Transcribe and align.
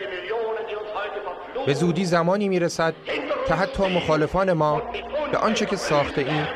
Die 0.00 0.06
Millionen, 0.16 0.62
die 0.68 0.76
uns 0.76 0.90
heute 0.94 1.20
verfluchen, 1.20 1.66
به 1.66 1.74
زودی 1.74 2.04
زمانی 2.04 2.48
می‌رسد 2.48 2.94
که 3.48 3.54
حتی 3.54 3.82
مخالفان 3.88 4.52
ما 4.52 4.82
به 5.32 5.38
آنچه 5.38 5.66
که 5.66 5.76
ساخته 5.76 6.20
ایم 6.20 6.46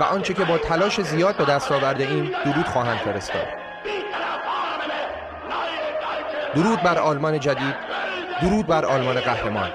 و 0.00 0.02
آنچه 0.02 0.34
که 0.34 0.44
با 0.44 0.58
تلاش 0.58 1.00
زیاد 1.00 1.36
به 1.36 1.44
دست 1.44 1.72
آورده 1.72 2.04
ایم 2.04 2.32
درود 2.44 2.66
خواهند 2.66 2.98
فرستاد. 2.98 3.46
درود 6.54 6.82
بر 6.82 6.98
آلمان 6.98 7.40
جدید. 7.40 7.74
درود 8.42 8.66
بر 8.66 8.84
آلمان 8.84 9.20
قهرمان. 9.20 9.70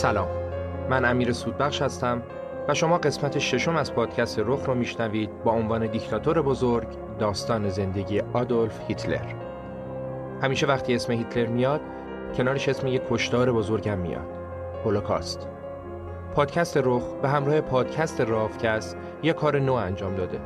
سلام. 0.00 0.28
من 0.90 1.04
امیر 1.04 1.32
سودبخش 1.32 1.82
هستم 1.82 2.22
و 2.68 2.74
شما 2.74 2.98
قسمت 2.98 3.38
ششم 3.38 3.76
از 3.76 3.94
پادکست 3.94 4.38
رخ 4.38 4.64
رو 4.66 4.74
میشنوید 4.74 5.44
با 5.44 5.52
عنوان 5.52 5.86
دیکتاتور 5.86 6.42
بزرگ 6.42 6.86
داستان 7.18 7.68
زندگی 7.68 8.20
آدولف 8.32 8.80
هیتلر. 8.88 9.34
همیشه 10.42 10.66
وقتی 10.66 10.94
اسم 10.94 11.12
هیتلر 11.12 11.46
میاد 11.46 11.80
کنارش 12.36 12.68
اسم 12.68 12.86
یک 12.86 13.02
کشتار 13.10 13.52
بزرگم 13.52 13.98
میاد. 13.98 14.26
هولوکاست. 14.84 15.48
پادکست 16.34 16.76
رخ 16.76 17.02
به 17.22 17.28
همراه 17.28 17.60
پادکست 17.60 18.20
رافکست 18.20 18.96
یه 19.22 19.32
کار 19.32 19.58
نو 19.58 19.72
انجام 19.72 20.14
داده. 20.14 20.40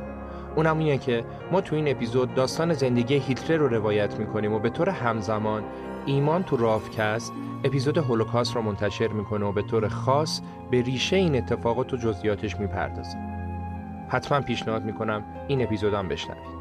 اونم 0.55 0.79
اینه 0.79 0.97
که 0.97 1.23
ما 1.51 1.61
تو 1.61 1.75
این 1.75 1.87
اپیزود 1.87 2.33
داستان 2.33 2.73
زندگی 2.73 3.15
هیتلر 3.15 3.57
رو 3.57 3.67
روایت 3.67 4.19
می‌کنیم 4.19 4.53
و 4.53 4.59
به 4.59 4.69
طور 4.69 4.89
همزمان 4.89 5.63
ایمان 6.05 6.43
تو 6.43 6.57
رافکست 6.57 7.33
اپیزود 7.63 7.97
هولوکاست 7.97 8.55
رو 8.55 8.61
منتشر 8.61 9.07
می‌کنه 9.07 9.45
و 9.45 9.51
به 9.51 9.61
طور 9.61 9.87
خاص 9.87 10.41
به 10.71 10.81
ریشه 10.81 11.15
این 11.15 11.35
اتفاقات 11.35 11.93
و 11.93 11.97
جزئیاتش 11.97 12.59
می‌پردازه. 12.59 13.17
حتما 14.09 14.41
پیشنهاد 14.41 14.83
می‌کنم 14.83 15.23
این 15.47 15.63
اپیزودم 15.63 16.07
بشنوید. 16.07 16.55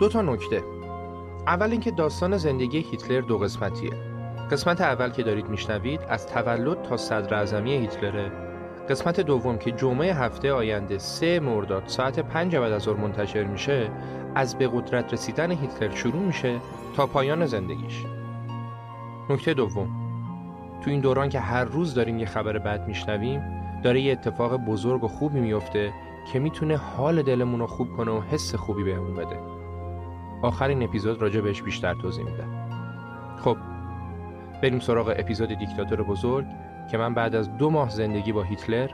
دو 0.00 0.08
تا 0.08 0.22
نکته. 0.22 0.62
اول 1.46 1.70
اینکه 1.70 1.90
داستان 1.90 2.36
زندگی 2.36 2.78
هیتلر 2.78 3.20
دو 3.20 3.38
قسمتیه. 3.38 3.90
قسمت 4.50 4.80
اول 4.80 5.10
که 5.10 5.22
دارید 5.22 5.48
میشنوید 5.48 6.00
از 6.08 6.26
تولد 6.26 6.82
تا 6.82 6.96
صدر 6.96 7.34
اعظمی 7.34 7.72
هیتلره. 7.72 8.32
قسمت 8.88 9.20
دوم 9.20 9.58
که 9.58 9.72
جمعه 9.72 10.14
هفته 10.14 10.52
آینده 10.52 10.98
سه 10.98 11.40
مرداد 11.40 11.82
ساعت 11.86 12.20
پنج 12.20 12.56
بعد 12.56 12.72
از 12.72 12.82
ظهر 12.82 12.96
منتشر 12.96 13.44
میشه 13.44 13.90
از 14.34 14.58
به 14.58 14.68
قدرت 14.68 15.12
رسیدن 15.12 15.50
هیتلر 15.50 15.94
شروع 15.94 16.22
میشه 16.22 16.60
تا 16.96 17.06
پایان 17.06 17.46
زندگیش. 17.46 18.04
نکته 19.30 19.54
دوم. 19.54 19.88
تو 20.84 20.90
این 20.90 21.00
دوران 21.00 21.28
که 21.28 21.40
هر 21.40 21.64
روز 21.64 21.94
داریم 21.94 22.18
یه 22.18 22.26
خبر 22.26 22.58
بد 22.58 22.88
میشنویم 22.88 23.42
داره 23.82 24.00
یه 24.00 24.12
اتفاق 24.12 24.56
بزرگ 24.56 25.04
و 25.04 25.08
خوبی 25.08 25.40
میفته 25.40 25.92
که 26.32 26.38
می‌تونه 26.38 26.76
حال 26.76 27.22
دلمون 27.22 27.60
رو 27.60 27.66
خوب 27.66 27.96
کنه 27.96 28.10
و 28.10 28.20
حس 28.20 28.54
خوبی 28.54 28.84
بهمون 28.84 29.14
بده. 29.14 29.38
آخرین 30.42 30.82
اپیزود 30.82 31.22
راجع 31.22 31.40
بهش 31.40 31.62
بیشتر 31.62 31.94
توضیح 31.94 32.24
میدم. 32.24 32.68
خب 33.44 33.56
بریم 34.62 34.80
سراغ 34.80 35.14
اپیزود 35.18 35.48
دیکتاتور 35.48 36.02
بزرگ 36.02 36.46
که 36.90 36.98
من 36.98 37.14
بعد 37.14 37.34
از 37.34 37.56
دو 37.56 37.70
ماه 37.70 37.90
زندگی 37.90 38.32
با 38.32 38.42
هیتلر 38.42 38.90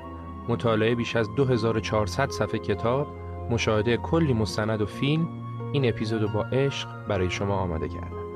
مطالعه 0.48 0.94
بیش 0.94 1.16
از 1.16 1.34
2400 1.34 2.30
صفحه 2.30 2.58
کتاب 2.58 3.06
مشاهده 3.50 3.96
کلی 3.96 4.32
مستند 4.32 4.80
و 4.80 4.86
فیلم 4.86 5.28
این 5.72 5.88
اپیزود 5.88 6.22
رو 6.22 6.28
با 6.28 6.44
عشق 6.44 6.88
برای 7.08 7.30
شما 7.30 7.54
آماده 7.54 7.88
کردم. 7.88 8.30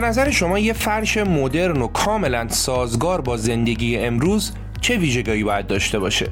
به 0.00 0.06
نظر 0.06 0.30
شما 0.30 0.58
یه 0.58 0.72
فرش 0.72 1.16
مدرن 1.16 1.82
و 1.82 1.86
کاملا 1.86 2.48
سازگار 2.48 3.20
با 3.20 3.36
زندگی 3.36 3.96
امروز 3.96 4.52
چه 4.80 4.96
ویژگی 4.96 5.44
باید 5.44 5.66
داشته 5.66 5.98
باشه؟ 5.98 6.26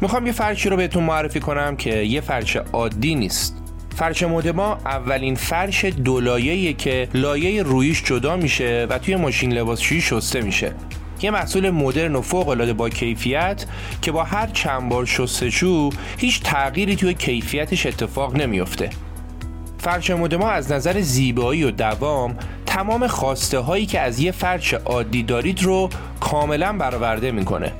می‌خوام 0.00 0.26
یه 0.26 0.32
فرشی 0.32 0.68
رو 0.68 0.76
بهتون 0.76 1.04
معرفی 1.04 1.40
کنم 1.40 1.76
که 1.76 1.96
یه 1.96 2.20
فرش 2.20 2.56
عادی 2.56 3.14
نیست. 3.14 3.62
فرش 3.96 4.22
مد 4.22 4.48
ما 4.48 4.78
اولین 4.86 5.34
فرش 5.34 5.84
دو 5.84 6.20
لایه‌ایه 6.20 6.72
که 6.72 7.08
لایه 7.14 7.62
رویش 7.62 8.02
جدا 8.04 8.36
میشه 8.36 8.86
و 8.90 8.98
توی 8.98 9.16
ماشین 9.16 9.52
لباسشویی 9.52 10.00
شسته 10.00 10.40
میشه. 10.40 10.72
یه 11.22 11.30
محصول 11.30 11.70
مدرن 11.70 12.16
و 12.16 12.20
فوق 12.20 12.48
العاده 12.48 12.72
با 12.72 12.88
کیفیت 12.88 13.66
که 14.02 14.12
با 14.12 14.24
هر 14.24 14.46
چند 14.46 14.88
بار 14.88 15.06
شستشو 15.06 15.90
هیچ 16.18 16.42
تغییری 16.42 16.96
توی 16.96 17.14
کیفیتش 17.14 17.86
اتفاق 17.86 18.36
نمیفته 18.36 18.90
فرش 19.82 20.10
مدما 20.10 20.50
از 20.50 20.72
نظر 20.72 21.00
زیبایی 21.00 21.64
و 21.64 21.70
دوام 21.70 22.36
تمام 22.72 23.06
خواسته 23.06 23.58
هایی 23.58 23.86
که 23.86 24.00
از 24.00 24.20
یه 24.20 24.32
فرش 24.32 24.74
عادی 24.74 25.22
دارید 25.22 25.62
رو 25.62 25.88
کاملا 26.20 26.72
برآورده 26.72 27.30
می‌کنه. 27.30 27.72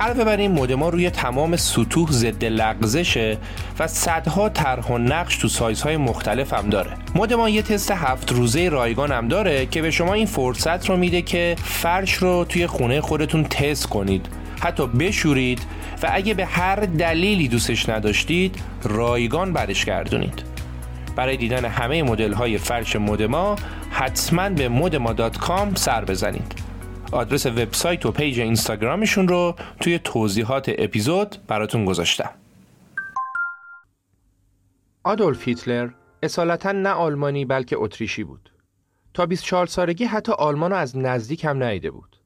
علاوه 0.00 0.24
بر 0.24 0.36
این 0.36 0.52
مدما 0.52 0.88
روی 0.88 1.10
تمام 1.10 1.56
سطوح 1.56 2.10
ضد 2.10 2.44
لغزشه 2.44 3.38
و 3.78 3.86
صدها 3.86 4.48
طرح 4.48 4.86
و 4.86 4.98
نقش 4.98 5.36
تو 5.36 5.48
سایزهای 5.48 5.96
مختلف 5.96 6.52
هم 6.52 6.68
داره. 6.68 6.90
مدما 7.14 7.48
یه 7.48 7.62
تست 7.62 7.90
هفت 7.90 8.32
روزه 8.32 8.68
رایگان 8.68 9.12
هم 9.12 9.28
داره 9.28 9.66
که 9.66 9.82
به 9.82 9.90
شما 9.90 10.14
این 10.14 10.26
فرصت 10.26 10.88
رو 10.88 10.96
میده 10.96 11.22
که 11.22 11.56
فرش 11.64 12.14
رو 12.14 12.44
توی 12.44 12.66
خونه 12.66 13.00
خودتون 13.00 13.44
تست 13.44 13.86
کنید. 13.86 14.26
حتی 14.60 14.86
بشورید 14.86 15.60
و 16.02 16.10
اگه 16.12 16.34
به 16.34 16.44
هر 16.44 16.76
دلیلی 16.76 17.48
دوستش 17.48 17.88
نداشتید 17.88 18.56
رایگان 18.82 19.52
برش 19.52 19.84
گردونید. 19.84 20.42
برای 21.16 21.36
دیدن 21.36 21.64
همه 21.64 22.02
مدل 22.02 22.32
های 22.32 22.58
فرش 22.58 22.96
مدما 22.96 23.56
حتما 23.98 24.48
به 24.48 24.68
مدما.com 24.68 25.76
سر 25.76 26.04
بزنید 26.04 26.54
آدرس 27.12 27.46
وبسایت 27.46 28.06
و 28.06 28.12
پیج 28.12 28.40
اینستاگرامشون 28.40 29.28
رو 29.28 29.54
توی 29.80 29.98
توضیحات 29.98 30.70
اپیزود 30.78 31.36
براتون 31.46 31.84
گذاشتم 31.84 32.30
آدولف 35.04 35.48
هیتلر 35.48 35.90
اصالتا 36.22 36.72
نه 36.72 36.88
آلمانی 36.88 37.44
بلکه 37.44 37.76
اتریشی 37.78 38.24
بود 38.24 38.50
تا 39.14 39.26
24 39.26 39.66
سالگی 39.66 40.04
حتی 40.04 40.32
آلمان 40.32 40.70
رو 40.70 40.76
از 40.76 40.96
نزدیک 40.96 41.44
هم 41.44 41.62
ندیده 41.62 41.90
بود 41.90 42.16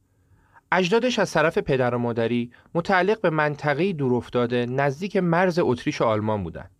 اجدادش 0.73 1.19
از 1.19 1.33
طرف 1.33 1.59
پدر 1.59 1.95
و 1.95 1.99
مادری 1.99 2.53
متعلق 2.75 3.21
به 3.21 3.31
منطقه 3.31 3.93
دورافتاده 3.93 4.67
نزدیک 4.67 5.17
مرز 5.17 5.59
اتریش 5.63 6.01
و 6.01 6.05
آلمان 6.05 6.45
بودند. 6.45 6.71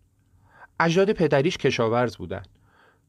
اجداد 0.81 1.13
پدریش 1.13 1.57
کشاورز 1.57 2.17
بودند. 2.17 2.49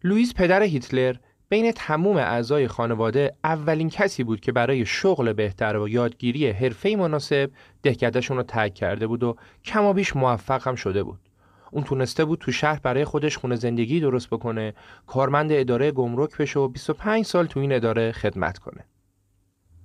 لوئیس 0.03 0.33
پدر 0.33 0.63
هیتلر 0.63 1.15
بین 1.53 1.71
تموم 1.71 2.17
اعضای 2.17 2.67
خانواده 2.67 3.35
اولین 3.44 3.89
کسی 3.89 4.23
بود 4.23 4.39
که 4.39 4.51
برای 4.51 4.85
شغل 4.85 5.33
بهتر 5.33 5.77
و 5.77 5.89
یادگیری 5.89 6.50
حرفه 6.50 6.95
مناسب 6.95 7.51
دهکدهشون 7.83 8.38
رو 8.38 8.44
ترک 8.44 8.73
کرده 8.73 9.07
بود 9.07 9.23
و 9.23 9.35
کما 9.63 9.94
بیش 9.94 10.15
موفق 10.15 10.67
هم 10.67 10.75
شده 10.75 11.03
بود. 11.03 11.19
اون 11.71 11.83
تونسته 11.83 12.25
بود 12.25 12.39
تو 12.39 12.51
شهر 12.51 12.79
برای 12.79 13.05
خودش 13.05 13.38
خونه 13.38 13.55
زندگی 13.55 14.00
درست 14.00 14.29
بکنه، 14.29 14.73
کارمند 15.07 15.51
اداره 15.51 15.91
گمرک 15.91 16.38
بشه 16.38 16.59
و 16.59 16.67
25 16.67 17.25
سال 17.25 17.45
تو 17.45 17.59
این 17.59 17.73
اداره 17.73 18.11
خدمت 18.11 18.57
کنه. 18.57 18.85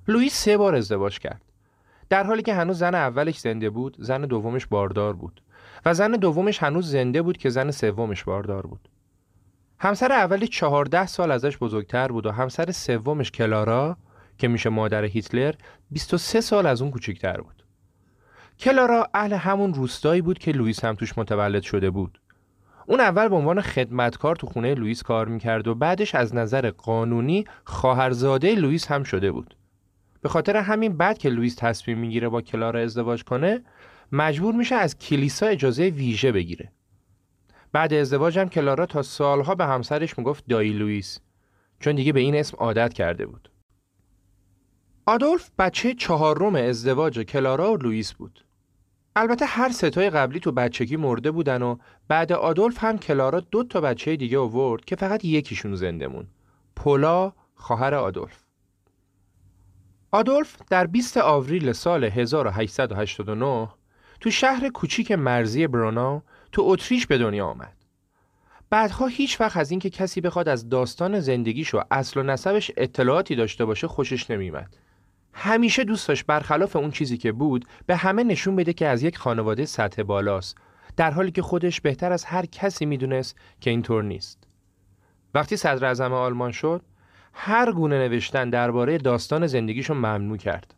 لوئیس 0.09 0.35
سه 0.35 0.57
بار 0.57 0.75
ازدواج 0.75 1.19
کرد. 1.19 1.43
در 2.09 2.25
حالی 2.25 2.43
که 2.43 2.55
هنوز 2.55 2.79
زن 2.79 2.95
اولش 2.95 3.39
زنده 3.39 3.71
بود، 3.71 3.97
زن 3.99 4.23
دومش 4.23 4.67
باردار 4.67 5.13
بود 5.13 5.43
و 5.87 5.95
زن 5.95 6.11
دومش 6.11 6.63
هنوز 6.63 6.91
زنده 6.91 7.23
بود 7.23 7.37
که 7.37 7.51
زن 7.51 7.71
سومش 7.71 8.25
باردار 8.25 8.67
بود. 8.67 8.89
همسر 9.81 10.13
اولی 10.13 10.49
چهارده 10.49 11.07
سال 11.07 11.31
ازش 11.31 11.59
بزرگتر 11.59 12.09
بود 12.09 12.27
و 12.27 12.31
همسر 12.31 12.73
سومش 12.73 13.31
کلارا 13.31 13.97
که 14.39 14.49
میشه 14.49 14.71
مادر 14.71 15.05
هیتلر 15.05 15.55
23 15.91 16.41
سال 16.41 16.67
از 16.67 16.83
اون 16.83 16.91
کوچکتر 16.91 17.41
بود. 17.41 17.65
کلارا 18.59 19.09
اهل 19.15 19.33
همون 19.33 19.75
روستایی 19.75 20.23
بود 20.23 20.39
که 20.39 20.53
آلوئیس 20.53 20.85
هم 20.85 20.95
توش 20.95 21.19
متولد 21.19 21.63
شده 21.63 21.91
بود. 21.91 22.21
اون 22.87 23.01
اول 23.01 23.29
به 23.29 23.37
عنوان 23.37 23.61
خدمتکار 23.61 24.37
تو 24.37 24.47
خونه 24.47 24.75
آلوئیس 24.75 25.03
کار 25.03 25.29
می‌کرد 25.29 25.69
و 25.69 25.75
بعدش 25.75 26.15
از 26.15 26.35
نظر 26.35 26.71
قانونی 26.71 27.45
خواهرزاده 27.65 28.55
آلوئیس 28.55 28.87
هم 28.87 29.03
شده 29.03 29.33
بود. 29.33 29.57
به 30.21 30.29
خاطر 30.29 30.57
همین 30.57 30.97
بعد 30.97 31.19
که 31.19 31.29
آلوئیس 31.29 31.55
تصمیم 31.55 31.99
می‌گیره 31.99 32.29
با 32.29 32.43
کلارا 32.43 32.81
ازدواج 32.81 33.25
کنه 33.25 33.61
مجبور 34.13 34.55
میشه 34.55 34.75
از 34.75 34.99
کلیسا 34.99 35.47
اجازه 35.47 35.89
ویژه 35.89 36.33
بگیره 36.33 36.73
بعد 37.73 37.95
ازدواج 37.95 38.39
هم 38.39 38.49
کلارا 38.49 38.87
تا 38.87 39.03
سالها 39.03 39.55
به 39.55 39.67
همسرش 39.67 40.19
می‌گفت 40.19 40.45
دایی 40.49 40.73
لوئیس. 40.73 41.19
چون 41.81 41.95
دیگه 41.95 42.13
به 42.13 42.21
این 42.21 42.35
اسم 42.35 42.57
عادت 42.57 42.93
کرده 42.93 43.27
بود. 43.27 43.51
آدولف 45.07 45.51
بچه 45.59 45.95
چهارم 45.95 46.55
ازدواج 46.55 47.19
کلارا 47.21 47.73
و 47.73 47.77
لوئیس 47.77 48.13
بود. 48.13 48.45
البته 49.17 49.47
هر 49.47 49.69
ستای 49.69 50.11
قبلی 50.11 50.41
تو 50.41 50.53
بچگی 50.53 50.97
مرده 50.97 51.31
بودن 51.31 51.63
و 51.63 51.77
بعد 52.09 52.33
آدولف 52.33 52.85
هم 52.85 52.99
کلارا 52.99 53.41
دو 53.41 53.65
تا 53.65 53.81
بچه 53.81 54.17
دیگه 54.17 54.39
آورد 54.39 54.85
که 54.85 54.97
فقط 54.97 55.25
یکیشون 55.25 55.75
زنده 55.75 56.09
مون. 56.09 56.27
پولا 56.77 57.33
خواهر 57.55 57.95
آدولف. 57.95 58.43
آدولف 60.11 60.57
در 60.71 60.87
20 60.87 61.17
آوریل 61.17 61.73
سال 61.73 62.05
1889 62.05 63.69
تو 64.21 64.31
شهر 64.31 64.69
کوچیک 64.69 65.13
مرزی 65.13 65.67
بروناو 65.67 66.23
تو 66.53 66.63
اتریش 66.65 67.07
به 67.07 67.19
دنیا 67.19 67.47
آمد. 67.47 67.77
بعدها 68.71 69.07
هیچ 69.07 69.41
وقت 69.41 69.57
از 69.57 69.71
اینکه 69.71 69.91
کسی 69.91 70.21
بخواد 70.21 70.49
از 70.49 70.69
داستان 70.69 71.21
زندگیش 71.21 71.75
و 71.75 71.83
اصل 71.91 72.21
و 72.21 72.23
نسبش 72.23 72.71
اطلاعاتی 72.77 73.37
داشته 73.37 73.65
باشه 73.65 73.89
خوشش 73.89 74.31
نمیمد. 74.31 74.77
همیشه 75.33 75.85
دوست 75.85 76.09
داشت 76.09 76.27
برخلاف 76.27 76.77
اون 76.77 76.91
چیزی 76.91 77.17
که 77.17 77.33
بود 77.33 77.65
به 77.87 77.97
همه 77.97 78.25
نشون 78.25 78.57
بده 78.57 78.73
که 78.73 78.87
از 78.87 79.03
یک 79.03 79.19
خانواده 79.19 79.67
سطح 79.67 80.03
بالاست 80.03 80.57
در 80.97 81.11
حالی 81.11 81.31
که 81.31 81.43
خودش 81.43 81.81
بهتر 81.81 82.13
از 82.13 82.25
هر 82.25 82.47
کسی 82.47 82.87
می‌دونست 82.87 83.37
که 83.61 83.71
اینطور 83.71 84.05
نیست. 84.05 84.39
وقتی 85.35 85.57
صدر 85.57 85.85
اعظم 85.87 86.13
آلمان 86.13 86.53
شد 86.53 86.83
هر 87.33 87.73
گونه 87.73 88.09
نوشتن 88.09 88.51
درباره 88.51 88.99
داستان 88.99 89.47
زندگیشو 89.47 89.95
ممنوع 89.95 90.37
کرد. 90.37 90.75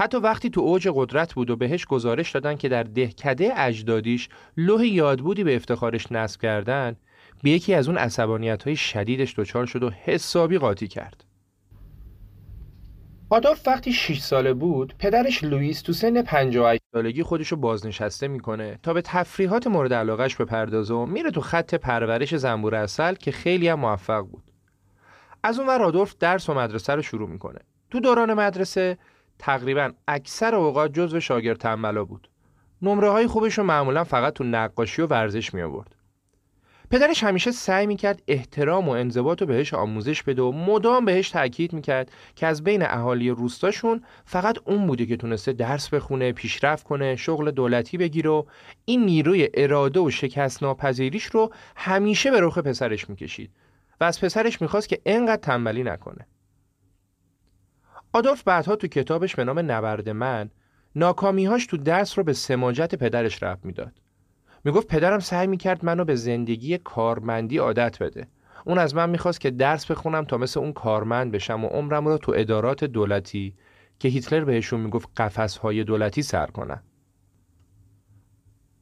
حتی 0.00 0.16
وقتی 0.16 0.50
تو 0.50 0.60
اوج 0.60 0.88
قدرت 0.94 1.34
بود 1.34 1.50
و 1.50 1.56
بهش 1.56 1.86
گزارش 1.86 2.30
دادن 2.30 2.56
که 2.56 2.68
در 2.68 2.82
دهکده 2.82 3.52
اجدادیش 3.56 4.28
لوح 4.56 4.86
یادبودی 4.86 5.44
به 5.44 5.56
افتخارش 5.56 6.12
نصب 6.12 6.40
کردن 6.40 6.96
به 7.42 7.50
یکی 7.50 7.74
از 7.74 7.88
اون 7.88 7.98
عصبانیت 7.98 8.62
های 8.62 8.76
شدیدش 8.76 9.34
دچار 9.38 9.66
شد 9.66 9.82
و 9.82 9.90
حسابی 9.90 10.58
قاطی 10.58 10.88
کرد. 10.88 11.24
آدولف 13.30 13.68
وقتی 13.68 13.92
6 13.92 14.20
ساله 14.20 14.52
بود 14.52 14.94
پدرش 14.98 15.44
لوئیس 15.44 15.82
تو 15.82 15.92
سن 15.92 16.22
58 16.22 16.82
سالگی 16.92 17.22
خودشو 17.22 17.56
بازنشسته 17.56 18.28
می‌کنه 18.28 18.78
تا 18.82 18.92
به 18.92 19.02
تفریحات 19.02 19.66
مورد 19.66 19.92
علاقش 19.92 20.36
بپردازه 20.36 20.94
و 20.94 21.06
میره 21.06 21.30
تو 21.30 21.40
خط 21.40 21.74
پرورش 21.74 22.36
زنبور 22.36 22.74
اصل 22.74 23.14
که 23.14 23.32
خیلی 23.32 23.68
هم 23.68 23.80
موفق 23.80 24.20
بود 24.20 24.50
از 25.42 25.58
اون 25.58 25.68
ور 25.68 25.82
آدولف 25.82 26.14
درس 26.18 26.48
و 26.48 26.54
مدرسه 26.54 26.94
رو 26.94 27.02
شروع 27.02 27.28
می‌کنه 27.28 27.58
تو 27.90 28.00
دوران 28.00 28.34
مدرسه 28.34 28.98
تقریبا 29.40 29.92
اکثر 30.08 30.54
اوقات 30.54 30.92
جزو 30.92 31.20
شاگرد 31.20 31.56
تنبلا 31.56 32.04
بود 32.04 32.28
نمره 32.82 33.10
های 33.10 33.26
خوبش 33.26 33.58
رو 33.58 33.64
معمولا 33.64 34.04
فقط 34.04 34.32
تو 34.32 34.44
نقاشی 34.44 35.02
و 35.02 35.06
ورزش 35.06 35.54
می 35.54 35.62
آورد 35.62 35.94
پدرش 36.90 37.24
همیشه 37.24 37.50
سعی 37.50 37.86
می‌کرد 37.86 38.22
احترام 38.28 38.88
و 38.88 38.92
انضباط 38.92 39.40
رو 39.40 39.46
بهش 39.46 39.74
آموزش 39.74 40.22
بده 40.22 40.42
و 40.42 40.52
مدام 40.52 41.04
بهش 41.04 41.30
تاکید 41.30 41.72
می‌کرد 41.72 42.10
که 42.36 42.46
از 42.46 42.64
بین 42.64 42.82
اهالی 42.82 43.30
روستاشون 43.30 44.02
فقط 44.24 44.56
اون 44.64 44.86
بوده 44.86 45.06
که 45.06 45.16
تونسته 45.16 45.52
درس 45.52 45.88
بخونه 45.88 46.32
پیشرفت 46.32 46.86
کنه 46.86 47.16
شغل 47.16 47.50
دولتی 47.50 47.96
بگیره 47.96 48.30
و 48.30 48.42
این 48.84 49.04
نیروی 49.04 49.48
اراده 49.54 50.00
و 50.00 50.10
شکست 50.10 50.62
ناپذیریش 50.62 51.24
رو 51.24 51.52
همیشه 51.76 52.30
به 52.30 52.40
رخ 52.40 52.58
پسرش 52.58 53.10
می‌کشید 53.10 53.50
و 54.00 54.04
از 54.04 54.20
پسرش 54.20 54.62
می‌خواست 54.62 54.88
که 54.88 55.00
انقدر 55.06 55.42
تنبلی 55.42 55.82
نکنه. 55.82 56.26
آدولف 58.12 58.42
بعدها 58.42 58.76
تو 58.76 58.86
کتابش 58.86 59.36
به 59.36 59.44
نام 59.44 59.58
نبرد 59.58 60.08
من 60.08 60.50
ناکامیهاش 60.96 61.66
تو 61.66 61.76
درس 61.76 62.18
رو 62.18 62.24
به 62.24 62.32
سماجت 62.32 62.94
پدرش 62.94 63.42
رفت 63.42 63.64
می‌داد. 63.64 63.92
می‌گفت 64.64 64.86
پدرم 64.86 65.18
سعی 65.18 65.46
می‌کرد 65.46 65.84
منو 65.84 66.04
به 66.04 66.14
زندگی 66.14 66.78
کارمندی 66.78 67.58
عادت 67.58 68.02
بده. 68.02 68.28
اون 68.64 68.78
از 68.78 68.94
من 68.94 69.10
می‌خواست 69.10 69.40
که 69.40 69.50
درس 69.50 69.90
بخونم 69.90 70.24
تا 70.24 70.36
مثل 70.36 70.60
اون 70.60 70.72
کارمند 70.72 71.32
بشم 71.32 71.64
و 71.64 71.68
عمرم 71.68 72.08
رو 72.08 72.18
تو 72.18 72.32
ادارات 72.36 72.84
دولتی 72.84 73.54
که 73.98 74.08
هیتلر 74.08 74.44
بهشون 74.44 74.80
می‌گفت 74.80 75.08
قفسهای 75.16 75.84
دولتی 75.84 76.22
سر 76.22 76.46
کنم. 76.46 76.82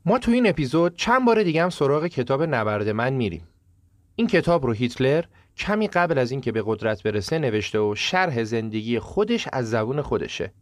ما 0.05 0.19
تو 0.19 0.31
این 0.31 0.49
اپیزود 0.49 0.97
چند 0.97 1.27
بار 1.27 1.43
دیگه 1.43 1.63
هم 1.63 1.71
سراغ 1.71 2.07
کتاب 2.07 2.43
نبرد 2.43 2.89
من 2.89 3.13
میریم. 3.13 3.49
این 4.17 4.27
کتاب 4.27 4.67
رو 4.67 4.73
هیتلر 4.73 5.25
کمی 5.59 5.89
قبل 5.89 6.19
از 6.19 6.31
اینکه 6.31 6.53
به 6.53 6.63
قدرت 6.67 7.03
برسه 7.03 7.39
نوشته 7.39 7.79
و 7.79 7.95
شرح 7.95 8.45
زندگی 8.45 8.99
خودش 8.99 9.49
از 9.53 9.71
زبون 9.71 10.03
خودشه. 10.03 10.53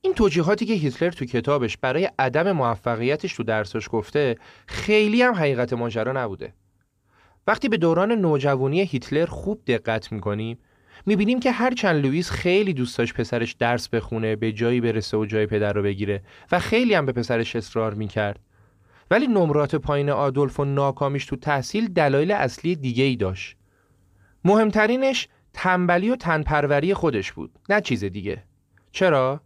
این 0.00 0.14
توجیهاتی 0.14 0.66
که 0.66 0.74
هیتلر 0.74 1.10
تو 1.10 1.24
کتابش 1.24 1.76
برای 1.76 2.10
عدم 2.18 2.52
موفقیتش 2.52 3.34
تو 3.34 3.42
درسش 3.42 3.88
گفته 3.90 4.36
خیلی 4.66 5.22
هم 5.22 5.34
حقیقت 5.34 5.72
ماجرا 5.72 6.12
نبوده. 6.12 6.54
وقتی 7.46 7.68
به 7.68 7.76
دوران 7.76 8.12
نوجوانی 8.12 8.82
هیتلر 8.82 9.26
خوب 9.26 9.60
دقت 9.66 10.12
می‌کنیم 10.12 10.58
می‌بینیم 11.06 11.40
که 11.40 11.50
هرچند 11.50 12.06
لوئیس 12.06 12.30
خیلی 12.30 12.72
دوست 12.72 12.98
داشت 12.98 13.14
پسرش 13.14 13.52
درس 13.52 13.88
بخونه 13.88 14.36
به 14.36 14.52
جایی 14.52 14.80
برسه 14.80 15.16
و 15.16 15.26
جای 15.26 15.46
پدر 15.46 15.72
رو 15.72 15.82
بگیره 15.82 16.22
و 16.52 16.58
خیلی 16.58 16.94
هم 16.94 17.06
به 17.06 17.12
پسرش 17.12 17.56
اصرار 17.56 17.94
می‌کرد 17.94 18.40
ولی 19.10 19.26
نمرات 19.26 19.74
پایین 19.74 20.10
آدولف 20.10 20.60
و 20.60 20.64
ناکامیش 20.64 21.26
تو 21.26 21.36
تحصیل 21.36 21.88
دلایل 21.88 22.30
اصلی 22.30 22.76
دیگه 22.76 23.04
ای 23.04 23.16
داشت 23.16 23.56
مهمترینش 24.44 25.28
تنبلی 25.52 26.10
و 26.10 26.16
تنپروری 26.16 26.94
خودش 26.94 27.32
بود 27.32 27.58
نه 27.68 27.80
چیز 27.80 28.04
دیگه. 28.04 28.42
چرا؟ 28.92 29.40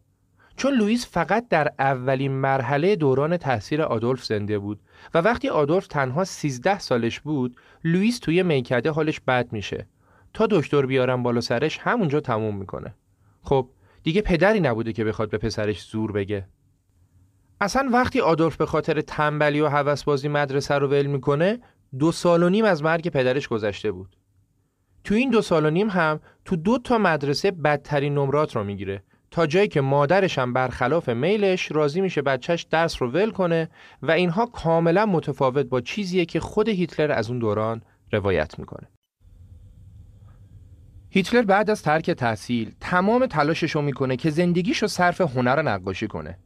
چون 0.57 0.75
لوئیس 0.75 1.07
فقط 1.07 1.49
در 1.49 1.73
اولین 1.79 2.33
مرحله 2.33 2.97
دوران 2.97 3.37
تحصیل 3.37 3.81
آدولف 3.81 4.25
زنده 4.25 4.59
بود 4.59 4.81
و 5.15 5.19
وقتی 5.19 5.49
آدولف 5.49 5.87
تنها 5.87 6.25
13 6.25 6.79
سالش 6.79 7.21
بود 7.21 7.57
لوئیس 7.85 8.19
توی 8.19 8.43
میکده 8.43 8.91
حالش 8.91 9.21
بد 9.21 9.53
میشه. 9.53 9.87
تا 10.35 10.47
دکتر 10.51 10.87
بیارم 10.87 11.23
بالا 11.23 11.41
سرش 11.41 11.79
همونجا 11.79 12.21
تموم 12.21 12.57
می‌کنه. 12.57 12.95
خب 13.43 13.69
دیگه 14.03 14.23
پدری 14.23 14.61
نبوده 14.61 14.93
که 14.93 15.05
بخواد 15.05 15.31
به 15.31 15.39
پسرش 15.39 15.83
زور 15.83 16.13
بگه. 16.13 16.47
اصلا 17.61 17.91
وقتی 17.93 18.21
آدولف 18.21 18.57
به 18.57 18.67
خاطر 18.67 19.01
تنبلی 19.01 19.61
و 19.61 19.69
هوسبازی 19.69 20.29
مدرسه 20.29 20.75
رو 20.75 20.89
ول 20.89 21.07
می‌کنه 21.07 21.59
دو 21.99 22.13
سال 22.13 22.43
و 22.43 22.49
نیم 22.49 22.65
از 22.65 22.83
مرگ 22.83 23.09
پدرش 23.09 23.49
گذشته 23.49 23.93
بود. 23.93 24.17
تو 25.05 25.15
این 25.15 25.31
دو 25.31 25.43
سال 25.43 25.67
و 25.67 25.71
نیم 25.71 25.91
هم 25.91 26.21
تو 26.45 26.57
دو 26.57 26.79
تا 26.79 26.99
مدرسه 26.99 27.51
بدترین 27.51 28.15
نمرات 28.15 28.57
رو 28.57 28.65
می‌گیره. 28.65 29.03
تا 29.31 29.47
جایی 29.47 29.69
که 29.69 29.81
مادرش 29.81 30.39
هم 30.39 30.53
برخلاف 30.53 31.09
میلش 31.09 31.73
راضی 31.73 32.01
میشه 32.01 32.23
بچهش 32.23 32.63
درس 32.63 33.03
رو 33.03 33.11
ول 33.11 33.31
کنه 33.31 33.69
و 34.03 34.11
اینها 34.11 34.47
کاملا 34.47 35.07
متفاوت 35.07 35.67
با 35.67 35.81
چیزیه 35.81 36.25
که 36.25 36.41
خود 36.41 36.69
هیتلر 36.69 37.13
از 37.13 37.31
اون 37.31 37.39
دوران 37.39 37.83
روایت 38.13 38.59
می‌کنه. 38.59 38.89
هیتلر 41.11 41.43
بعد 41.43 41.71
از 41.71 41.83
ترک 41.83 42.11
تحصیل 42.11 42.73
تمام 42.81 43.27
تلاشش 43.27 43.71
رو 43.71 43.83
می‌کنه 43.83 44.17
که 44.17 44.31
زندگیش 44.31 44.79
رو 44.79 44.89
صرف 44.89 45.21
هنر 45.21 45.63
نقاشی 45.63 46.09
کنه. 46.09 46.39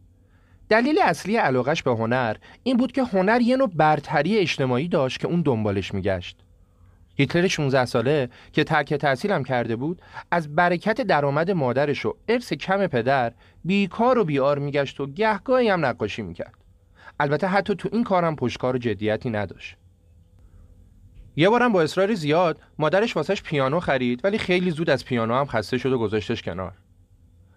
دلیل 0.69 0.99
اصلی 1.05 1.37
علاقش 1.37 1.83
به 1.83 1.91
هنر 1.91 2.37
این 2.63 2.77
بود 2.77 2.93
که 2.93 3.05
هنر 3.05 3.41
یه 3.41 3.57
نوع 3.57 3.71
برتری 3.75 4.39
اجتماعی 4.39 4.89
داشت 4.89 5.21
که 5.21 5.27
اون 5.27 5.43
دنبالش 5.43 5.95
میگشت. 5.95 6.42
هیتلر 7.23 7.49
16 7.49 7.85
ساله 7.85 8.29
که 8.53 8.65
ترک 8.65 8.95
تحصیل 8.95 9.33
هم 9.33 9.45
کرده 9.45 9.77
بود 9.77 10.03
از 10.31 10.55
برکت 10.55 11.01
درآمد 11.01 11.51
مادرش 11.51 12.07
و 12.07 12.15
ارث 12.29 12.53
کم 12.53 12.87
پدر 12.87 13.33
بیکار 13.65 14.19
و 14.19 14.25
بیار 14.25 14.59
میگشت 14.59 15.01
و 15.01 15.07
گهگاهی 15.07 15.69
هم 15.69 15.87
نقاشی 15.87 16.23
می‌کرد. 16.23 16.55
البته 17.21 17.47
حتی 17.47 17.75
تو 17.75 17.89
این 17.93 18.05
کارم 18.05 18.37
پشتکار 18.37 18.77
و 18.77 18.79
جدیتی 18.79 19.31
نداشت. 19.31 19.77
یه 21.37 21.49
بارم 21.49 21.73
با 21.73 21.83
اصرار 21.83 22.15
زیاد 22.15 22.61
مادرش 22.79 23.17
واسش 23.17 23.43
پیانو 23.43 23.81
خرید 23.81 24.25
ولی 24.25 24.39
خیلی 24.39 24.71
زود 24.71 24.91
از 24.91 25.05
پیانو 25.05 25.35
هم 25.35 25.47
خسته 25.47 25.79
شد 25.79 25.93
و 25.93 25.99
گذاشتش 25.99 26.43
کنار. 26.43 26.73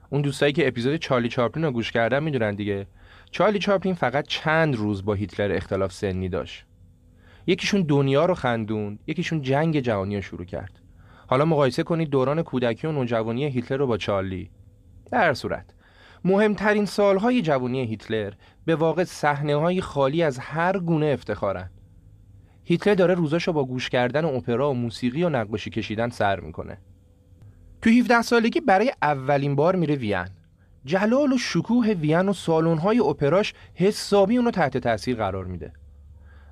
اون 0.10 0.22
دوستایی 0.22 0.54
که 0.54 0.68
اپیزود 0.68 0.96
چارلی 0.96 1.30
چاپلین 1.30 1.66
رو 1.66 1.72
گوش 1.72 1.92
کردن 1.92 2.24
می‌دونن 2.24 2.56
دیگه. 2.56 2.88
چارلی 3.32 3.60
چاپلین 3.60 3.96
فقط 3.96 4.28
چند 4.28 4.76
روز 4.76 5.06
با 5.06 5.14
هیتلر 5.14 5.56
اختلاف 5.56 5.94
سنی 5.94 6.30
داشت. 6.30 6.66
یکیشون 7.48 7.82
دنیا 7.82 8.26
رو 8.26 8.34
خندوند 8.34 9.00
یکیشون 9.08 9.42
جنگ 9.42 9.80
جهانی 9.80 10.16
رو 10.16 10.22
شروع 10.22 10.46
کرد. 10.46 10.80
حالا 11.28 11.46
مقایسه 11.46 11.84
کنید 11.84 12.10
دوران 12.10 12.42
کودکی 12.42 12.88
و 12.88 12.92
نوجوانی 12.92 13.46
هیتلر 13.46 13.78
رو 13.78 13.88
با 13.88 13.98
چارلی. 13.98 14.50
در 15.12 15.34
صورت 15.34 15.66
مهمترین 16.26 16.86
سالهای 16.86 17.42
جوانی 17.42 17.86
هیتلر 17.86 18.34
به 18.66 18.76
واقع 18.76 19.04
صحنه 19.04 19.82
خالی 19.82 20.24
از 20.24 20.40
هر 20.40 20.80
گونه 20.80 21.06
افتخارن. 21.06 21.70
هیتلر 22.64 22.96
داره 22.96 23.14
روزاشو 23.14 23.54
با 23.54 23.66
گوش 23.66 23.90
کردن 23.90 24.26
اپرا 24.26 24.72
و 24.72 24.74
موسیقی 24.74 25.24
و 25.24 25.30
نقاشی 25.30 25.70
کشیدن 25.70 26.10
سر 26.10 26.40
می‌کنه. 26.40 26.78
تو 27.82 27.90
17 27.90 28.22
سالگی 28.22 28.60
برای 28.60 28.92
اولین 29.02 29.56
بار 29.56 29.76
میره 29.76 29.96
وین. 29.96 30.28
جلال 30.86 31.34
و 31.34 31.38
شکوه 31.38 31.88
وین 31.88 32.30
و 32.30 32.34
سالن‌های 32.34 33.00
اپراش 33.00 33.54
حسابی 33.74 34.38
اونو 34.38 34.52
تحت 34.52 34.78
تاثیر 34.78 35.16
قرار 35.16 35.46
میده. 35.46 35.74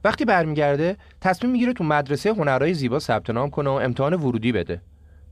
وقتی 0.03 0.25
برمیگرده 0.25 0.97
تصمیم 1.21 1.51
می‌گیره 1.51 1.73
تو 1.73 1.83
مدرسه 1.83 2.29
هنرهای 2.29 2.73
زیبا 2.73 2.99
ثبت 2.99 3.29
نام 3.29 3.49
کنه 3.49 3.69
و 3.69 3.73
امتحان 3.73 4.13
ورودی 4.13 4.51
بده. 4.51 4.81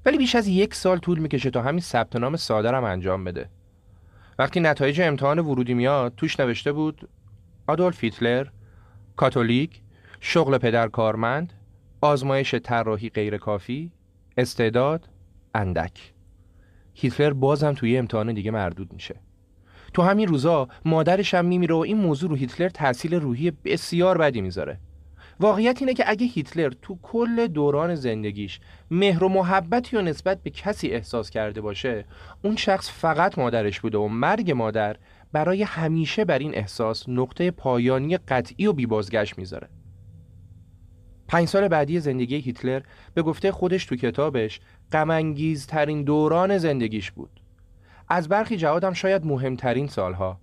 ولی 0.05 0.17
بیش 0.17 0.35
از 0.35 0.47
یک 0.47 0.73
سال 0.73 0.97
طول 0.97 1.19
می‌کشه 1.19 1.49
تا 1.49 1.61
همین 1.61 1.79
ثبت 1.79 2.15
نام 2.15 2.35
ساده 2.35 2.71
هم 2.71 2.83
انجام 2.83 3.23
بده. 3.23 3.49
وقتی 4.39 4.59
نتایج 4.59 5.01
امتحان 5.01 5.39
ورودی 5.39 5.73
میاد 5.73 6.13
توش 6.17 6.39
نوشته 6.39 6.71
بود 6.71 7.09
آدولف 7.67 8.03
هیتلر 8.03 8.47
کاتولیک 9.15 9.81
شغل 10.19 10.57
پدر 10.57 10.87
کارمند 10.87 11.53
آزمایش 12.01 12.55
طراحی 12.55 13.09
غیر 13.09 13.37
کافی 13.37 13.91
استعداد 14.37 15.09
اندک. 15.55 16.13
هیتلر 16.93 17.33
بازم 17.33 17.73
توی 17.73 17.97
امتحان 17.97 18.33
دیگه 18.33 18.51
مردود 18.51 18.93
میشه. 18.93 19.15
تو 19.93 20.01
همین 20.01 20.27
روزا 20.27 20.67
مادرش 20.85 21.33
هم 21.33 21.45
میمیره 21.45 21.75
و 21.75 21.77
این 21.77 21.97
موضوع 21.97 22.29
رو 22.29 22.35
هیتلر 22.35 22.69
تحصیل 22.69 23.13
روحی 23.13 23.51
بسیار 23.51 24.17
بدی 24.17 24.41
می‌ذاره. 24.41 24.79
واقعیت 25.39 25.77
اینه 25.81 25.93
که 25.93 26.03
اگه 26.07 26.25
هیتلر 26.25 26.69
تو 26.81 26.99
کل 27.01 27.47
دوران 27.47 27.95
زندگیش 27.95 28.59
مهر 28.91 29.23
و 29.23 29.29
محبتی 29.29 29.97
و 29.97 30.01
نسبت 30.01 30.43
به 30.43 30.49
کسی 30.49 30.87
احساس 30.87 31.29
کرده 31.29 31.61
باشه 31.61 32.05
اون 32.43 32.55
شخص 32.55 32.91
فقط 32.91 33.39
مادرش 33.39 33.79
بوده 33.79 33.97
و 33.97 34.07
مرگ 34.07 34.51
مادر 34.51 34.97
برای 35.31 35.63
همیشه 35.63 36.25
بر 36.25 36.39
این 36.39 36.55
احساس 36.55 37.09
نقطه 37.09 37.51
پایانی 37.51 38.17
قطعی 38.17 38.67
و 38.67 38.73
بیبازگشت 38.73 39.37
می‌ذاره. 39.37 39.69
پنج 41.27 41.47
سال 41.47 41.67
بعدی 41.67 41.99
زندگی 41.99 42.35
هیتلر 42.35 42.81
به 43.13 43.21
گفته 43.21 43.51
خودش 43.51 43.85
تو 43.85 43.95
کتابش 43.95 44.59
ترین 45.67 46.03
دوران 46.03 46.57
زندگیش 46.57 47.11
بود. 47.11 47.40
از 48.13 48.29
برخی 48.29 48.57
جهات 48.57 48.83
هم 48.83 48.93
شاید 48.93 49.25
مهمترین 49.25 49.87
سالها. 49.87 50.39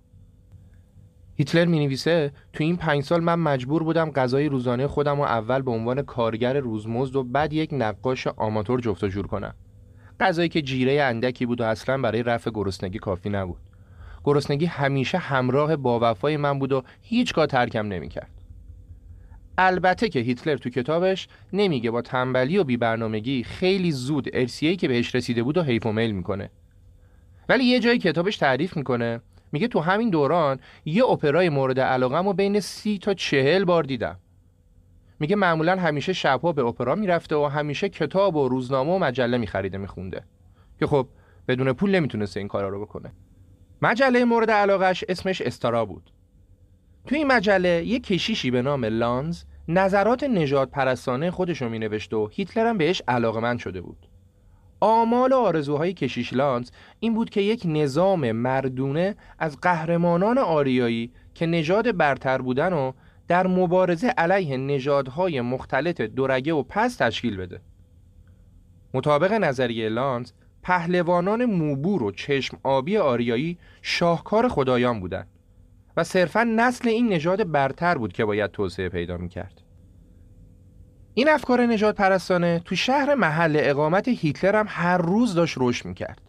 هیتلر 1.35 1.65
می 1.65 1.85
نویسه 1.85 2.31
تو 2.53 2.63
این 2.63 2.77
پنج 2.77 3.03
سال 3.03 3.23
من 3.23 3.35
مجبور 3.35 3.83
بودم 3.83 4.11
غذای 4.11 4.49
روزانه 4.49 4.87
خودم 4.87 5.19
و 5.19 5.23
اول 5.23 5.61
به 5.61 5.71
عنوان 5.71 6.01
کارگر 6.01 6.59
روزمزد 6.59 7.15
و 7.15 7.23
بعد 7.23 7.53
یک 7.53 7.69
نقاش 7.73 8.27
آماتور 8.27 8.79
جفت 8.79 9.03
و 9.03 9.07
جور 9.07 9.27
کنم. 9.27 9.55
غذایی 10.19 10.49
که 10.49 10.61
جیره 10.61 11.01
اندکی 11.01 11.45
بود 11.45 11.61
و 11.61 11.63
اصلا 11.63 11.97
برای 11.97 12.23
رفع 12.23 12.51
گرسنگی 12.51 12.99
کافی 12.99 13.29
نبود. 13.29 13.61
گرسنگی 14.23 14.65
همیشه 14.65 15.17
همراه 15.17 15.75
با 15.75 15.99
وفای 16.01 16.37
من 16.37 16.59
بود 16.59 16.71
و 16.71 16.83
هیچگاه 17.01 17.45
ترکم 17.45 17.87
نمی‌کرد. 17.87 18.31
البته 19.57 20.09
که 20.09 20.19
هیتلر 20.19 20.57
تو 20.57 20.69
کتابش 20.69 21.27
نمیگه 21.53 21.91
با 21.91 22.01
تنبلی 22.01 22.57
و 22.57 22.63
بیبرنامگی 22.63 23.43
خیلی 23.43 23.91
زود 23.91 24.29
ارسیه‌ای 24.33 24.75
که 24.75 24.87
بهش 24.87 25.15
رسیده 25.15 25.43
بود 25.43 25.57
و 25.57 25.63
حیف 25.63 25.85
و 25.85 25.91
میل 25.91 26.11
می‌کنه. 26.11 26.49
ولی 27.49 27.63
یه 27.63 27.79
جایی 27.79 27.99
کتابش 27.99 28.37
تعریف 28.37 28.77
می‌کنه. 28.77 29.21
میگه 29.51 29.67
تو 29.67 29.79
همین 29.79 30.09
دوران 30.09 30.59
یه 30.85 31.05
اپرای 31.05 31.49
مورد 31.49 31.79
علاقم 31.79 32.27
و 32.27 32.33
بین 32.33 32.59
سی 32.59 32.97
تا 32.97 33.13
چهل 33.13 33.63
بار 33.63 33.83
دیدم. 33.83 34.19
میگه 35.19 35.35
معمولا 35.35 35.75
همیشه 35.75 36.13
شبها 36.13 36.51
به 36.51 36.65
اپرا 36.65 36.95
می‌رفته 36.95 37.35
و 37.35 37.45
همیشه 37.45 37.89
کتاب 37.89 38.35
و 38.35 38.47
روزنامه 38.47 38.91
و 38.91 38.99
مجله 38.99 39.37
میخریده 39.37 39.77
میخونده. 39.77 40.23
که 40.79 40.87
خب 40.87 41.07
بدون 41.47 41.73
پول 41.73 41.95
نمی‌تونسته 41.95 42.39
این 42.39 42.47
کارا 42.47 42.69
رو 42.69 42.81
بکنه. 42.81 43.11
مجله 43.81 44.25
مورد 44.25 44.51
علاقش 44.51 45.03
اسمش 45.09 45.41
استارا 45.41 45.85
بود. 45.85 46.11
تو 47.07 47.15
این 47.15 47.27
مجله 47.27 47.85
یه 47.85 47.99
کشیشی 47.99 48.51
به 48.51 48.61
نام 48.61 48.85
لانز 48.85 49.43
نظرات 49.67 50.23
نجات 50.23 50.71
پرستانه 50.71 51.31
خودش 51.31 51.61
رو 51.61 51.69
می 51.69 51.79
نوشت 51.79 52.13
و 52.13 52.29
هیتلر 52.31 52.69
هم 52.69 52.77
بهش 52.77 53.01
علاقمند 53.07 53.59
شده 53.59 53.81
بود. 53.81 54.08
آمال 54.79 55.33
و 55.33 55.35
آرزوهای 55.35 55.93
کشیش 55.93 56.33
لانز 56.33 56.71
این 56.99 57.13
بود 57.13 57.29
که 57.29 57.41
یک 57.41 57.61
نظام 57.65 58.31
مردونه 58.31 59.15
از 59.39 59.57
قهرمانان 59.61 60.37
آریایی 60.37 61.11
که 61.33 61.45
نژاد 61.45 61.97
برتر 61.97 62.37
بودن 62.41 62.73
و 62.73 62.91
در 63.27 63.47
مبارزه 63.47 64.07
علیه 64.07 64.57
نژادهای 64.57 65.41
مختلط 65.41 66.01
دورگه 66.01 66.53
و 66.53 66.63
پس 66.63 66.95
تشکیل 66.95 67.37
بده. 67.37 67.61
مطابق 68.93 69.33
نظریه 69.33 69.89
لانز 69.89 70.31
پهلوانان 70.63 71.45
موبور 71.45 72.03
و 72.03 72.11
چشم 72.11 72.57
آبی 72.63 72.97
آریایی 72.97 73.57
شاهکار 73.81 74.47
خدایان 74.47 74.99
بودند 74.99 75.27
و 75.97 76.03
صرفا 76.03 76.43
نسل 76.43 76.89
این 76.89 77.13
نژاد 77.13 77.51
برتر 77.51 77.97
بود 77.97 78.13
که 78.13 78.25
باید 78.25 78.51
توسعه 78.51 78.89
پیدا 78.89 79.17
می‌کرد. 79.17 79.61
این 81.13 81.29
افکار 81.29 81.61
نجات 81.61 81.95
پرستانه 81.95 82.61
تو 82.65 82.75
شهر 82.75 83.15
محل 83.15 83.57
اقامت 83.59 84.07
هیتلر 84.07 84.55
هم 84.55 84.65
هر 84.69 84.97
روز 84.97 85.35
داشت 85.35 85.55
رشد 85.57 85.85
می‌کرد. 85.85 86.21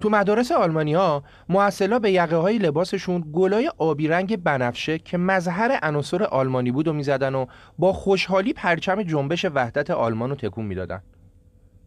تو 0.00 0.10
مدارس 0.10 0.52
آلمانیا 0.52 1.22
معسلا 1.48 1.98
به 1.98 2.10
یقه 2.10 2.36
های 2.36 2.58
لباسشون 2.58 3.24
گلای 3.32 3.70
آبی 3.78 4.08
رنگ 4.08 4.36
بنفشه 4.36 4.98
که 4.98 5.18
مظهر 5.18 5.78
عناصر 5.82 6.22
آلمانی 6.22 6.70
بود 6.70 6.88
و 6.88 6.92
می‌زدن 6.92 7.34
و 7.34 7.46
با 7.78 7.92
خوشحالی 7.92 8.52
پرچم 8.52 9.02
جنبش 9.02 9.44
وحدت 9.44 9.90
آلمان 9.90 10.30
رو 10.30 10.36
تکون 10.36 10.64
می‌دادن. 10.64 11.02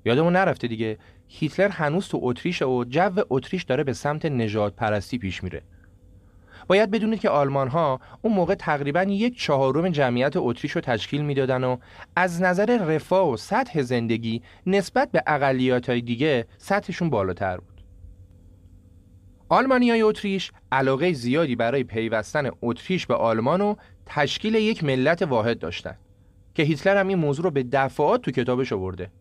یادمون 0.05 0.35
نرفته 0.35 0.67
دیگه 0.67 0.97
هیتلر 1.27 1.69
هنوز 1.69 2.07
تو 2.07 2.19
اتریش 2.21 2.61
و 2.61 2.83
جو 2.89 3.23
اتریش 3.29 3.63
داره 3.63 3.83
به 3.83 3.93
سمت 3.93 4.25
نجات 4.25 4.75
پرستی 4.75 5.17
پیش 5.17 5.43
میره. 5.43 5.61
باید 6.67 6.91
بدونید 6.91 7.19
که 7.19 7.29
آلمان 7.29 7.67
ها 7.67 7.99
اون 8.21 8.33
موقع 8.33 8.55
تقریبا 8.55 9.03
یک 9.03 9.39
چهارم 9.39 9.89
جمعیت 9.89 10.33
اتریش 10.35 10.71
رو 10.71 10.81
تشکیل 10.81 11.21
می‌دادن 11.21 11.63
و 11.63 11.77
از 12.15 12.41
نظر 12.41 12.77
رفاه 12.77 13.29
و 13.29 13.37
سطح 13.37 13.81
زندگی 13.81 14.41
نسبت 14.65 15.11
به 15.11 15.23
اقلیات 15.27 15.89
های 15.89 16.01
دیگه 16.01 16.45
سطحشون 16.57 17.09
بالاتر 17.09 17.57
بود. 17.57 17.81
آلمانیای 19.49 20.01
اتریش 20.01 20.51
علاقه 20.71 21.13
زیادی 21.13 21.55
برای 21.55 21.83
پیوستن 21.83 22.49
اتریش 22.61 23.05
به 23.05 23.15
آلمان 23.15 23.61
و 23.61 23.75
تشکیل 24.05 24.55
یک 24.55 24.83
ملت 24.83 25.21
واحد 25.21 25.59
داشتند 25.59 25.99
که 26.55 26.63
هیتلر 26.63 26.97
هم 26.97 27.07
این 27.07 27.17
موضوع 27.17 27.45
رو 27.45 27.51
به 27.51 27.63
دفعات 27.63 28.21
تو 28.21 28.31
کتابش 28.31 28.73
آورده. 28.73 29.11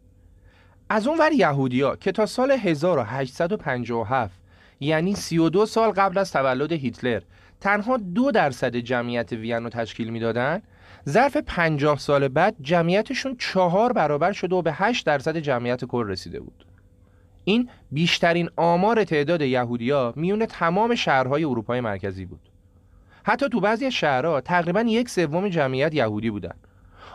از 0.90 1.06
اون 1.06 1.18
ور 1.18 1.32
یهودیا 1.32 1.96
که 1.96 2.12
تا 2.12 2.26
سال 2.26 2.50
1857 2.50 4.40
یعنی 4.80 5.14
32 5.14 5.66
سال 5.66 5.90
قبل 5.90 6.18
از 6.18 6.32
تولد 6.32 6.72
هیتلر 6.72 7.20
تنها 7.60 7.96
دو 7.96 8.30
درصد 8.30 8.76
جمعیت 8.76 9.32
وین 9.32 9.62
رو 9.62 9.68
تشکیل 9.68 10.10
می‌دادن. 10.10 10.62
ظرف 11.08 11.36
50 11.36 11.98
سال 11.98 12.28
بعد 12.28 12.56
جمعیتشون 12.60 13.36
چهار 13.38 13.92
برابر 13.92 14.32
شده 14.32 14.56
و 14.56 14.62
به 14.62 14.72
8 14.72 15.06
درصد 15.06 15.36
جمعیت 15.36 15.84
کل 15.84 16.06
رسیده 16.06 16.40
بود. 16.40 16.66
این 17.44 17.68
بیشترین 17.92 18.50
آمار 18.56 19.04
تعداد 19.04 19.42
یهودیا 19.42 20.12
میون 20.16 20.46
تمام 20.46 20.94
شهرهای 20.94 21.44
اروپای 21.44 21.80
مرکزی 21.80 22.24
بود. 22.24 22.40
حتی 23.24 23.48
تو 23.48 23.60
بعضی 23.60 23.90
شهرها 23.90 24.40
تقریبا 24.40 24.80
یک 24.80 25.08
سوم 25.08 25.48
جمعیت 25.48 25.94
یهودی 25.94 26.30
بودن. 26.30 26.54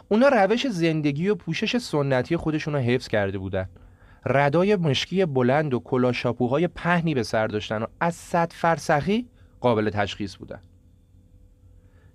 اونا 0.10 0.28
روش 0.28 0.68
زندگی 0.68 1.30
و 1.30 1.36
پوشش 1.36 1.78
سنتی 1.78 2.38
خودشون 2.38 2.74
رو 2.74 2.80
حفظ 2.80 3.08
کرده 3.08 3.38
بودن. 3.38 3.70
ردای 4.26 4.76
مشکی 4.76 5.26
بلند 5.26 5.74
و 5.74 5.80
کلاشاپوهای 5.80 6.68
پهنی 6.68 7.14
به 7.14 7.24
سر 7.24 7.48
داشتن 7.48 7.84
و 7.84 7.86
از 8.00 8.16
صد 8.16 8.54
فرسخی 8.54 9.28
قابل 9.62 9.90
تشخیص 9.90 10.36
بودن. 10.36 10.60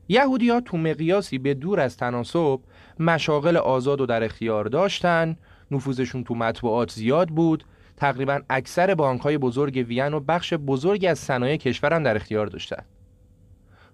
یهودی 0.09 0.49
ها 0.51 0.61
تو 0.61 0.77
مقیاسی 0.77 1.39
به 1.39 1.55
دور 1.55 1.81
از 1.81 1.97
تناسب 1.97 2.61
مشاغل 3.01 3.57
آزاد 3.57 4.01
و 4.01 4.07
در 4.07 4.25
اختیار 4.25 4.65
داشتن 4.65 5.37
نفوذشون 5.71 6.25
تو 6.25 6.35
مطبوعات 6.35 6.93
زیاد 6.93 7.29
بود 7.29 7.65
تقریبا 7.97 8.41
اکثر 8.51 8.95
بانک 8.95 9.21
های 9.21 9.39
بزرگ 9.39 9.85
وین 9.89 10.15
و 10.15 10.21
بخش 10.21 10.55
بزرگی 10.55 11.07
از 11.07 11.19
صنایع 11.19 11.57
کشورم 11.57 12.03
در 12.03 12.17
اختیار 12.17 12.47
داشتن. 12.47 12.83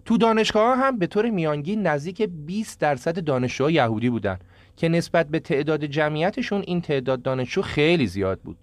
تو 0.04 0.18
دانشگاه 0.18 0.78
هم 0.78 0.99
به 0.99 1.06
طور 1.06 1.30
میانگین 1.30 1.87
نزدیک 1.87 2.23
20 2.23 2.80
درصد 2.80 3.25
دانشجوها 3.25 3.71
یهودی 3.71 4.11
بودن 4.11 4.38
که 4.76 4.88
نسبت 4.88 5.28
به 5.28 5.38
تعداد 5.38 5.85
جمعیتشون 5.85 6.62
این 6.66 6.80
تعداد 6.80 7.23
دانشجو 7.23 7.62
خیلی 7.62 8.06
زیاد 8.06 8.40
بود. 8.40 8.56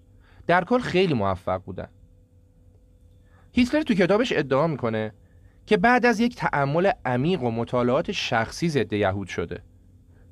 در 0.46 0.64
کل 0.64 0.78
خیلی 0.78 1.14
موفق 1.14 1.62
بودن. 1.62 1.88
هیتلر 3.52 3.82
تو 3.82 3.94
کتابش 3.94 4.32
ادعا 4.32 4.66
می‌کنه 4.66 5.12
که 5.66 5.76
بعد 5.76 6.06
از 6.06 6.20
یک 6.20 6.36
تعمل 6.36 6.90
عمیق 7.04 7.42
و 7.42 7.50
مطالعات 7.50 8.12
شخصی 8.12 8.68
ضد 8.68 8.92
یهود 8.92 9.28
شده. 9.28 9.62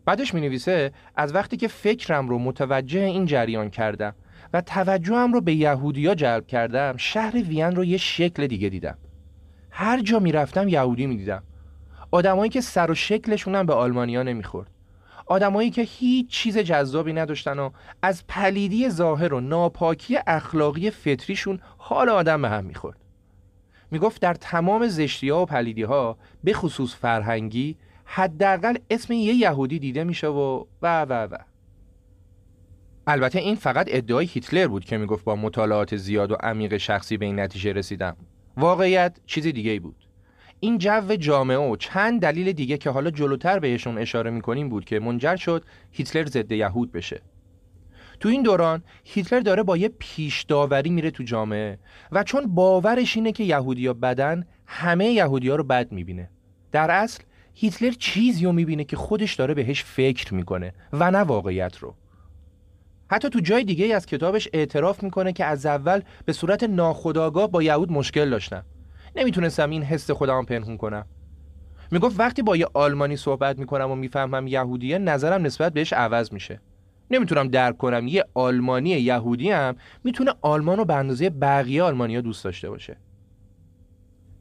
بعدش 0.05 0.35
می 0.35 0.41
نویسه 0.41 0.93
از 1.17 1.35
وقتی 1.35 1.57
که 1.57 1.69
فکرم 1.69 2.29
رو 2.29 2.39
متوجه 2.39 3.01
این 3.01 3.27
جریان 3.27 3.71
کردم 3.71 4.15
و 4.53 4.61
توجهم 4.61 5.33
رو 5.33 5.41
به 5.41 5.55
یهودیا 5.55 6.15
جلب 6.15 6.47
کردم 6.47 6.97
شهر 6.97 7.37
وین 7.37 7.77
رو 7.77 7.85
یه 7.85 7.97
شکل 7.97 8.47
دیگه 8.47 8.69
دیدم. 8.69 8.99
هر 9.71 10.01
جا 10.01 10.19
می‌رفتم 10.19 10.69
یهودی 10.69 11.07
می‌دیدم. 11.07 11.43
آدمایی 12.11 12.51
که 12.51 12.61
سر 12.61 12.91
و 12.91 12.95
شکلشون 12.95 13.55
هم 13.55 13.67
به 13.67 13.75
آلمانیا 13.75 14.23
نمی‌خورد. 14.23 14.71
آدمایی 15.27 15.71
که 15.71 15.83
هیچ 15.83 16.31
چیز 16.31 16.59
جذابی 16.59 17.13
نداشتن 17.13 17.59
و 17.59 17.71
از 18.03 18.27
پلیدی 18.29 18.89
ظاهر 18.89 19.35
و 19.35 19.41
ناپاکی 19.41 20.19
اخلاقی 20.27 20.91
فطریشون 20.91 21.61
حال 21.79 22.09
آدم 22.09 22.43
به 22.43 22.49
هم 22.49 22.65
می‌خورد. 22.65 22.97
می‌گفت 23.91 24.23
در 24.23 24.35
تمام 24.35 24.89
زشتی 24.89 25.29
ها 25.29 25.43
و 25.43 25.47
پلیدی 25.47 25.83
ها 25.83 26.19
به 26.45 26.53
خصوص 26.53 26.95
فرهنگی 26.95 27.77
حداقل 28.05 28.77
اسم 28.91 29.13
یه 29.13 29.35
یهودی 29.35 29.79
دیده 29.79 30.05
میشه 30.05 30.27
و 30.27 30.65
و 30.83 31.03
و 31.03 31.13
و. 31.13 31.37
البته 33.07 33.39
این 33.39 33.55
فقط 33.55 33.87
ادعای 33.91 34.27
هیتلر 34.27 34.67
بود 34.67 34.85
که 34.85 34.99
می‌گفت 34.99 35.25
با 35.25 35.37
مطالعات 35.37 35.97
زیاد 35.97 36.33
و 36.33 36.35
عمیق 36.35 36.77
شخصی 36.77 37.17
به 37.17 37.27
این 37.27 37.41
نتیجه 37.41 37.73
رسیدم. 37.73 38.17
واقعیت 38.57 39.21
چیز 39.27 39.47
دیگه 39.47 39.81
بود. 39.81 40.09
این 40.61 40.79
جو 40.79 41.17
جامعه 41.17 41.57
و 41.57 41.77
چند 41.77 42.21
دلیل 42.21 42.53
دیگه 42.53 42.79
که 42.79 42.91
حالا 42.91 43.11
جلوتر 43.11 43.59
بهشون 43.59 43.99
اشاره 43.99 44.31
می‌کنیم 44.31 44.69
بود 44.69 44.85
که 44.85 45.01
منجر 45.01 45.37
شد 45.37 45.65
هیتلر 45.93 46.27
ضد 46.27 46.53
یهود 46.53 46.93
بشه. 46.93 47.21
تو 48.21 48.29
این 48.29 48.43
دوران 48.43 48.83
هیتلر 49.05 49.41
داره 49.41 49.63
با 49.63 49.77
یه 49.77 49.89
پیش 49.99 50.43
داوری 50.43 50.91
میره 50.91 51.11
تو 51.11 51.23
جامعه 51.23 51.79
و 52.13 52.25
چون 52.25 52.55
باورش 52.55 53.17
اینه 53.17 53.33
که 53.33 53.45
یهودیا 53.45 53.95
بدن 53.95 54.47
همه 54.67 55.07
یهودیا 55.07 55.57
رو 55.57 55.65
بد 55.65 55.93
می‌بینه. 55.93 56.31
در 56.73 56.91
اصل 56.91 57.23
هیتلر 57.55 57.91
چیزی 57.91 58.45
رو 58.45 58.53
می‌بینه 58.53 58.85
که 58.85 58.97
خودش 58.97 59.35
داره 59.35 59.55
بهش 59.55 59.85
فکر 59.85 60.35
می‌کنه 60.35 60.73
و 60.93 61.11
نه 61.11 61.19
واقعیت 61.19 61.77
رو. 61.77 61.95
حتی 63.11 63.31
تو 63.31 63.41
جای 63.41 63.65
دیگه 63.65 63.95
از 63.95 64.07
کتابش 64.07 64.49
اعتراف 64.53 65.03
می‌کنه 65.03 65.33
که 65.33 65.45
از 65.45 65.67
اول 65.67 66.01
به 66.25 66.33
صورت 66.33 66.63
ناخودآگاه 66.63 67.51
با 67.51 67.63
یهود 67.63 67.93
مشکل 67.93 68.31
داشتم 68.31 68.65
نمی‌تونستم 69.17 69.71
این 69.71 69.83
حس 69.83 70.11
خودم 70.11 70.45
پنهون 70.45 70.77
کنم. 70.77 71.07
می‌گفت 71.91 72.21
وقتی 72.21 72.43
با 72.43 72.57
یه 72.57 72.67
آلمانی 72.75 73.17
صحبت 73.17 73.59
می‌کنم 73.59 73.91
و 73.91 73.95
می‌فهمم 73.95 74.47
یهودیه 74.47 74.99
نظرم 74.99 75.47
نسبت 75.47 75.73
بهش 75.73 75.93
عوض 75.93 76.33
میشه. 76.33 76.61
نمی‌تونم 77.11 77.49
درک 77.49 77.77
کنم 77.77 78.09
یه 78.09 78.25
آلمانی 78.35 78.91
یهودی 78.91 79.51
هم 79.51 79.77
می‌تونه 80.05 80.35
آلمان 80.43 80.79
رو 80.79 80.85
به 80.85 80.95
اندازه 80.95 81.31
بقیه 81.31 81.83
آلمانیا 81.83 82.21
دوست 82.21 82.45
داشته 82.45 82.71
باشه. 82.71 82.97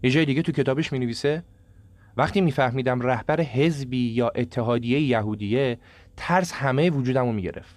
یه 0.04 0.10
جای 0.10 0.26
دیگه 0.26 0.42
تو 0.42 0.52
کتابش 0.52 0.94
می‌نویسه 0.94 1.44
وقتی 2.18 2.42
میفهمیدم 2.42 3.02
رهبر 3.02 3.42
حزبی 3.42 4.10
یا 4.10 4.30
اتحادیه 4.36 5.02
یهودیه 5.02 5.80
ترس 6.18 6.54
همه 6.54 6.90
وجودم 6.90 7.26
رو 7.26 7.32
می‌گرفت. 7.32 7.76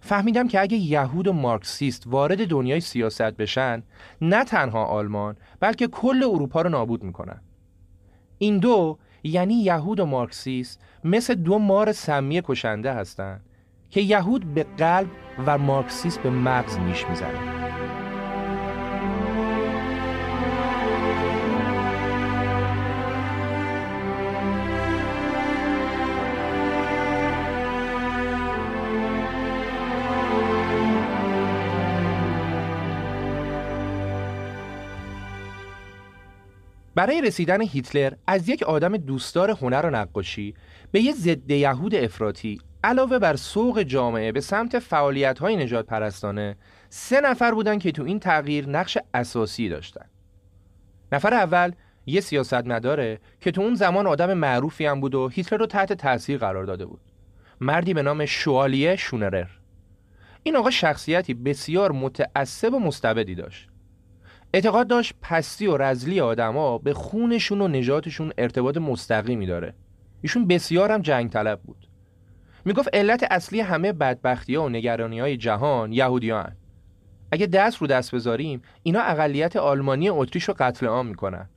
فهمیدم 0.00 0.48
که 0.48 0.60
اگه 0.60 0.76
یهود 0.76 1.28
و 1.28 1.32
مارکسیست 1.32 2.02
وارد 2.06 2.46
دنیای 2.46 2.80
سیاست 2.80 3.22
بشن 3.22 3.82
نه 4.20 4.44
تنها 4.44 4.84
آلمان 4.84 5.36
بلکه 5.60 5.86
کل 5.86 6.22
اروپا 6.22 6.62
رو 6.62 6.70
نابود 6.70 7.02
می‌کنن. 7.02 7.40
این 8.38 8.58
دو 8.58 8.98
یعنی 9.22 9.54
یهود 9.54 10.00
و 10.00 10.06
مارکسیست 10.06 10.80
مثل 11.04 11.34
دو 11.34 11.58
مار 11.58 11.92
سمی 11.92 12.42
کشنده 12.44 12.92
هستند 12.92 13.45
که 13.96 14.02
یهود 14.02 14.54
به 14.54 14.66
قلب 14.78 15.08
و 15.46 15.58
مارکسیست 15.58 16.22
به 16.22 16.30
مغز 16.30 16.78
نیش 16.78 17.06
می‌زنه 17.06 17.56
برای 36.94 37.20
رسیدن 37.20 37.62
هیتلر 37.62 38.12
از 38.26 38.48
یک 38.48 38.62
آدم 38.62 38.96
دوستدار 38.96 39.50
هنر 39.50 39.86
و 39.86 39.90
نقاشی 39.90 40.54
به 40.92 41.00
یه 41.00 41.12
ضد 41.12 41.50
یهود 41.50 41.94
افراطی 41.94 42.60
علاوه 42.86 43.18
بر 43.18 43.36
سوق 43.36 43.82
جامعه 43.82 44.32
به 44.32 44.40
سمت 44.40 44.78
فعالیت 44.78 45.38
های 45.38 45.56
نجات 45.56 45.86
پرستانه 45.86 46.56
سه 46.88 47.20
نفر 47.20 47.54
بودن 47.54 47.78
که 47.78 47.92
تو 47.92 48.02
این 48.02 48.20
تغییر 48.20 48.68
نقش 48.68 48.98
اساسی 49.14 49.68
داشتن. 49.68 50.06
نفر 51.12 51.34
اول 51.34 51.72
یه 52.06 52.20
سیاستمداره 52.20 53.20
که 53.40 53.50
تو 53.50 53.60
اون 53.60 53.74
زمان 53.74 54.06
آدم 54.06 54.34
معروفی 54.34 54.86
هم 54.86 55.00
بود 55.00 55.14
و 55.14 55.28
هیتلر 55.28 55.58
رو 55.58 55.66
تحت 55.66 55.92
تاثیر 55.92 56.38
قرار 56.38 56.64
داده 56.64 56.86
بود. 56.86 57.00
مردی 57.60 57.94
به 57.94 58.02
نام 58.02 58.26
شوالیه 58.26 58.96
شونرر. 58.96 59.48
این 60.42 60.56
آقا 60.56 60.70
شخصیتی 60.70 61.34
بسیار 61.34 61.92
متعصب 61.92 62.74
و 62.74 62.78
مستبدی 62.78 63.34
داشت. 63.34 63.68
اعتقاد 64.54 64.86
داشت 64.86 65.14
پستی 65.22 65.66
و 65.66 65.76
رزلی 65.76 66.20
آدما 66.20 66.78
به 66.78 66.94
خونشون 66.94 67.60
و 67.60 67.68
نجاتشون 67.68 68.32
ارتباط 68.38 68.76
مستقیمی 68.76 69.46
داره. 69.46 69.74
ایشون 70.22 70.46
بسیار 70.46 70.92
هم 70.92 71.02
جنگ 71.02 71.30
طلب 71.30 71.60
بود. 71.60 71.85
می‌گفت 72.66 72.88
علت 72.92 73.26
اصلی 73.30 73.60
همه 73.60 73.92
بدبختی 73.92 74.54
ها 74.54 74.64
و 74.64 74.68
نگرانی 74.68 75.20
های 75.20 75.36
جهان 75.36 75.92
یهودی 75.92 76.30
هن. 76.30 76.56
اگه 77.32 77.46
دست 77.46 77.78
رو 77.78 77.86
دست 77.86 78.14
بذاریم 78.14 78.62
اینا 78.82 79.00
اقلیت 79.00 79.56
آلمانی 79.56 80.08
اتریش 80.08 80.44
رو 80.44 80.54
قتل 80.58 80.86
عام 80.86 81.06
می‌کنن 81.06 81.48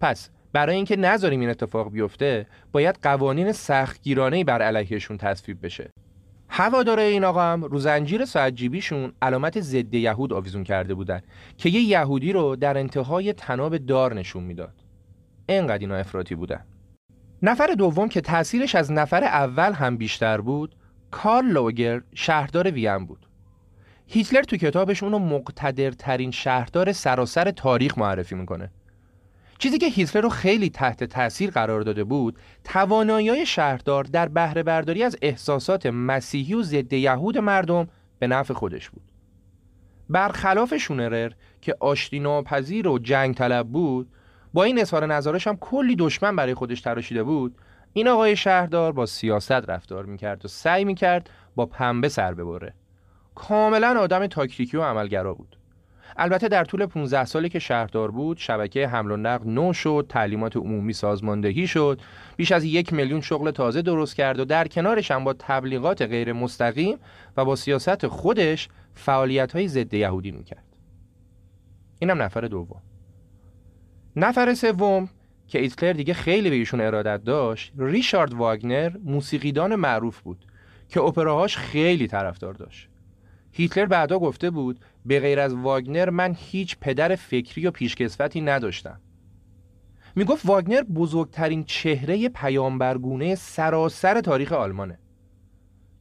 پس 0.00 0.30
برای 0.52 0.76
اینکه 0.76 0.96
نذاریم 0.96 1.40
این 1.40 1.50
اتفاق 1.50 1.90
بیفته 1.90 2.46
باید 2.72 2.98
قوانین 3.02 3.52
سختگیرانه 3.52 4.44
بر 4.44 4.62
علیهشون 4.62 5.16
تصویب 5.16 5.66
بشه 5.66 5.90
هواداره 6.48 7.02
این 7.02 7.24
آقا 7.24 7.42
هم 7.42 7.64
رو 7.64 7.78
زنجیر 7.78 8.24
ساعت 8.24 8.54
علامت 9.22 9.60
ضد 9.60 9.94
یهود 9.94 10.32
آویزون 10.32 10.64
کرده 10.64 10.94
بودن 10.94 11.20
که 11.58 11.68
یه 11.68 11.80
یهودی 11.80 12.32
رو 12.32 12.56
در 12.56 12.78
انتهای 12.78 13.32
تناب 13.32 13.76
دار 13.76 14.14
نشون 14.14 14.44
می‌داد. 14.44 14.74
اینقدر 15.48 15.78
اینا 15.78 15.96
افراطی 15.96 16.34
بودن. 16.34 16.64
نفر 17.42 17.66
دوم 17.66 18.08
که 18.08 18.20
تاثیرش 18.20 18.74
از 18.74 18.92
نفر 18.92 19.24
اول 19.24 19.72
هم 19.72 19.96
بیشتر 19.96 20.40
بود، 20.40 20.74
کارل 21.10 21.46
لوگر 21.46 22.02
شهردار 22.14 22.70
وین 22.70 23.06
بود. 23.06 23.26
هیتلر 24.06 24.42
تو 24.42 24.56
کتابش 24.56 25.02
اونو 25.02 25.18
مقتدرترین 25.18 26.30
شهردار 26.30 26.92
سراسر 26.92 27.50
تاریخ 27.50 27.98
معرفی 27.98 28.34
می‌کنه. 28.34 28.70
چیزی 29.58 29.78
که 29.78 29.86
هیتلر 29.86 30.22
رو 30.22 30.28
خیلی 30.28 30.70
تحت 30.70 31.04
تاثیر 31.04 31.50
قرار 31.50 31.80
داده 31.80 32.04
بود 32.04 32.38
توانایی 32.64 33.46
شهردار 33.46 34.04
در 34.04 34.28
بهره 34.28 34.62
برداری 34.62 35.02
از 35.02 35.16
احساسات 35.22 35.86
مسیحی 35.86 36.54
و 36.54 36.62
ضد 36.62 36.92
یهود 36.92 37.38
مردم 37.38 37.88
به 38.18 38.26
نفع 38.26 38.54
خودش 38.54 38.90
بود 38.90 39.12
برخلاف 40.08 40.76
شونرر 40.76 41.32
که 41.60 41.76
آشتی 41.80 42.20
ناپذیر 42.20 42.88
و 42.88 42.98
جنگ 42.98 43.34
طلب 43.34 43.68
بود 43.68 44.08
با 44.52 44.64
این 44.64 44.80
اظهار 44.80 45.06
نظرش 45.06 45.46
هم 45.46 45.56
کلی 45.56 45.96
دشمن 45.96 46.36
برای 46.36 46.54
خودش 46.54 46.80
تراشیده 46.80 47.22
بود. 47.22 47.54
این 47.92 48.08
آقای 48.08 48.36
شهردار 48.36 48.92
با 48.92 49.06
سیاست 49.06 49.52
رفتار 49.52 50.04
می‌کرد 50.04 50.44
و 50.44 50.48
سعی 50.48 50.84
می‌کرد 50.84 51.30
با 51.56 51.66
پنبه 51.66 52.08
سر 52.08 52.34
ببره. 52.34 52.74
کاملا 53.34 54.00
آدم 54.00 54.26
تاکتیکی 54.26 54.76
و 54.76 54.82
عملگرا 54.82 55.34
بود. 55.34 55.56
البته 56.16 56.48
در 56.48 56.64
طول 56.64 56.86
15 56.86 57.24
سالی 57.24 57.48
که 57.48 57.58
شهردار 57.58 58.10
بود 58.10 58.36
شبکه 58.36 58.88
حمل 58.88 59.10
و 59.10 59.16
نقل 59.16 59.50
نو 59.50 59.72
شد 59.72 60.06
تعلیمات 60.08 60.56
عمومی 60.56 60.92
سازماندهی 60.92 61.66
شد 61.66 62.00
بیش 62.36 62.52
از 62.52 62.64
یک 62.64 62.92
میلیون 62.92 63.20
شغل 63.20 63.50
تازه 63.50 63.82
درست 63.82 64.16
کرد 64.16 64.40
و 64.40 64.44
در 64.44 64.68
کنارش 64.68 65.10
هم 65.10 65.24
با 65.24 65.32
تبلیغات 65.32 66.02
غیر 66.02 66.32
مستقیم 66.32 66.98
و 67.36 67.44
با 67.44 67.56
سیاست 67.56 68.06
خودش 68.06 68.68
فعالیت 68.94 69.52
های 69.52 69.68
ضد 69.68 69.94
یهودی 69.94 70.30
می‌کرد. 70.30 70.64
اینم 71.98 72.22
نفر 72.22 72.40
دوم. 72.40 72.82
نفر 74.16 74.54
سوم 74.54 75.08
که 75.46 75.60
ایتلر 75.60 75.92
دیگه 75.92 76.14
خیلی 76.14 76.50
به 76.50 76.56
ایشون 76.56 76.80
ارادت 76.80 77.24
داشت 77.24 77.72
ریشارد 77.78 78.34
واگنر 78.34 78.92
موسیقیدان 79.04 79.74
معروف 79.74 80.20
بود 80.20 80.46
که 80.88 81.00
اپراهاش 81.00 81.56
خیلی 81.56 82.06
طرفدار 82.06 82.54
داشت. 82.54 82.88
هیتلر 83.52 83.86
بعدا 83.86 84.18
گفته 84.18 84.50
بود 84.50 84.80
به 85.06 85.20
غیر 85.20 85.40
از 85.40 85.54
واگنر 85.54 86.10
من 86.10 86.36
هیچ 86.38 86.76
پدر 86.80 87.16
فکری 87.16 87.66
و 87.66 87.70
پیشکسوتی 87.70 88.40
نداشتم. 88.40 89.00
می‌گفت 90.16 90.46
واگنر 90.46 90.82
بزرگترین 90.82 91.64
چهره 91.64 92.28
پیامبرگونه 92.28 93.34
سراسر 93.34 94.20
تاریخ 94.20 94.52
آلمانه. 94.52 94.98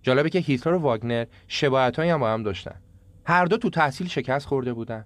جالبه 0.02 0.30
که 0.30 0.39
هیتلر 0.39 0.74
و 0.74 0.80
واگنر 0.80 1.26
شباهت 1.47 2.00
هم 2.00 2.19
با 2.19 2.34
هم 2.34 2.43
داشتن. 2.43 2.82
هر 3.26 3.45
دو 3.45 3.58
تو 3.58 3.69
تحصیل 3.69 4.08
شکست 4.08 4.45
خورده 4.45 4.74
بودن. 4.74 5.06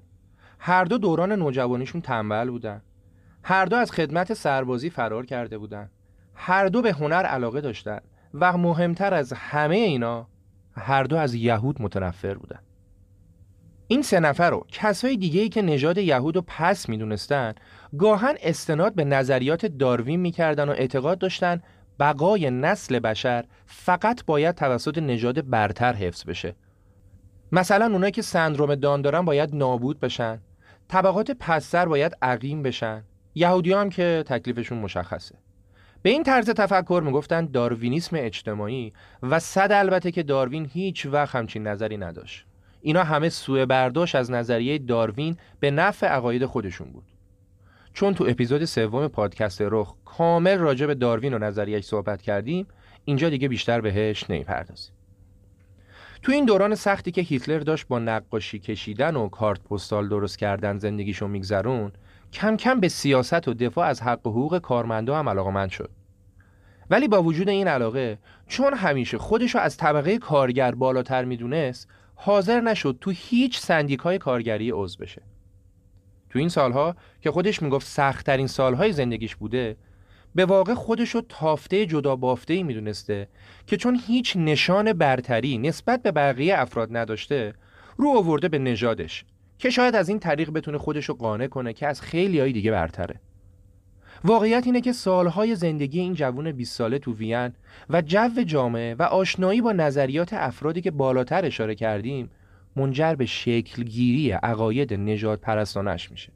هر 0.59 0.85
دو 0.85 0.97
دوران 0.97 1.31
نوجوانیشون 1.31 2.01
تنبل 2.01 2.49
بودن. 2.49 2.81
هر 3.47 3.65
دو 3.65 3.75
از 3.75 3.91
خدمت 3.91 4.33
سربازی 4.33 4.89
فرار 4.89 5.25
کرده 5.25 5.57
بودن. 5.57 5.89
هر 6.35 6.67
دو 6.67 6.81
به 6.81 6.93
هنر 6.93 7.25
علاقه 7.25 7.61
داشتن 7.61 7.99
و 8.33 8.57
مهمتر 8.57 9.13
از 9.13 9.33
همه 9.33 9.75
اینا 9.75 10.27
هر 10.77 11.03
دو 11.03 11.17
از 11.17 11.33
یهود 11.33 11.81
متنفر 11.81 12.33
بودن. 12.33 12.59
این 13.87 14.01
سه 14.01 14.19
نفر 14.19 14.49
رو 14.49 14.65
کسای 14.71 15.17
دیگه 15.17 15.41
ای 15.41 15.49
که 15.49 15.61
نژاد 15.61 15.97
یهود 15.97 16.35
رو 16.35 16.43
پس 16.47 16.89
می‌دونستن 16.89 17.53
گاهن 17.97 18.35
استناد 18.41 18.95
به 18.95 19.03
نظریات 19.03 19.65
داروین 19.65 20.19
می‌کردن 20.19 20.69
و 20.69 20.71
اعتقاد 20.71 21.17
داشتن 21.17 21.61
بقای 21.99 22.51
نسل 22.51 22.99
بشر 22.99 23.45
فقط 23.65 24.25
باید 24.25 24.55
توسط 24.55 24.97
نژاد 24.97 25.49
برتر 25.49 25.93
حفظ 25.93 26.25
بشه. 26.25 26.55
مثلا 27.51 27.85
اونایی 27.85 28.11
که 28.11 28.21
سندروم 28.21 28.75
دان 28.75 29.01
دارن 29.01 29.25
باید 29.25 29.55
نابود 29.55 29.99
بشن. 29.99 30.41
طبقات 30.87 31.31
پستر 31.31 31.85
باید 31.85 32.17
عقیم 32.21 32.63
بشن. 32.63 33.03
یهودی 33.35 33.73
هم 33.73 33.89
که 33.89 34.23
تکلیفشون 34.27 34.77
مشخصه. 34.77 35.35
به 36.01 36.09
این 36.09 36.23
طرز 36.23 36.49
تفکر 36.49 37.01
می‌گفتن 37.05 37.45
داروینیسم 37.45 38.17
اجتماعی 38.19 38.93
و 39.23 39.39
صد 39.39 39.71
البته 39.71 40.11
که 40.11 40.23
داروین 40.23 40.69
هیچ 40.73 41.05
وقت 41.05 41.35
همچین 41.35 41.67
نظری 41.67 41.97
نداشت. 41.97 42.45
اینا 42.81 43.03
همه 43.03 43.29
سوء 43.29 43.65
برداشت 43.65 44.15
از 44.15 44.31
نظریه 44.31 44.77
داروین 44.77 45.37
به 45.59 45.71
نفع 45.71 46.07
عقاید 46.07 46.45
خودشون 46.45 46.91
بود. 46.91 47.03
چون 47.93 48.13
تو 48.13 48.25
اپیزود 48.27 48.65
سوم 48.65 49.07
پادکست 49.07 49.61
رخ 49.61 49.95
کامل 50.05 50.57
راجع 50.57 50.85
به 50.85 50.95
داروین 50.95 51.33
و 51.33 51.37
نظریهش 51.37 51.85
صحبت 51.85 52.21
کردیم 52.21 52.67
اینجا 53.05 53.29
دیگه 53.29 53.47
بیشتر 53.47 53.81
بهش 53.81 54.29
نمی‌پردازیم. 54.29 54.95
تو 56.21 56.31
این 56.31 56.45
دوران 56.45 56.75
سختی 56.75 57.11
که 57.11 57.21
هیتلر 57.21 57.59
داشت 57.59 57.87
با 57.87 57.99
نقاشی 57.99 58.59
کشیدن 58.59 59.15
و 59.15 59.29
کارت 59.29 59.63
پستال 59.63 60.09
درست 60.09 60.37
کردن 60.37 60.77
زندگیشو 60.77 61.27
میگذرون 61.27 61.91
کم 62.35 62.57
کم 62.57 62.79
به 62.79 62.87
سیاست 62.87 63.47
و 63.47 63.53
دفاع 63.53 63.87
از 63.87 64.01
حق 64.01 64.27
و 64.27 64.29
حقوق 64.29 64.57
کارمندا 64.57 65.19
هم 65.19 65.29
علاقمند 65.29 65.69
شد. 65.69 65.89
ولی 66.89 67.07
با 67.07 67.23
وجود 67.23 67.49
این 67.49 67.67
علاقه 67.67 68.17
چون 68.47 68.73
همیشه 68.73 69.17
خودشو 69.17 69.59
از 69.59 69.77
طبقه 69.77 70.17
کارگر 70.17 70.75
بالاتر 70.75 71.25
می‌دونست 71.25 71.87
حاضر 72.15 72.61
نشد 72.61 72.97
تو 73.01 73.11
هیچ 73.11 73.59
سندیکای 73.59 74.17
کارگری 74.17 74.71
عضو 74.71 75.03
بشه. 75.03 75.21
تو 76.29 76.39
این 76.39 76.49
سالها 76.49 76.95
که 77.21 77.31
خودش 77.31 77.61
می‌گفت 77.61 77.87
سختترین 77.87 78.47
سالهای 78.47 78.91
زندگیش 78.91 79.35
بوده 79.35 79.77
به 80.35 80.45
واقع 80.45 80.73
خودشو 80.73 81.21
تافته 81.29 81.85
جدا 81.85 82.15
بافته 82.15 82.53
ای 82.53 82.63
می‌دونسته 82.63 83.27
که 83.67 83.77
چون 83.77 83.99
هیچ 84.07 84.37
نشان 84.37 84.93
برتری 84.93 85.57
نسبت 85.57 86.01
به 86.01 86.11
بقیه 86.11 86.59
افراد 86.59 86.97
نداشته 86.97 87.53
رو 87.97 88.17
آورده 88.17 88.47
به 88.47 88.59
نژادش. 88.59 89.25
که 89.57 89.69
شاید 89.69 89.95
از 89.95 90.09
این 90.09 90.19
طریق 90.19 90.49
بتونه 90.49 90.77
خودشو 90.77 91.13
قانع 91.13 91.47
کنه 91.47 91.73
که 91.73 91.87
از 91.87 92.01
خیلی 92.01 92.39
های 92.39 92.51
دیگه 92.51 92.71
برتره. 92.71 93.19
واقعیت 94.23 94.65
اینه 94.65 94.81
که 94.81 94.93
سالهای 94.93 95.55
زندگی 95.55 95.99
این 95.99 96.13
جوون 96.13 96.51
20 96.51 96.77
ساله 96.77 96.99
تو 96.99 97.13
وین 97.13 97.53
و 97.89 98.01
جو 98.01 98.43
جامعه 98.45 98.95
و 98.95 99.03
آشنایی 99.03 99.61
با 99.61 99.71
نظریات 99.71 100.33
افرادی 100.33 100.81
که 100.81 100.91
بالاتر 100.91 101.45
اشاره 101.45 101.75
کردیم 101.75 102.29
منجر 102.75 103.15
به 103.15 103.25
شکلگیری 103.25 104.31
عقاید 104.31 104.93
نجات 104.93 105.41
پرستانش 105.41 106.11
میشه. 106.11 106.31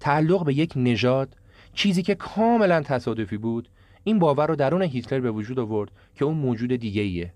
تعلق 0.00 0.44
به 0.44 0.54
یک 0.54 0.72
نژاد 0.76 1.36
چیزی 1.72 2.02
که 2.02 2.14
کاملا 2.14 2.80
تصادفی 2.80 3.36
بود 3.36 3.68
این 4.04 4.18
باور 4.18 4.46
رو 4.46 4.56
درون 4.56 4.82
هیتلر 4.82 5.20
به 5.20 5.30
وجود 5.30 5.58
آورد 5.58 5.90
که 6.14 6.24
اون 6.24 6.36
موجود 6.36 6.72
دیگه 6.72 7.02
ایه 7.02 7.32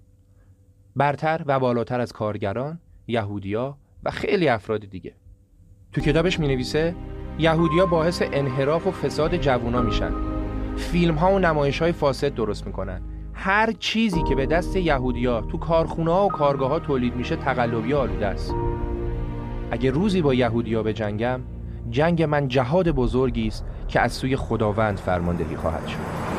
برتر 0.97 1.43
و 1.47 1.61
بالاتر 1.61 2.01
از 2.01 2.13
کارگران، 2.13 2.81
یهودیا 3.07 3.79
و 4.05 4.11
خیلی 4.11 4.49
افراد 4.49 4.81
دیگه. 4.81 5.15
تو 5.93 6.01
کتابش 6.01 6.41
می 6.41 6.49
نویسه 6.49 6.95
یهودیا 7.39 7.87
باعث 7.87 8.23
انحراف 8.33 8.87
و 8.87 8.91
فساد 8.91 9.37
جوونا 9.37 9.83
میشن. 9.83 10.13
فیلم 10.77 11.15
ها 11.15 11.35
و 11.35 11.39
نمایش 11.39 11.83
های 11.83 11.93
فاسد 11.93 12.35
درست 12.35 12.67
می‌کنن. 12.67 13.03
هر 13.35 13.73
چیزی 13.73 14.23
که 14.23 14.35
به 14.35 14.47
دست 14.47 14.77
یهودیا 14.77 15.41
تو 15.41 15.59
کارخونه 15.59 16.13
ها 16.13 16.27
و 16.27 16.31
کارگاه 16.31 16.71
ها 16.71 16.79
تولید 16.79 17.17
میشه 17.17 17.37
تقلبی 17.37 17.95
آلوده 17.95 18.27
است. 18.27 18.55
اگه 19.71 19.91
روزی 19.91 20.23
با 20.23 20.35
یهودیا 20.35 20.83
به 20.83 20.93
جنگم 20.93 21.41
جنگ 21.91 22.23
من 22.23 22.49
جهاد 22.49 22.91
بزرگی 22.91 23.47
است 23.47 23.65
که 23.89 24.01
از 24.01 24.13
سوی 24.13 24.37
خداوند 24.37 24.99
فرماندهی 24.99 25.57
خواهد 25.57 25.87
شد. 25.87 26.38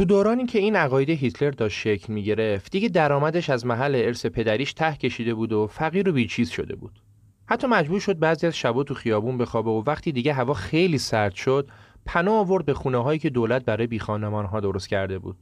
تو 0.00 0.06
دورانی 0.06 0.46
که 0.46 0.58
این 0.58 0.76
عقاید 0.76 1.10
هیتلر 1.10 1.50
داشت 1.50 1.78
شکل 1.78 2.12
می 2.12 2.22
گرفت 2.22 2.72
دیگه 2.72 2.88
درآمدش 2.88 3.50
از 3.50 3.66
محل 3.66 3.94
ارث 3.94 4.26
پدریش 4.26 4.72
ته 4.72 4.96
کشیده 4.96 5.34
بود 5.34 5.52
و 5.52 5.66
فقیر 5.66 6.08
و 6.08 6.12
بیچیز 6.12 6.50
شده 6.50 6.76
بود. 6.76 7.02
حتی 7.46 7.66
مجبور 7.66 8.00
شد 8.00 8.18
بعضی 8.18 8.46
از 8.46 8.56
شبا 8.56 8.84
تو 8.84 8.94
خیابون 8.94 9.38
بخوابه 9.38 9.70
و 9.70 9.82
وقتی 9.86 10.12
دیگه 10.12 10.32
هوا 10.32 10.54
خیلی 10.54 10.98
سرد 10.98 11.34
شد 11.34 11.68
پناه 12.06 12.34
آورد 12.34 12.64
به 12.64 12.74
خونه 12.74 12.98
هایی 12.98 13.18
که 13.18 13.30
دولت 13.30 13.64
برای 13.64 13.86
بیخانمان 13.86 14.44
ها 14.44 14.60
درست 14.60 14.88
کرده 14.88 15.18
بود. 15.18 15.36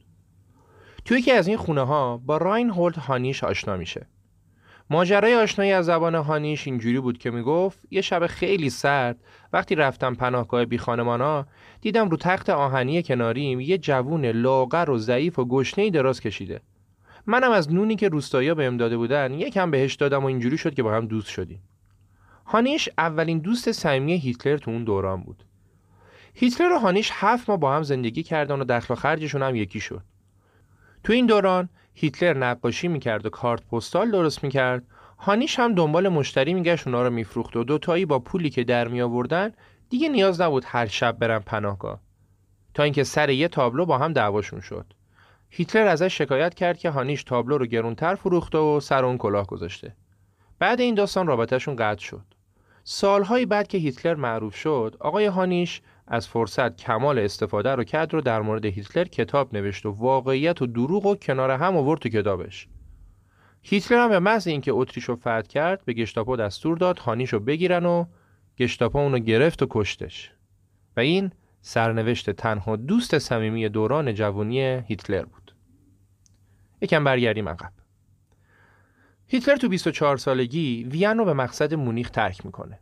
توی 1.05 1.19
یکی 1.19 1.33
از 1.33 1.49
این 1.49 1.57
خونه 1.57 1.83
ها 1.83 2.17
با 2.17 2.37
راین 2.37 2.71
هولت 2.71 2.99
هانیش 2.99 3.45
آشنا 3.45 3.77
میشه. 3.77 4.07
ماجرای 4.91 5.35
آشنایی 5.35 5.73
از 5.73 5.87
زبان 5.87 6.15
هانیش 6.15 6.67
اینجوری 6.67 7.01
بود 7.01 7.19
که 7.19 7.31
می‌گفت 7.31 7.79
یه 7.91 8.01
شب 8.01 8.27
خیلی 8.27 8.71
سرد 8.71 9.17
وقتی 9.53 9.75
رفتم 9.75 10.15
پناهگاه 10.15 10.65
بی 10.65 10.77
ها 10.77 11.47
دیدم 11.81 12.09
رو 12.09 12.17
تخت 12.17 12.51
آهنی 12.51 13.03
کناریم 13.03 13.61
یه 13.61 13.79
جوون 13.79 14.27
لاغر 14.27 14.91
و 14.91 14.99
ضعیف 14.99 15.39
و 15.39 15.45
گشنه 15.45 15.91
دراز 15.91 16.21
کشیده. 16.21 16.61
منم 17.27 17.51
از 17.51 17.73
نونی 17.73 17.97
که 17.97 18.09
روستایا 18.09 18.55
بهم 18.55 18.77
داده 18.77 18.97
بودن 18.97 19.35
یکم 19.35 19.71
بهش 19.71 19.95
دادم 19.95 20.23
و 20.23 20.27
اینجوری 20.27 20.59
شد 20.59 20.75
که 20.75 20.83
با 20.83 20.95
هم 20.95 21.07
دوست 21.07 21.29
شدیم. 21.29 21.63
هانیش 22.47 22.89
اولین 22.99 23.39
دوست 23.39 23.73
صمیمی 23.73 24.17
هیتلر 24.17 24.57
تو 24.59 24.71
اون 24.71 24.85
دوران 24.85 25.23
بود. 25.23 25.45
هیتلر 26.35 26.73
و 26.73 26.79
هانیش 26.79 27.11
هفت 27.15 27.51
ماه 27.51 27.59
با 27.59 27.77
هم 27.77 27.83
زندگی 27.83 28.23
کردن 28.23 28.61
و 28.61 28.65
دخل 28.65 28.95
و 28.95 28.97
خرجشون 28.97 29.43
هم 29.43 29.57
یکی 29.57 29.81
شد. 29.81 30.03
تو 31.05 31.13
این 31.13 31.27
دوران 31.27 31.69
هیتلر 32.01 32.37
نقاشی 32.37 32.89
می‌کرد 32.89 33.27
و 33.27 33.31
کارت 33.31 33.67
پستال 33.67 34.11
درست 34.11 34.45
می‌کرد. 34.45 34.83
هانیش 35.19 35.59
هم 35.59 35.75
دنبال 35.75 36.09
مشتری 36.09 36.55
میگشت 36.55 36.87
اونا 36.87 37.03
رو 37.03 37.11
میفروخت 37.11 37.57
و 37.57 37.65
دوتایی 37.65 38.05
با 38.05 38.19
پولی 38.19 38.51
که 38.51 38.65
در 38.65 38.89
می 38.89 39.03
آوردن 39.03 39.53
دیگه 39.89 40.09
نیاز 40.09 40.41
نبود 40.41 40.65
هر 40.67 40.87
شب 40.87 41.19
برن 41.19 41.39
پناهگاه. 41.39 42.01
تا 42.75 42.83
اینکه 42.83 43.05
سر 43.05 43.31
یه 43.31 43.49
تابلو 43.49 43.85
با 43.85 43.99
هم 43.99 44.13
دعواشون 44.13 44.61
شد. 44.61 44.87
هیتلر 45.51 45.87
ازش 45.87 46.19
شکایت 46.19 46.55
کرد 46.55 46.79
که 46.79 46.91
هانیش 46.91 47.25
تابلو 47.25 47.59
رو 47.59 47.67
گرونتر 47.67 48.15
فروخته 48.15 48.59
و 48.59 48.81
سر 48.81 49.05
اون 49.05 49.19
کلاه 49.19 49.47
گذاشته. 49.47 49.97
بعد 50.59 50.81
این 50.81 50.95
داستان 50.95 51.27
رابطهشون 51.27 51.77
قطع 51.77 52.03
شد. 52.03 52.25
سالهایی 52.85 53.47
بعد 53.47 53.69
که 53.69 53.79
هیتلر 53.79 54.15
معروف 54.15 54.57
شد 54.57 54.97
آقای 55.01 55.27
هانیش 55.27 55.81
از 56.11 56.29
فرصت 56.29 56.77
کمال 56.77 57.19
استفاده 57.19 57.75
رو 57.75 57.85
کرد 57.85 58.13
رو 58.13 58.21
در 58.21 58.41
مورد 58.41 58.65
هیتلر 58.65 59.05
کتاب 59.05 59.57
نوشت 59.57 59.87
و 59.87 59.91
واقعیت 59.91 60.63
و 60.63 60.67
دروغ 60.67 61.07
و 61.07 61.17
کنار 61.17 61.51
هم 61.51 61.77
آورد 61.77 62.01
تو 62.01 62.09
کتابش. 62.09 62.69
هیتلر 63.63 63.99
هم 63.99 64.09
به 64.09 64.19
محض 64.19 64.47
اینکه 64.47 64.73
اتریش 64.73 65.05
رو 65.05 65.17
فتح 65.17 65.41
کرد 65.41 65.85
به 65.85 65.93
گشتاپو 65.93 66.37
دستور 66.37 66.79
داد 66.79 66.99
هانیش 66.99 67.33
رو 67.33 67.41
بگیرن 67.41 67.87
و 67.87 68.05
گشتاپو 68.59 68.99
اونو 68.99 69.19
گرفت 69.19 69.63
و 69.63 69.67
کشتش. 69.71 70.33
و 70.97 71.01
این 71.01 71.33
سرنوشت 71.61 72.31
تنها 72.31 72.77
دوست 72.77 73.19
صمیمی 73.19 73.69
دوران 73.69 74.15
جوانی 74.15 74.61
هیتلر 74.61 75.25
بود. 75.25 75.55
یکم 76.81 77.05
برگردیم 77.05 77.49
عقب. 77.49 77.73
هیتلر 79.27 79.57
تو 79.57 79.69
24 79.69 80.17
سالگی 80.17 80.85
وین 80.85 81.19
رو 81.19 81.25
به 81.25 81.33
مقصد 81.33 81.75
مونیخ 81.75 82.11
ترک 82.11 82.47
می‌کنه. 82.47 82.79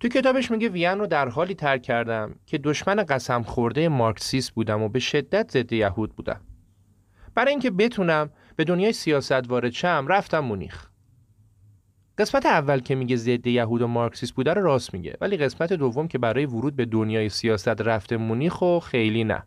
تو 0.00 0.08
کتابش 0.08 0.50
میگه 0.50 0.68
وین 0.68 0.98
رو 0.98 1.06
در 1.06 1.28
حالی 1.28 1.54
ترک 1.54 1.82
کردم 1.82 2.34
که 2.46 2.58
دشمن 2.58 3.04
قسم 3.04 3.42
خورده 3.42 3.88
مارکسیست 3.88 4.50
بودم 4.50 4.82
و 4.82 4.88
به 4.88 4.98
شدت 4.98 5.50
ضد 5.50 5.72
یهود 5.72 6.16
بودم. 6.16 6.40
برای 7.34 7.50
اینکه 7.50 7.70
بتونم 7.70 8.30
به 8.56 8.64
دنیای 8.64 8.92
سیاست 8.92 9.50
وارد 9.50 9.70
شم 9.70 10.06
رفتم 10.08 10.38
مونیخ. 10.38 10.86
قسمت 12.18 12.46
اول 12.46 12.80
که 12.80 12.94
میگه 12.94 13.16
ضد 13.16 13.46
یهود 13.46 13.82
و 13.82 13.86
مارکسیست 13.86 14.34
بوده 14.34 14.54
رو 14.54 14.62
راست 14.62 14.94
میگه 14.94 15.16
ولی 15.20 15.36
قسمت 15.36 15.72
دوم 15.72 16.08
که 16.08 16.18
برای 16.18 16.46
ورود 16.46 16.76
به 16.76 16.84
دنیای 16.84 17.28
سیاست 17.28 17.68
رفته 17.68 18.16
مونیخ 18.16 18.62
و 18.62 18.80
خیلی 18.80 19.24
نه. 19.24 19.42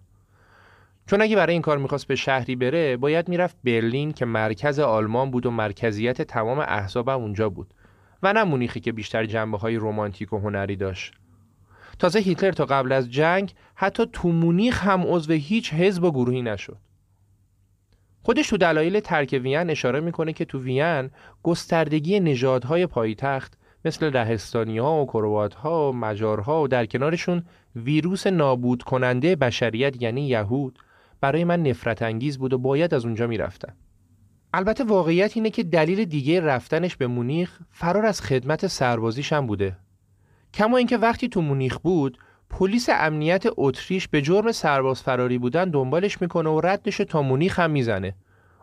چون 1.08 1.22
اگه 1.22 1.36
برای 1.36 1.54
این 1.54 1.62
کار 1.62 1.78
می‌خواست 1.78 2.08
به 2.08 2.16
شهری 2.16 2.56
بره 2.56 2.98
باید 2.98 3.30
می‌رفت 3.30 3.58
برلین 3.64 4.12
که 4.12 4.26
مرکز 4.26 4.80
آلمان 4.80 5.32
بود 5.32 5.46
و 5.46 5.52
مرکزیت 5.52 6.22
تمام 6.22 6.60
احزاب 6.60 7.10
اونجا 7.10 7.50
بود. 7.50 7.74
و 8.24 8.34
نه 8.34 8.44
مونیخی 8.44 8.80
که 8.80 8.92
بیشتر 8.92 9.26
جنبه 9.26 9.58
های 9.58 9.76
رومانتیک 9.76 10.34
و 10.34 10.38
هنری 10.38 10.76
داشت 10.76 11.14
تازه 12.00 12.20
هیتلر 12.20 12.52
تا 12.52 12.66
قبل 12.66 12.92
از 12.92 13.12
جنگ 13.12 13.54
حتی 13.76 14.06
تو 14.14 14.30
مونیخ 14.30 14.84
هم 14.84 15.04
عضو 15.08 15.34
هیچ 15.34 15.74
حزب 15.74 16.04
و 16.04 16.12
گروهی 16.12 16.42
نشد 16.42 16.78
خودش 18.24 18.50
تو 18.50 18.58
دلایل 18.58 19.00
ترک 19.00 19.40
وین 19.44 19.70
اشاره 19.70 20.00
می‌کنه 20.00 20.34
که 20.34 20.46
تو 20.46 20.60
وین 20.60 21.10
گستردگی 21.44 22.20
نژادهای 22.20 22.88
پایتخت 22.88 23.58
مثل 23.86 24.10
لهستانی 24.10 24.78
ها 24.78 25.02
و 25.02 25.06
کروات 25.06 25.54
ها 25.54 25.90
و 25.90 25.96
مجارها 25.96 26.64
و 26.64 26.68
در 26.68 26.86
کنارشون 26.86 27.44
ویروس 27.76 28.28
نابود 28.28 28.84
کننده 28.84 29.36
بشریت 29.36 30.02
یعنی 30.02 30.28
یهود 30.28 30.80
برای 31.22 31.44
من 31.44 31.64
نفرت 31.64 32.02
انگیز 32.02 32.38
بود 32.38 32.54
و 32.54 32.58
باید 32.58 32.94
از 32.94 33.06
اونجا 33.06 33.28
می‌رفتم. 33.28 33.74
البته 34.54 34.84
واقعیت 34.84 35.32
اینه 35.36 35.50
که 35.50 35.64
دلیل 35.64 36.06
دیگه 36.06 36.42
رفتنش 36.42 36.96
به 36.96 37.08
مونیخ 37.08 37.60
فرار 37.72 38.06
از 38.06 38.22
خدمت 38.22 38.68
سربازیش 38.68 39.34
هم 39.34 39.48
بوده. 39.48 39.78
کما 40.54 40.78
اینکه 40.78 40.98
وقتی 40.98 41.28
تو 41.28 41.42
مونیخ 41.42 41.78
بود 41.78 42.18
پلیس 42.50 42.90
امنیت 42.90 43.44
اتریش 43.58 44.08
به 44.08 44.22
جرم 44.22 44.52
سرباز 44.52 45.02
فراری 45.02 45.38
بودن 45.38 45.70
دنبالش 45.70 46.22
می‌کنه 46.22 46.50
و 46.50 46.62
ردش 46.62 46.98
تا 46.98 47.22
مونیخ 47.22 47.60
هم 47.60 47.72
می‌زنه. 47.72 48.16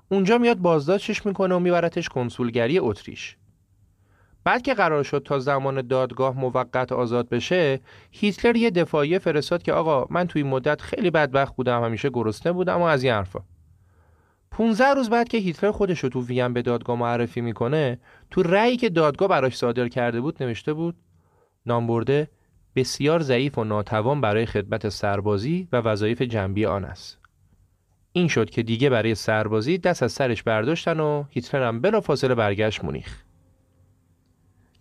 اونجا 0.09 0.39
میاد 0.39 0.59
بازداشتش 0.59 1.27
می‌کنه 1.27 1.55
و 1.55 1.59
میبرتش 1.59 2.09
کنسولگری 2.09 2.79
اتریش. 2.79 3.37
بعد 4.45 4.63
که 4.63 4.75
قرار 4.75 5.03
شد 5.03 5.23
تا 5.25 5.39
زمان 5.39 5.87
دادگاه 5.87 6.41
موقت 6.41 6.93
آزاد 6.93 7.29
بشه 7.29 7.81
هیتلر 8.11 8.57
یه 8.57 8.71
دفاعیه 8.71 9.19
فرستاد 9.19 9.63
که 9.63 9.73
آقا 9.73 10.07
من 10.11 10.27
توی 10.27 10.43
مدت 10.43 10.81
خیلی 10.81 11.11
بدبخت 11.11 11.57
بودم 11.57 11.85
همیشه 11.85 12.11
گرسنه 12.11 12.53
بودم 12.53 12.81
و 12.81 12.83
از 12.83 13.03
این 13.03 13.13
حرفا 13.13 13.41
15 14.59 14.95
روز 14.95 15.11
بعد 15.11 15.29
که 15.29 15.39
هیتلر 15.39 15.71
خودش 15.71 15.99
رو 15.99 16.09
تو 16.09 16.23
وین 16.23 16.53
به 16.53 16.63
دادگاه 16.63 16.99
معرفی 16.99 17.41
می‌کنه 17.41 17.99
تو 18.31 18.43
رأیی 18.43 18.77
که 18.77 18.89
دادگاه 18.89 19.29
براش 19.29 19.57
صادر 19.57 19.89
کرده 19.89 20.21
بود 20.21 20.43
نوشته 20.43 20.73
بود 20.73 20.97
نامبرده 21.67 22.29
بسیار 22.77 23.23
ضعیف 23.23 23.59
و 23.59 23.65
ناتوان 23.65 24.21
برای 24.21 24.47
خدمت 24.47 24.89
سربازی 24.89 25.69
و 25.73 25.77
وظایف 25.77 26.23
جنبی 26.23 26.67
آن 26.67 26.85
است. 26.85 27.19
این 28.13 28.29
شد 28.29 28.51
که 28.51 28.63
دیگه 28.63 28.91
برای 28.91 29.15
سربازی 29.15 29.79
دست 29.79 30.03
از 30.03 30.13
سرش 30.13 30.43
برداشتن 30.43 31.01
و 31.01 31.25
هیتلر 31.31 31.69
هم 31.69 31.81
بلافاصله 31.81 32.35
برگشت 32.35 32.85
مونیخ. 32.85 33.23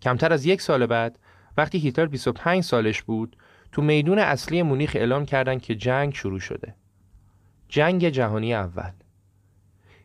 کمتر 0.02 0.32
از 0.32 0.46
یک 0.46 0.60
سال 0.60 0.86
بعد 0.86 1.18
وقتی 1.56 1.78
هیتلر 1.78 2.06
25 2.06 2.64
سالش 2.64 3.02
بود 3.02 3.36
تو 3.72 3.82
میدون 3.82 4.18
اصلی 4.18 4.62
مونیخ 4.62 4.92
اعلام 4.94 5.26
کردند 5.26 5.62
که 5.62 5.74
جنگ 5.74 6.14
شروع 6.14 6.40
شده. 6.40 6.74
جنگ 7.68 8.08
جهانی 8.08 8.54
اول. 8.54 8.90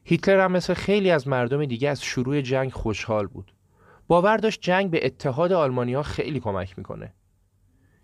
هیتلر 0.04 0.40
هم 0.40 0.52
مثل 0.52 0.74
خیلی 0.74 1.12
از 1.12 1.28
مردم 1.28 1.66
دیگه 1.66 1.90
از 1.90 2.02
شروع 2.02 2.42
جنگ 2.42 2.72
خوشحال 2.72 3.28
بود. 3.28 3.54
باور 4.08 4.38
داشت 4.38 4.62
جنگ 4.62 4.92
به 4.92 5.06
اتحاد 5.06 5.52
آلمانیا 5.52 6.04
خیلی 6.04 6.40
کمک 6.40 6.78
می‌کنه. 6.78 7.14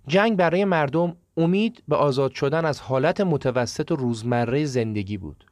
جنگ 0.07 0.38
برای 0.38 0.65
مردم 0.65 1.15
امید 1.38 1.83
به 1.88 1.95
آزاد 1.95 2.33
شدن 2.33 2.65
از 2.65 2.81
حالت 2.81 3.21
متوسط 3.21 3.91
و 3.91 3.95
روزمره 3.95 4.65
زندگی 4.65 5.17
بود. 5.17 5.45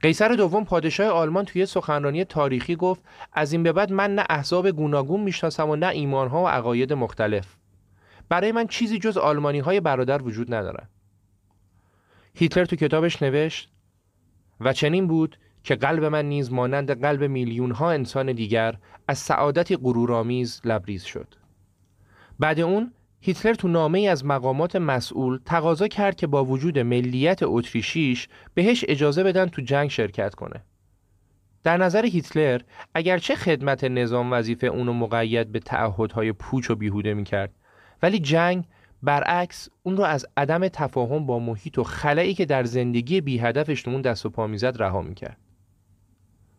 قیصر 0.00 0.28
دوم 0.28 0.64
پادشاه 0.64 1.08
آلمان 1.08 1.44
توی 1.44 1.66
سخنرانی 1.66 2.24
تاریخی 2.24 2.76
گفت 2.76 3.02
از 3.32 3.52
این 3.52 3.62
به 3.62 3.72
بعد 3.72 3.92
من 3.92 4.14
نه 4.14 4.24
احزاب 4.30 4.70
گوناگون 4.70 5.20
می‌شناسم 5.20 5.70
و 5.70 5.76
نه 5.76 5.88
ایمانها 5.88 6.44
و 6.44 6.48
عقاید 6.48 6.92
مختلف. 6.92 7.56
برای 8.28 8.52
من 8.52 8.66
چیزی 8.66 8.98
جز 8.98 9.16
آلمانی 9.16 9.58
های 9.58 9.80
برادر 9.80 10.22
وجود 10.22 10.54
ندارد. 10.54 10.90
هیتلر 12.34 12.64
تو 12.64 12.76
کتابش 12.76 13.22
نوشت 13.22 13.72
و 14.60 14.72
چنین 14.72 15.06
بود 15.06 15.38
که 15.64 15.74
قلب 15.74 16.04
من 16.04 16.24
نیز 16.24 16.52
مانند 16.52 17.00
قلب 17.00 17.24
میلیون 17.24 17.70
ها 17.70 17.90
انسان 17.90 18.32
دیگر 18.32 18.74
از 19.08 19.18
سعادتی 19.18 19.76
غرورآمیز 19.76 20.60
لبریز 20.64 21.02
شد 21.04 21.34
بعد 22.38 22.60
اون 22.60 22.92
هیتلر 23.20 23.54
تو 23.54 23.68
نامه 23.68 23.98
ای 23.98 24.08
از 24.08 24.24
مقامات 24.24 24.76
مسئول 24.76 25.38
تقاضا 25.44 25.88
کرد 25.88 26.16
که 26.16 26.26
با 26.26 26.44
وجود 26.44 26.78
ملیت 26.78 27.40
اتریشیش 27.42 28.28
بهش 28.54 28.84
اجازه 28.88 29.22
بدن 29.24 29.46
تو 29.46 29.62
جنگ 29.62 29.90
شرکت 29.90 30.34
کنه. 30.34 30.62
در 31.64 31.76
نظر 31.76 32.06
هیتلر 32.06 32.60
اگرچه 32.94 33.34
خدمت 33.34 33.84
نظام 33.84 34.32
وظیفه 34.32 34.66
اونو 34.66 34.92
مقید 34.92 35.52
به 35.52 35.58
تعهدهای 35.58 36.32
پوچ 36.32 36.70
و 36.70 36.74
بیهوده 36.74 37.14
می‌کرد 37.14 37.54
ولی 38.02 38.18
جنگ 38.18 38.64
برعکس 39.06 39.68
اون 39.82 39.96
رو 39.96 40.04
از 40.04 40.26
عدم 40.36 40.68
تفاهم 40.68 41.26
با 41.26 41.38
محیط 41.38 41.78
و 41.78 41.84
خلایی 41.84 42.34
که 42.34 42.44
در 42.44 42.64
زندگی 42.64 43.20
بی 43.20 43.38
هدفش 43.38 43.88
اون 43.88 44.00
دست 44.00 44.26
و 44.26 44.30
پا 44.30 44.46
می‌زد 44.46 44.82
رها 44.82 45.02
می‌کرد. 45.02 45.36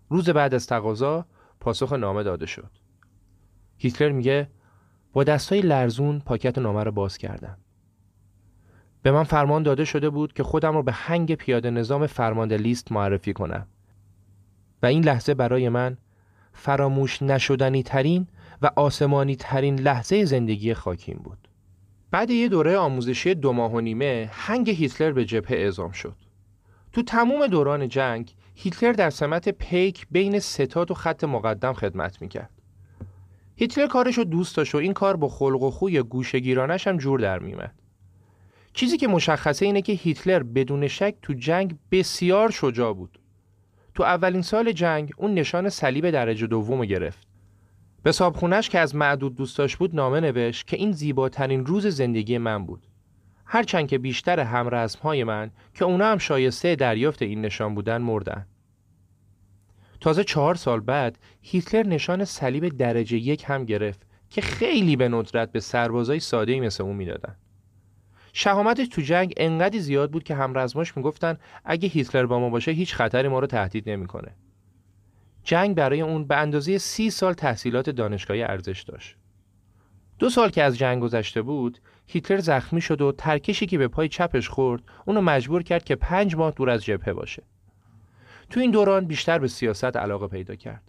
روز 0.09 0.29
بعد 0.29 0.53
از 0.53 0.67
تقاضا 0.67 1.25
پاسخ 1.59 1.93
نامه 1.93 2.23
داده 2.23 2.45
شد. 2.45 2.71
هیتلر 3.77 4.11
میگه 4.11 4.49
با 5.13 5.23
دستای 5.23 5.61
لرزون 5.61 6.19
پاکت 6.19 6.57
نامه 6.57 6.83
رو 6.83 6.91
باز 6.91 7.17
کردم. 7.17 7.57
به 9.01 9.11
من 9.11 9.23
فرمان 9.23 9.63
داده 9.63 9.85
شده 9.85 10.09
بود 10.09 10.33
که 10.33 10.43
خودم 10.43 10.73
رو 10.73 10.83
به 10.83 10.91
هنگ 10.91 11.35
پیاده 11.35 11.69
نظام 11.69 12.07
فرمانده 12.07 12.57
لیست 12.57 12.91
معرفی 12.91 13.33
کنم 13.33 13.67
و 14.83 14.85
این 14.85 15.03
لحظه 15.03 15.33
برای 15.33 15.69
من 15.69 15.97
فراموش 16.53 17.21
نشدنی 17.21 17.83
ترین 17.83 18.27
و 18.61 18.71
آسمانی 18.75 19.35
ترین 19.35 19.79
لحظه 19.79 20.25
زندگی 20.25 20.73
خاکیم 20.73 21.21
بود. 21.23 21.46
بعد 22.11 22.29
یه 22.29 22.49
دوره 22.49 22.77
آموزشی 22.77 23.35
دو 23.35 23.53
ماه 23.53 23.71
و 23.73 23.79
نیمه 23.79 24.29
هنگ 24.33 24.69
هیتلر 24.69 25.11
به 25.11 25.25
جبهه 25.25 25.57
اعزام 25.57 25.91
شد. 25.91 26.15
تو 26.93 27.03
تموم 27.03 27.47
دوران 27.47 27.87
جنگ 27.87 28.35
هیتلر 28.55 28.91
در 28.91 29.09
سمت 29.09 29.49
پیک 29.49 30.07
بین 30.11 30.39
ستاد 30.39 30.91
و 30.91 30.93
خط 30.93 31.23
مقدم 31.23 31.73
خدمت 31.73 32.21
می‌کرد. 32.21 32.49
هیتلر 33.55 33.87
کارش 33.87 34.17
رو 34.17 34.23
دوست 34.23 34.57
داشت 34.57 34.75
و 34.75 34.77
این 34.77 34.93
کار 34.93 35.15
با 35.15 35.27
خلق 35.27 35.61
و 35.61 35.71
خوی 35.71 36.03
گوشگیرانش 36.03 36.87
هم 36.87 36.97
جور 36.97 37.19
در 37.19 37.39
میمد. 37.39 37.75
چیزی 38.73 38.97
که 38.97 39.07
مشخصه 39.07 39.65
اینه 39.65 39.81
که 39.81 39.93
هیتلر 39.93 40.43
بدون 40.43 40.87
شک 40.87 41.15
تو 41.21 41.33
جنگ 41.33 41.75
بسیار 41.91 42.51
شجاع 42.51 42.93
بود. 42.93 43.19
تو 43.95 44.03
اولین 44.03 44.41
سال 44.41 44.71
جنگ 44.71 45.11
اون 45.17 45.33
نشان 45.33 45.69
صلیب 45.69 46.09
درجه 46.09 46.47
دوم 46.47 46.85
گرفت. 46.85 47.27
به 48.07 48.11
صابخونش 48.11 48.69
که 48.69 48.79
از 48.79 48.95
معدود 48.95 49.35
دوستاش 49.35 49.77
بود 49.77 49.95
نامه 49.95 50.19
نوشت 50.19 50.67
که 50.67 50.77
این 50.77 50.91
زیباترین 50.91 51.65
روز 51.65 51.87
زندگی 51.87 52.37
من 52.37 52.65
بود. 52.65 52.87
هرچند 53.45 53.87
که 53.87 53.97
بیشتر 53.97 54.39
همرزمهای 54.39 55.23
من 55.23 55.51
که 55.73 55.85
اونا 55.85 56.05
هم 56.05 56.17
شایسته 56.17 56.75
دریافت 56.75 57.21
این 57.21 57.41
نشان 57.41 57.75
بودن 57.75 57.97
مردن. 57.97 58.45
تازه 60.01 60.23
چهار 60.23 60.55
سال 60.55 60.79
بعد 60.79 61.19
هیتلر 61.41 61.87
نشان 61.87 62.25
صلیب 62.25 62.67
درجه 62.67 63.17
یک 63.17 63.43
هم 63.47 63.65
گرفت 63.65 64.01
که 64.29 64.41
خیلی 64.41 64.95
به 64.95 65.09
ندرت 65.09 65.51
به 65.51 65.59
سربازای 65.59 66.19
ساده 66.19 66.59
مثل 66.59 66.83
اون 66.83 66.95
می‌دادن. 66.95 67.35
شهامتش 68.33 68.87
تو 68.87 69.01
جنگ 69.01 69.33
انقدی 69.37 69.79
زیاد 69.79 70.11
بود 70.11 70.23
که 70.23 70.35
همرزماش 70.35 70.97
می‌گفتن 70.97 71.37
اگه 71.65 71.89
هیتلر 71.89 72.25
با 72.25 72.39
ما 72.39 72.49
باشه 72.49 72.71
هیچ 72.71 72.95
خطری 72.95 73.27
ما 73.27 73.39
رو 73.39 73.47
تهدید 73.47 73.89
نمی‌کنه. 73.89 74.35
جنگ 75.47 75.75
برای 75.75 76.01
اون 76.01 76.25
به 76.27 76.35
اندازه 76.35 76.77
سی 76.77 77.09
سال 77.09 77.33
تحصیلات 77.33 77.89
دانشگاهی 77.89 78.43
ارزش 78.43 78.81
داشت. 78.81 79.15
دو 80.19 80.29
سال 80.29 80.49
که 80.49 80.63
از 80.63 80.77
جنگ 80.77 81.01
گذشته 81.01 81.41
بود 81.41 81.79
هیتلر 82.07 82.39
زخمی 82.39 82.81
شد 82.81 83.01
و 83.01 83.11
ترکشی 83.11 83.65
که 83.65 83.77
به 83.77 83.87
پای 83.87 84.07
چپش 84.09 84.49
خورد 84.49 84.81
اونو 85.05 85.21
مجبور 85.21 85.63
کرد 85.63 85.83
که 85.83 85.95
پنج 85.95 86.35
ماه 86.35 86.51
دور 86.51 86.69
از 86.69 86.85
جبهه 86.85 87.13
باشه. 87.13 87.43
تو 88.49 88.59
این 88.59 88.71
دوران 88.71 89.05
بیشتر 89.05 89.39
به 89.39 89.47
سیاست 89.47 89.97
علاقه 89.97 90.27
پیدا 90.27 90.55
کرد. 90.55 90.83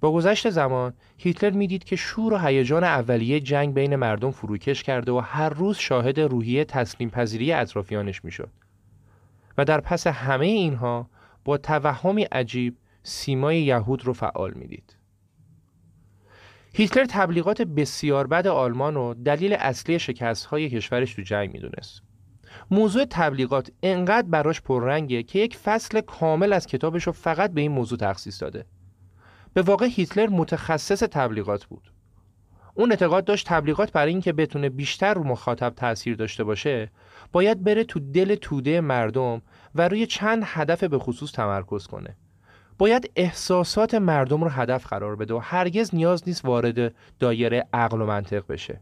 با 0.00 0.12
گذشت 0.12 0.50
زمان 0.50 0.94
هیتلر 1.18 1.50
می‌دید 1.50 1.84
که 1.84 1.96
شور 1.96 2.32
و 2.32 2.38
هیجان 2.38 2.84
اولیه 2.84 3.40
جنگ 3.40 3.74
بین 3.74 3.96
مردم 3.96 4.30
فروکش 4.30 4.82
کرده 4.82 5.12
و 5.12 5.18
هر 5.18 5.48
روز 5.48 5.76
شاهد 5.76 6.20
روحیه 6.20 6.64
تسلیم 6.64 7.10
پذیری 7.10 7.52
اطرافیانش 7.52 8.24
می‌شد. 8.24 8.50
و 9.58 9.64
در 9.64 9.80
پس 9.80 10.06
همه 10.06 10.46
اینها 10.46 11.10
با 11.44 11.58
توهمی 11.58 12.22
عجیب 12.22 12.76
سیمای 13.02 13.62
یهود 13.62 14.04
رو 14.04 14.12
فعال 14.12 14.52
می‌دید. 14.54 14.96
هیتلر 16.72 17.06
تبلیغات 17.08 17.62
بسیار 17.62 18.26
بد 18.26 18.46
آلمان 18.46 18.96
و 18.96 19.14
دلیل 19.14 19.52
اصلی 19.52 19.98
شکست 19.98 20.46
های 20.46 20.70
کشورش 20.70 21.14
تو 21.14 21.22
جنگ 21.22 21.52
می‌دونست. 21.52 22.02
موضوع 22.70 23.04
تبلیغات 23.10 23.70
انقدر 23.82 24.28
براش 24.28 24.60
پررنگه 24.60 25.22
که 25.22 25.38
یک 25.38 25.56
فصل 25.56 26.00
کامل 26.00 26.52
از 26.52 26.66
کتابش 26.66 27.04
رو 27.04 27.12
فقط 27.12 27.52
به 27.52 27.60
این 27.60 27.72
موضوع 27.72 27.98
تخصیص 27.98 28.42
داده. 28.42 28.66
به 29.54 29.62
واقع 29.62 29.86
هیتلر 29.86 30.28
متخصص 30.28 31.02
تبلیغات 31.02 31.64
بود. 31.64 31.92
اون 32.74 32.90
اعتقاد 32.90 33.24
داشت 33.24 33.46
تبلیغات 33.48 33.92
برای 33.92 34.12
اینکه 34.12 34.32
بتونه 34.32 34.68
بیشتر 34.68 35.14
رو 35.14 35.24
مخاطب 35.24 35.72
تاثیر 35.76 36.16
داشته 36.16 36.44
باشه 36.44 36.90
باید 37.32 37.64
بره 37.64 37.84
تو 37.84 38.00
دل 38.00 38.34
توده 38.34 38.80
مردم 38.80 39.42
و 39.74 39.88
روی 39.88 40.06
چند 40.06 40.42
هدف 40.46 40.84
به 40.84 40.98
خصوص 40.98 41.32
تمرکز 41.32 41.86
کنه 41.86 42.16
باید 42.80 43.10
احساسات 43.16 43.94
مردم 43.94 44.44
رو 44.44 44.50
هدف 44.50 44.86
قرار 44.86 45.16
بده 45.16 45.34
و 45.34 45.38
هرگز 45.38 45.94
نیاز 45.94 46.22
نیست 46.26 46.44
وارد 46.44 46.94
دایره 47.18 47.68
عقل 47.72 48.00
و 48.00 48.06
منطق 48.06 48.46
بشه. 48.46 48.80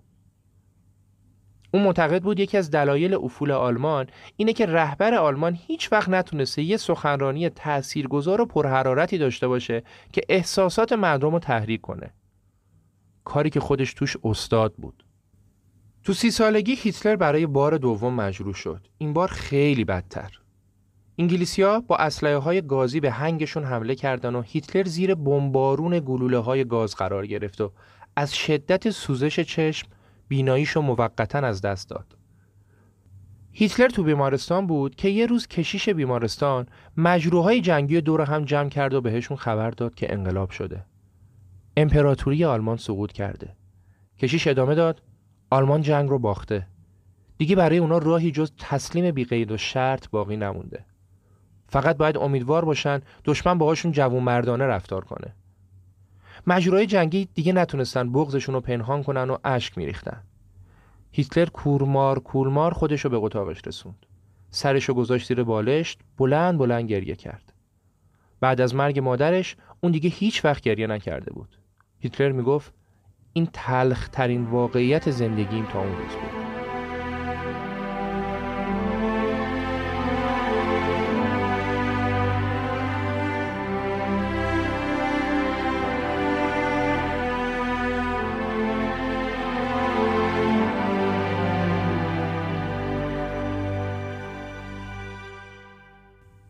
اون 1.74 1.82
معتقد 1.82 2.22
بود 2.22 2.40
یکی 2.40 2.56
از 2.56 2.70
دلایل 2.70 3.14
افول 3.14 3.50
آلمان 3.50 4.06
اینه 4.36 4.52
که 4.52 4.66
رهبر 4.66 5.14
آلمان 5.14 5.58
هیچ 5.66 5.92
وقت 5.92 6.08
نتونسته 6.08 6.62
یه 6.62 6.76
سخنرانی 6.76 7.48
تاثیرگذار 7.48 8.40
و 8.40 8.46
پرحرارتی 8.46 9.18
داشته 9.18 9.48
باشه 9.48 9.82
که 10.12 10.22
احساسات 10.28 10.92
مردم 10.92 11.32
رو 11.32 11.38
تحریک 11.38 11.80
کنه. 11.80 12.10
کاری 13.24 13.50
که 13.50 13.60
خودش 13.60 13.94
توش 13.94 14.16
استاد 14.24 14.74
بود. 14.74 15.04
تو 16.04 16.12
سی 16.12 16.30
سالگی 16.30 16.74
هیتلر 16.74 17.16
برای 17.16 17.46
بار 17.46 17.78
دوم 17.78 18.14
مجروح 18.14 18.54
شد. 18.54 18.88
این 18.98 19.12
بار 19.12 19.28
خیلی 19.28 19.84
بدتر. 19.84 20.30
انگلیسیا 21.20 21.80
با 21.80 21.96
اسلحه 21.96 22.36
های 22.36 22.62
گازی 22.62 23.00
به 23.00 23.10
هنگشون 23.10 23.64
حمله 23.64 23.94
کردن 23.94 24.34
و 24.34 24.42
هیتلر 24.42 24.84
زیر 24.84 25.14
بمبارون 25.14 26.00
گلوله 26.00 26.38
های 26.38 26.64
گاز 26.64 26.94
قرار 26.94 27.26
گرفت 27.26 27.60
و 27.60 27.72
از 28.16 28.34
شدت 28.34 28.90
سوزش 28.90 29.40
چشم 29.40 29.88
بیناییشو 30.28 30.80
موقتا 30.80 31.38
از 31.38 31.60
دست 31.60 31.90
داد. 31.90 32.16
هیتلر 33.52 33.88
تو 33.88 34.02
بیمارستان 34.02 34.66
بود 34.66 34.94
که 34.94 35.08
یه 35.08 35.26
روز 35.26 35.46
کشیش 35.46 35.88
بیمارستان 35.88 36.66
مجروحای 36.96 37.60
جنگی 37.60 38.00
دور 38.00 38.20
هم 38.20 38.44
جمع 38.44 38.68
کرد 38.68 38.94
و 38.94 39.00
بهشون 39.00 39.36
خبر 39.36 39.70
داد 39.70 39.94
که 39.94 40.12
انقلاب 40.12 40.50
شده. 40.50 40.84
امپراتوری 41.76 42.44
آلمان 42.44 42.76
سقوط 42.76 43.12
کرده. 43.12 43.56
کشیش 44.18 44.46
ادامه 44.46 44.74
داد 44.74 45.02
آلمان 45.50 45.82
جنگ 45.82 46.10
رو 46.10 46.18
باخته. 46.18 46.66
دیگه 47.38 47.56
برای 47.56 47.78
اونا 47.78 47.98
راهی 47.98 48.30
جز 48.30 48.52
تسلیم 48.58 49.10
بیقید 49.10 49.52
و 49.52 49.56
شرط 49.56 50.08
باقی 50.10 50.36
نمونده. 50.36 50.87
فقط 51.68 51.96
باید 51.96 52.18
امیدوار 52.18 52.64
باشن 52.64 53.00
دشمن 53.24 53.58
باهاشون 53.58 53.92
جوون 53.92 54.22
مردانه 54.22 54.64
رفتار 54.64 55.04
کنه. 55.04 55.34
مجروهای 56.46 56.86
جنگی 56.86 57.28
دیگه 57.34 57.52
نتونستن 57.52 58.12
بغزشون 58.12 58.54
رو 58.54 58.60
پنهان 58.60 59.02
کنن 59.02 59.30
و 59.30 59.36
اشک 59.44 59.78
میریختن. 59.78 60.22
هیتلر 61.12 61.46
کورمار 61.46 62.18
کورمار 62.18 62.72
خودش 62.72 63.00
رو 63.00 63.10
به 63.10 63.16
اتاقش 63.16 63.60
رسوند. 63.66 64.06
سرش 64.50 64.84
رو 64.84 64.94
گذاشت 64.94 65.28
زیر 65.28 65.42
بالشت 65.44 66.00
بلند 66.18 66.58
بلند 66.58 66.88
گریه 66.88 67.14
کرد. 67.14 67.52
بعد 68.40 68.60
از 68.60 68.74
مرگ 68.74 68.98
مادرش 68.98 69.56
اون 69.80 69.92
دیگه 69.92 70.10
هیچ 70.10 70.44
وقت 70.44 70.62
گریه 70.62 70.86
نکرده 70.86 71.32
بود. 71.32 71.58
هیتلر 71.98 72.32
می‌گفت 72.32 72.72
این 73.32 73.48
تلخ 73.52 74.08
ترین 74.08 74.44
واقعیت 74.44 75.10
زندگیم 75.10 75.64
تا 75.64 75.80
اون 75.80 75.96
روز 75.96 76.12
بود. 76.12 76.47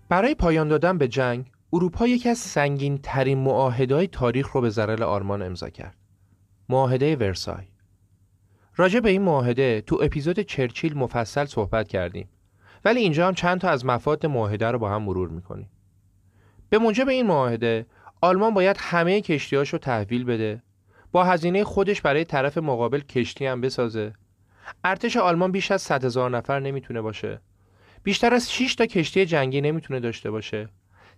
برای 0.08 0.34
پایان 0.34 0.68
دادن 0.68 0.98
به 0.98 1.08
جنگ 1.08 1.50
اروپا 1.72 2.06
یکی 2.06 2.28
از 2.28 2.38
سنگین 2.38 2.98
ترین 2.98 3.38
معاهده 3.38 4.06
تاریخ 4.06 4.52
رو 4.52 4.60
به 4.60 4.70
ضرر 4.70 5.02
آلمان 5.02 5.42
امضا 5.42 5.68
کرد. 5.68 5.96
معاهده 6.68 7.16
ورسای. 7.16 7.64
راجع 8.76 9.00
به 9.00 9.10
این 9.10 9.22
معاهده 9.22 9.80
تو 9.80 9.98
اپیزود 10.02 10.40
چرچیل 10.40 10.98
مفصل 10.98 11.44
صحبت 11.44 11.88
کردیم. 11.88 12.28
ولی 12.84 13.00
اینجا 13.00 13.28
هم 13.28 13.34
چند 13.34 13.60
تا 13.60 13.68
از 13.68 13.86
مفاد 13.86 14.26
معاهده 14.26 14.70
رو 14.70 14.78
با 14.78 14.90
هم 14.90 15.02
مرور 15.02 15.28
می‌کنیم. 15.28 15.70
به 16.70 16.78
موجب 16.78 17.08
این 17.08 17.26
معاهده 17.26 17.86
آلمان 18.20 18.54
باید 18.54 18.76
همه 18.80 19.20
کشتیاش 19.20 19.68
رو 19.68 19.78
تحویل 19.78 20.24
بده 20.24 20.62
با 21.12 21.24
هزینه 21.24 21.64
خودش 21.64 22.00
برای 22.00 22.24
طرف 22.24 22.58
مقابل 22.58 23.00
کشتی 23.00 23.46
هم 23.46 23.60
بسازه 23.60 24.12
ارتش 24.84 25.16
آلمان 25.16 25.52
بیش 25.52 25.70
از 25.70 25.82
100 25.82 26.04
هزار 26.04 26.30
نفر 26.30 26.60
نمی‌تونه 26.60 27.00
باشه 27.00 27.40
بیشتر 28.08 28.34
از 28.34 28.52
6 28.52 28.74
تا 28.74 28.86
کشتی 28.86 29.26
جنگی 29.26 29.60
نمی‌تونه 29.60 30.00
داشته 30.00 30.30
باشه. 30.30 30.68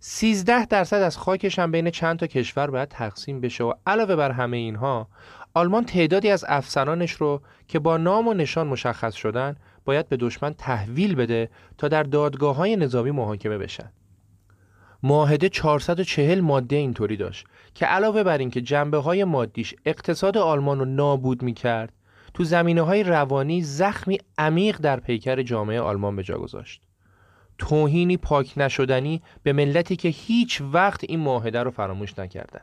13 0.00 0.66
درصد 0.66 0.96
از 0.96 1.18
خاکش 1.18 1.58
هم 1.58 1.72
بین 1.72 1.90
چند 1.90 2.18
تا 2.18 2.26
کشور 2.26 2.70
باید 2.70 2.88
تقسیم 2.88 3.40
بشه 3.40 3.64
و 3.64 3.72
علاوه 3.86 4.16
بر 4.16 4.30
همه 4.30 4.56
اینها 4.56 5.08
آلمان 5.54 5.84
تعدادی 5.84 6.30
از 6.30 6.44
افسرانش 6.48 7.12
رو 7.12 7.42
که 7.68 7.78
با 7.78 7.96
نام 7.96 8.28
و 8.28 8.34
نشان 8.34 8.66
مشخص 8.66 9.14
شدن 9.14 9.56
باید 9.84 10.08
به 10.08 10.16
دشمن 10.16 10.52
تحویل 10.52 11.14
بده 11.14 11.50
تا 11.78 11.88
در 11.88 12.02
دادگاه 12.02 12.56
های 12.56 12.76
نظامی 12.76 13.10
محاکمه 13.10 13.58
بشن. 13.58 13.92
معاهده 15.02 15.48
440 15.48 16.40
ماده 16.40 16.76
اینطوری 16.76 17.16
داشت 17.16 17.46
که 17.74 17.86
علاوه 17.86 18.22
بر 18.22 18.38
اینکه 18.38 18.60
جنبه 18.60 18.98
های 18.98 19.24
مادیش 19.24 19.74
اقتصاد 19.86 20.38
آلمان 20.38 20.78
رو 20.78 20.84
نابود 20.84 21.42
می‌کرد 21.42 21.92
تو 22.40 22.44
زمینه 22.44 22.82
های 22.82 23.02
روانی 23.02 23.62
زخمی 23.62 24.18
عمیق 24.38 24.76
در 24.76 25.00
پیکر 25.00 25.42
جامعه 25.42 25.80
آلمان 25.80 26.16
به 26.16 26.22
جا 26.22 26.38
گذاشت. 26.38 26.82
توهینی 27.58 28.16
پاک 28.16 28.52
نشدنی 28.56 29.22
به 29.42 29.52
ملتی 29.52 29.96
که 29.96 30.08
هیچ 30.08 30.62
وقت 30.72 31.04
این 31.08 31.20
معاهده 31.20 31.62
رو 31.62 31.70
فراموش 31.70 32.18
نکردن. 32.18 32.60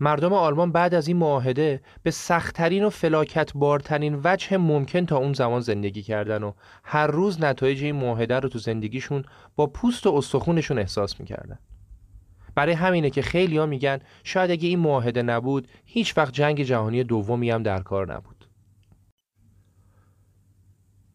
مردم 0.00 0.32
آلمان 0.32 0.72
بعد 0.72 0.94
از 0.94 1.08
این 1.08 1.16
معاهده 1.16 1.80
به 2.02 2.10
سختترین 2.10 2.84
و 2.84 2.90
فلاکت 2.90 3.52
بارترین 3.54 4.20
وجه 4.24 4.56
ممکن 4.56 5.06
تا 5.06 5.16
اون 5.16 5.32
زمان 5.32 5.60
زندگی 5.60 6.02
کردن 6.02 6.42
و 6.42 6.52
هر 6.84 7.06
روز 7.06 7.40
نتایج 7.40 7.84
این 7.84 7.96
معاهده 7.96 8.40
رو 8.40 8.48
تو 8.48 8.58
زندگیشون 8.58 9.24
با 9.56 9.66
پوست 9.66 10.06
و 10.06 10.14
استخونشون 10.14 10.78
احساس 10.78 11.20
می‌کردن. 11.20 11.58
برای 12.58 12.74
همینه 12.74 13.10
که 13.10 13.22
خیلی 13.22 13.58
ها 13.58 13.66
میگن 13.66 13.98
شاید 14.24 14.50
اگه 14.50 14.68
این 14.68 14.78
معاهده 14.78 15.22
نبود 15.22 15.68
هیچ 15.84 16.18
وقت 16.18 16.32
جنگ 16.32 16.62
جهانی 16.62 17.04
دومی 17.04 17.50
هم 17.50 17.62
در 17.62 17.82
کار 17.82 18.14
نبود. 18.14 18.44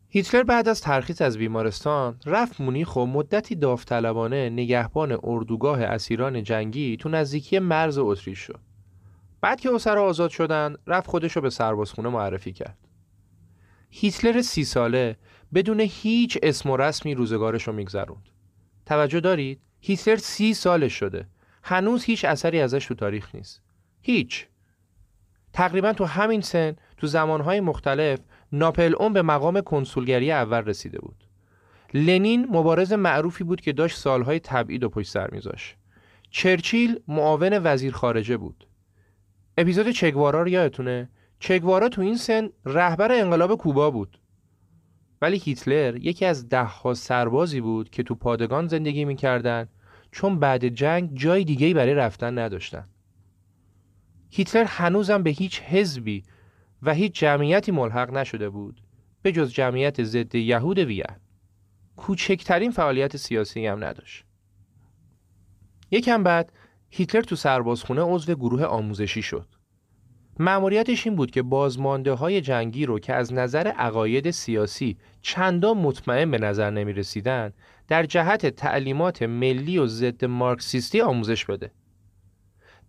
هیتلر 0.07 0.43
بعد 0.43 0.67
از 0.67 0.81
ترخیص 0.81 1.21
از 1.21 1.37
بیمارستان 1.37 2.19
رفت 2.25 2.61
مونیخ 2.61 2.95
و 2.95 3.05
مدتی 3.05 3.55
داوطلبانه 3.55 4.49
نگهبان 4.49 5.19
اردوگاه 5.23 5.81
اسیران 5.81 6.43
جنگی 6.43 6.97
تو 6.97 7.09
نزدیکی 7.09 7.59
مرز 7.59 7.97
اتریش 7.97 8.39
شد. 8.39 8.59
بعد 9.41 9.59
که 9.59 9.71
اسرا 9.71 10.03
آزاد 10.03 10.29
شدن 10.29 10.75
رفت 10.87 11.09
خودشو 11.09 11.41
به 11.41 11.49
سربازخونه 11.49 12.09
معرفی 12.09 12.53
کرد. 12.53 12.77
هیتلر 13.89 14.41
سی 14.41 14.63
ساله 14.63 15.17
بدون 15.53 15.79
هیچ 15.79 16.37
اسم 16.43 16.69
و 16.69 16.77
رسمی 16.77 17.15
روزگارش 17.15 17.63
رو 17.63 17.73
میگذروند. 17.73 18.29
توجه 18.85 19.19
دارید؟ 19.19 19.61
هیتلر 19.85 20.15
سی 20.15 20.53
سالش 20.53 20.93
شده. 20.93 21.27
هنوز 21.63 22.03
هیچ 22.03 22.25
اثری 22.25 22.61
ازش 22.61 22.85
تو 22.85 22.95
تاریخ 22.95 23.35
نیست. 23.35 23.61
هیچ. 24.01 24.47
تقریبا 25.53 25.93
تو 25.93 26.05
همین 26.05 26.41
سن 26.41 26.75
تو 26.97 27.07
زمانهای 27.07 27.59
مختلف 27.59 28.19
ناپل 28.51 28.95
اون 28.99 29.13
به 29.13 29.21
مقام 29.21 29.61
کنسولگری 29.61 30.31
اول 30.31 30.57
رسیده 30.57 30.99
بود. 30.99 31.27
لنین 31.93 32.47
مبارز 32.49 32.93
معروفی 32.93 33.43
بود 33.43 33.61
که 33.61 33.73
داشت 33.73 33.97
سالهای 33.97 34.39
تبعید 34.39 34.83
و 34.83 34.89
پشت 34.89 35.11
سر 35.11 35.29
میذاش. 35.31 35.75
چرچیل 36.29 36.99
معاون 37.07 37.59
وزیر 37.63 37.93
خارجه 37.93 38.37
بود. 38.37 38.67
اپیزود 39.57 39.89
چگوارا 39.89 40.41
رو 40.41 40.47
یادتونه؟ 40.47 41.09
چگوارا 41.39 41.89
تو 41.89 42.01
این 42.01 42.17
سن 42.17 42.49
رهبر 42.65 43.11
انقلاب 43.11 43.55
کوبا 43.55 43.91
بود. 43.91 44.19
ولی 45.23 45.37
هیتلر 45.37 45.95
یکی 45.95 46.25
از 46.25 46.49
ده 46.49 46.63
ها 46.63 46.93
سربازی 46.93 47.61
بود 47.61 47.89
که 47.89 48.03
تو 48.03 48.15
پادگان 48.15 48.67
زندگی 48.67 49.05
می‌کردن 49.05 49.67
چون 50.11 50.39
بعد 50.39 50.67
جنگ 50.67 51.09
جای 51.13 51.43
دیگهی 51.43 51.73
برای 51.73 51.93
رفتن 51.93 52.39
نداشتن. 52.39 52.87
هیتلر 54.29 54.63
هنوزم 54.63 55.23
به 55.23 55.29
هیچ 55.29 55.61
حزبی 55.61 56.23
و 56.81 56.93
هیچ 56.93 57.19
جمعیتی 57.19 57.71
ملحق 57.71 58.13
نشده 58.13 58.49
بود 58.49 58.81
به 59.21 59.31
جز 59.31 59.53
جمعیت 59.53 60.03
ضد 60.03 60.35
یهود 60.35 60.79
وین 60.79 61.03
کوچکترین 61.95 62.71
فعالیت 62.71 63.17
سیاسی 63.17 63.67
هم 63.67 63.83
نداشت. 63.83 64.25
یکم 65.91 66.23
بعد 66.23 66.51
هیتلر 66.89 67.21
تو 67.21 67.35
سربازخونه 67.35 68.01
عضو 68.01 68.35
گروه 68.35 68.63
آموزشی 68.63 69.21
شد. 69.21 69.47
مأموریتش 70.39 71.07
این 71.07 71.15
بود 71.15 71.31
که 71.31 71.41
بازمانده 71.41 72.13
های 72.13 72.41
جنگی 72.41 72.85
رو 72.85 72.99
که 72.99 73.13
از 73.13 73.33
نظر 73.33 73.67
عقاید 73.67 74.31
سیاسی 74.31 74.97
چندان 75.21 75.77
مطمئن 75.77 76.31
به 76.31 76.37
نظر 76.37 76.69
نمی 76.69 76.93
رسیدن 76.93 77.53
در 77.87 78.05
جهت 78.05 78.45
تعلیمات 78.47 79.23
ملی 79.23 79.77
و 79.77 79.87
ضد 79.87 80.25
مارکسیستی 80.25 81.01
آموزش 81.01 81.45
بده. 81.45 81.71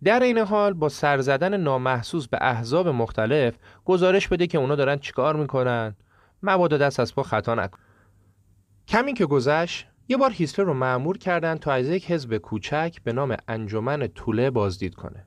در 0.03 0.19
این 0.19 0.37
حال 0.37 0.73
با 0.73 0.89
سر 0.89 1.21
زدن 1.21 1.57
نامحسوس 1.57 2.27
به 2.27 2.37
احزاب 2.41 2.87
مختلف 2.87 3.55
گزارش 3.85 4.27
بده 4.27 4.47
که 4.47 4.57
اونا 4.57 4.75
دارن 4.75 4.97
چیکار 4.97 5.35
می‌کنن 5.35 5.95
مبادا 6.43 6.77
دست 6.77 6.99
از 6.99 7.15
پا 7.15 7.23
خطا 7.23 7.55
نکن. 7.55 7.79
کمی 8.87 9.13
که 9.13 9.25
گذشت 9.25 9.87
یه 10.07 10.17
بار 10.17 10.31
هیتلر 10.31 10.65
رو 10.65 10.73
معمور 10.73 11.17
کردن 11.17 11.55
تا 11.55 11.71
از 11.71 11.89
یک 11.89 12.11
حزب 12.11 12.37
کوچک 12.37 12.97
به 13.03 13.13
نام 13.13 13.37
انجمن 13.47 14.07
طوله 14.07 14.49
بازدید 14.49 14.95
کنه. 14.95 15.25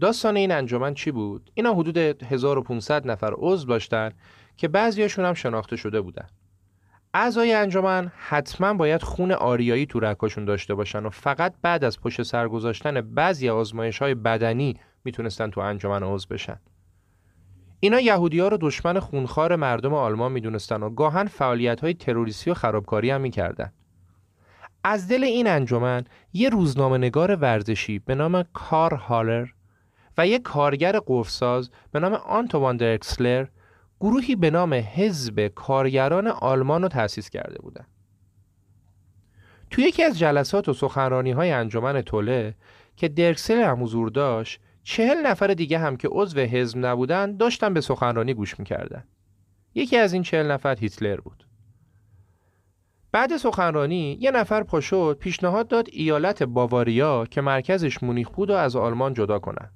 داستان 0.00 0.36
این 0.36 0.52
انجمن 0.52 0.94
چی 0.94 1.10
بود؟ 1.10 1.50
اینا 1.54 1.74
حدود 1.74 1.96
1500 1.96 3.10
نفر 3.10 3.32
عضو 3.36 3.66
داشتن 3.66 4.12
که 4.56 4.68
بعضیاشون 4.68 5.24
هم 5.24 5.34
شناخته 5.34 5.76
شده 5.76 6.00
بودن. 6.00 6.26
اعضای 7.14 7.52
انجمن 7.52 8.12
حتما 8.16 8.74
باید 8.74 9.02
خون 9.02 9.32
آریایی 9.32 9.86
تو 9.86 10.00
رکاشون 10.00 10.44
داشته 10.44 10.74
باشن 10.74 11.06
و 11.06 11.10
فقط 11.10 11.54
بعد 11.62 11.84
از 11.84 12.00
پشت 12.00 12.22
سر 12.22 12.48
گذاشتن 12.48 13.00
بعضی 13.00 13.48
آزمایش 13.48 13.98
های 13.98 14.14
بدنی 14.14 14.76
می‌تونستن 15.04 15.50
تو 15.50 15.60
انجمن 15.60 16.02
عضو 16.02 16.26
بشن. 16.30 16.60
اینا 17.80 18.00
یهودی 18.00 18.40
ها 18.40 18.48
رو 18.48 18.58
دشمن 18.60 19.00
خونخوار 19.00 19.56
مردم 19.56 19.94
آلمان 19.94 20.32
می‌دونستن 20.32 20.82
و 20.82 20.90
گاهن 20.90 21.26
فعالیت 21.26 21.80
های 21.80 21.94
تروریستی 21.94 22.50
و 22.50 22.54
خرابکاری 22.54 23.10
هم 23.10 23.20
می‌کردن. 23.20 23.72
از 24.84 25.08
دل 25.08 25.24
این 25.24 25.46
انجمن 25.46 26.04
یه 26.32 26.48
روزنامه 26.48 26.98
نگار 26.98 27.36
ورزشی 27.36 27.98
به 27.98 28.14
نام 28.14 28.44
کار 28.52 28.94
هالر 28.94 29.46
و 30.18 30.26
یک 30.26 30.42
کارگر 30.42 31.00
قفساز 31.06 31.70
به 31.92 32.00
نام 32.00 32.12
آنتوان 32.12 32.76
درکسلر 32.76 33.46
گروهی 34.00 34.36
به 34.36 34.50
نام 34.50 34.74
حزب 34.74 35.48
کارگران 35.48 36.26
آلمان 36.26 36.82
رو 36.82 36.88
تأسیس 36.88 37.30
کرده 37.30 37.58
بودند. 37.58 37.86
توی 39.70 39.84
یکی 39.84 40.02
از 40.04 40.18
جلسات 40.18 40.68
و 40.68 40.72
سخنرانی 40.72 41.30
های 41.30 41.50
انجمن 41.50 42.02
توله 42.02 42.54
که 42.96 43.08
درکسلر 43.08 43.62
هم 43.62 43.82
حضور 43.82 44.08
داشت 44.08 44.60
چهل 44.82 45.26
نفر 45.26 45.46
دیگه 45.46 45.78
هم 45.78 45.96
که 45.96 46.08
عضو 46.12 46.40
حزب 46.40 46.86
نبودن 46.86 47.36
داشتن 47.36 47.74
به 47.74 47.80
سخنرانی 47.80 48.34
گوش 48.34 48.58
می‌کردن. 48.58 49.04
یکی 49.74 49.96
از 49.96 50.12
این 50.12 50.22
چهل 50.22 50.50
نفر 50.50 50.76
هیتلر 50.78 51.20
بود. 51.20 51.46
بعد 53.12 53.36
سخنرانی 53.36 54.18
یه 54.20 54.30
نفر 54.30 54.62
پاشد 54.62 55.16
پیشنهاد 55.20 55.68
داد 55.68 55.88
ایالت 55.92 56.42
باواریا 56.42 57.26
که 57.26 57.40
مرکزش 57.40 58.02
مونیخ 58.02 58.28
بود 58.28 58.50
و 58.50 58.54
از 58.54 58.76
آلمان 58.76 59.14
جدا 59.14 59.38
کنن. 59.38 59.70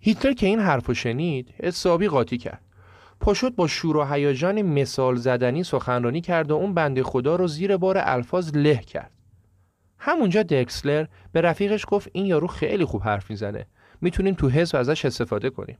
هیتلر 0.00 0.32
که 0.32 0.46
این 0.46 0.60
حرفو 0.60 0.94
شنید 0.94 1.54
حسابی 1.58 2.08
قاطی 2.08 2.38
کرد. 2.38 2.62
پاشد 3.20 3.54
با 3.54 3.66
شور 3.66 3.96
و 3.96 4.04
هیجان 4.04 4.62
مثال 4.62 5.16
زدنی 5.16 5.64
سخنرانی 5.64 6.20
کرد 6.20 6.50
و 6.50 6.54
اون 6.54 6.74
بنده 6.74 7.02
خدا 7.02 7.36
رو 7.36 7.46
زیر 7.46 7.76
بار 7.76 7.98
الفاظ 7.98 8.56
له 8.56 8.76
کرد. 8.76 9.10
همونجا 9.98 10.42
دکسلر 10.42 11.06
به 11.32 11.40
رفیقش 11.40 11.84
گفت 11.88 12.08
این 12.12 12.26
یارو 12.26 12.46
خیلی 12.46 12.84
خوب 12.84 13.02
حرف 13.02 13.30
می‌زنه. 13.30 13.66
می‌تونیم 14.00 14.34
تو 14.34 14.48
حزب 14.48 14.76
ازش 14.76 15.04
استفاده 15.04 15.50
کنیم. 15.50 15.78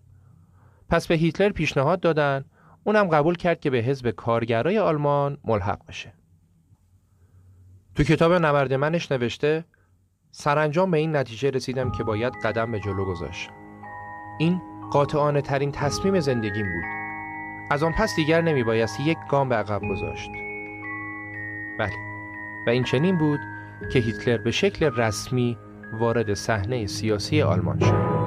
پس 0.88 1.06
به 1.06 1.14
هیتلر 1.14 1.50
پیشنهاد 1.50 2.00
دادن. 2.00 2.44
اونم 2.84 3.08
قبول 3.08 3.34
کرد 3.34 3.60
که 3.60 3.70
به 3.70 3.78
حزب 3.78 4.10
کارگرای 4.10 4.78
آلمان 4.78 5.38
ملحق 5.44 5.86
بشه. 5.86 6.12
تو 7.94 8.04
کتاب 8.04 8.32
نبرد 8.32 8.72
منش 8.72 9.12
نوشته 9.12 9.64
سرانجام 10.30 10.90
به 10.90 10.98
این 10.98 11.16
نتیجه 11.16 11.50
رسیدم 11.50 11.90
که 11.90 12.04
باید 12.04 12.32
قدم 12.44 12.72
به 12.72 12.80
جلو 12.80 13.04
گذاشت 13.04 13.50
این 14.40 14.62
قاطعانه 14.90 15.42
ترین 15.42 15.72
تصمیم 15.72 16.20
زندگیم 16.20 16.66
بود. 16.72 16.84
از 17.70 17.82
آن 17.82 17.92
پس 17.92 18.16
دیگر 18.16 18.40
نمی 18.40 18.64
بایست 18.64 19.00
یک 19.00 19.18
گام 19.30 19.48
به 19.48 19.54
عقب 19.54 19.80
گذاشت. 19.90 20.30
بله 21.78 21.92
و 22.66 22.70
این 22.70 22.84
چنین 22.84 23.18
بود 23.18 23.40
که 23.92 23.98
هیتلر 23.98 24.38
به 24.38 24.50
شکل 24.50 24.90
رسمی 24.96 25.58
وارد 25.98 26.34
صحنه 26.34 26.86
سیاسی 26.86 27.42
آلمان 27.42 27.78
شد. 27.78 28.19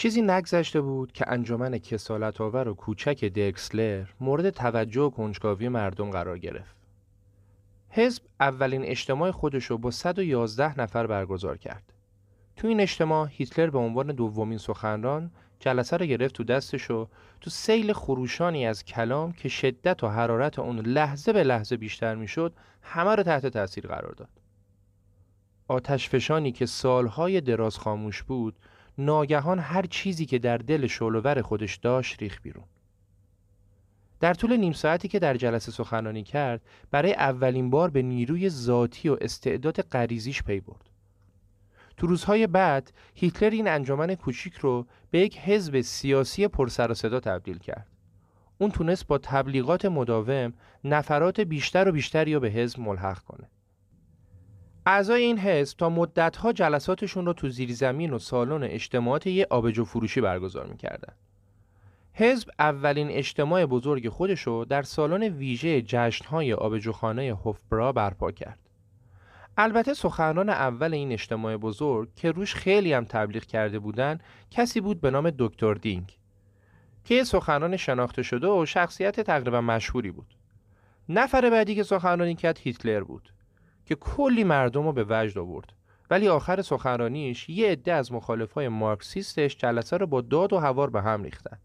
چیزی 0.00 0.22
نگذشته 0.22 0.80
بود 0.80 1.12
که 1.12 1.24
انجمن 1.28 1.78
کسالت 1.78 2.40
آور 2.40 2.68
و 2.68 2.74
کوچک 2.74 3.24
دکسلر 3.24 4.06
مورد 4.20 4.50
توجه 4.50 5.00
و 5.00 5.10
کنجکاوی 5.10 5.68
مردم 5.68 6.10
قرار 6.10 6.38
گرفت. 6.38 6.76
حزب 7.90 8.22
اولین 8.40 8.84
اجتماع 8.84 9.30
خودش 9.30 9.64
رو 9.64 9.78
با 9.78 9.90
111 9.90 10.80
نفر 10.80 11.06
برگزار 11.06 11.56
کرد. 11.56 11.92
تو 12.56 12.68
این 12.68 12.80
اجتماع 12.80 13.28
هیتلر 13.30 13.70
به 13.70 13.78
عنوان 13.78 14.06
دومین 14.06 14.58
سخنران 14.58 15.30
جلسه 15.58 15.96
رو 15.96 16.06
گرفت 16.06 16.34
تو 16.34 16.44
دستش 16.44 16.90
و 16.90 17.08
تو 17.40 17.50
سیل 17.50 17.92
خروشانی 17.92 18.66
از 18.66 18.84
کلام 18.84 19.32
که 19.32 19.48
شدت 19.48 20.04
و 20.04 20.08
حرارت 20.08 20.58
اون 20.58 20.78
لحظه 20.78 21.32
به 21.32 21.44
لحظه 21.44 21.76
بیشتر 21.76 22.14
می‌شد 22.14 22.52
همه 22.82 23.14
رو 23.14 23.22
تحت 23.22 23.46
تاثیر 23.46 23.86
قرار 23.86 24.12
داد. 24.12 24.30
آتشفشانی 25.68 26.52
که 26.52 26.66
سالهای 26.66 27.40
دراز 27.40 27.78
خاموش 27.78 28.22
بود 28.22 28.56
ناگهان 29.04 29.58
هر 29.58 29.82
چیزی 29.82 30.26
که 30.26 30.38
در 30.38 30.58
دل 30.58 30.86
شولور 30.86 31.42
خودش 31.42 31.76
داشت 31.76 32.22
ریخ 32.22 32.40
بیرون. 32.42 32.64
در 34.20 34.34
طول 34.34 34.56
نیم 34.56 34.72
ساعتی 34.72 35.08
که 35.08 35.18
در 35.18 35.36
جلسه 35.36 35.72
سخنرانی 35.72 36.22
کرد 36.22 36.62
برای 36.90 37.14
اولین 37.14 37.70
بار 37.70 37.90
به 37.90 38.02
نیروی 38.02 38.48
ذاتی 38.48 39.08
و 39.08 39.16
استعداد 39.20 39.80
غریزیش 39.80 40.42
پی 40.42 40.60
برد. 40.60 40.90
تو 41.96 42.06
روزهای 42.06 42.46
بعد 42.46 42.92
هیتلر 43.14 43.50
این 43.50 43.68
انجمن 43.68 44.14
کوچیک 44.14 44.54
رو 44.54 44.86
به 45.10 45.18
یک 45.18 45.38
حزب 45.38 45.80
سیاسی 45.80 46.48
پرسر 46.48 46.90
و 46.90 46.94
صدا 46.94 47.20
تبدیل 47.20 47.58
کرد. 47.58 47.86
اون 48.58 48.70
تونست 48.70 49.06
با 49.06 49.18
تبلیغات 49.18 49.84
مداوم 49.84 50.52
نفرات 50.84 51.40
بیشتر 51.40 51.88
و 51.88 51.92
بیشتری 51.92 52.34
رو 52.34 52.40
به 52.40 52.48
حزب 52.48 52.80
ملحق 52.80 53.18
کنه. 53.18 53.48
اعضای 54.86 55.22
این 55.22 55.38
حزب 55.38 55.78
تا 55.78 55.88
مدتها 55.88 56.52
جلساتشون 56.52 57.26
رو 57.26 57.32
تو 57.32 57.48
زیرزمین 57.48 58.12
و 58.12 58.18
سالن 58.18 58.62
اجتماعات 58.62 59.26
یه 59.26 59.46
آبجو 59.50 59.84
فروشی 59.84 60.20
برگزار 60.20 60.66
می‌کردن. 60.66 61.14
حزب 62.12 62.50
اولین 62.58 63.10
اجتماع 63.10 63.66
بزرگ 63.66 64.08
خودش 64.08 64.40
رو 64.40 64.64
در 64.64 64.82
سالن 64.82 65.22
ویژه 65.22 65.82
جشنهای 65.82 66.52
آبجوخانه 66.52 67.36
هوفبرا 67.44 67.92
برپا 67.92 68.32
کرد. 68.32 68.58
البته 69.56 69.94
سخنران 69.94 70.48
اول 70.48 70.94
این 70.94 71.12
اجتماع 71.12 71.56
بزرگ 71.56 72.08
که 72.16 72.30
روش 72.30 72.54
خیلی 72.54 72.92
هم 72.92 73.04
تبلیغ 73.04 73.44
کرده 73.44 73.78
بودن 73.78 74.18
کسی 74.50 74.80
بود 74.80 75.00
به 75.00 75.10
نام 75.10 75.30
دکتر 75.38 75.74
دینگ 75.74 76.18
که 77.04 77.24
سخنران 77.24 77.76
شناخته 77.76 78.22
شده 78.22 78.48
و 78.48 78.66
شخصیت 78.66 79.20
تقریبا 79.20 79.60
مشهوری 79.60 80.10
بود. 80.10 80.34
نفر 81.08 81.50
بعدی 81.50 81.74
که 81.74 81.82
سخنرانی 81.82 82.34
کرد 82.34 82.58
هیتلر 82.58 83.00
بود. 83.00 83.32
که 83.90 83.96
کلی 83.96 84.44
مردم 84.44 84.84
رو 84.84 84.92
به 84.92 85.06
وجد 85.08 85.38
آورد. 85.38 85.72
ولی 86.10 86.28
آخر 86.28 86.62
سخنرانیش 86.62 87.48
یه 87.48 87.70
عده 87.70 87.92
از 87.92 88.12
مخالفای 88.12 88.68
مارکسیستش 88.68 89.56
جلسه 89.56 89.96
رو 89.96 90.06
با 90.06 90.20
داد 90.20 90.52
و 90.52 90.58
هوار 90.58 90.90
به 90.90 91.02
هم 91.02 91.22
ریختن. 91.22 91.58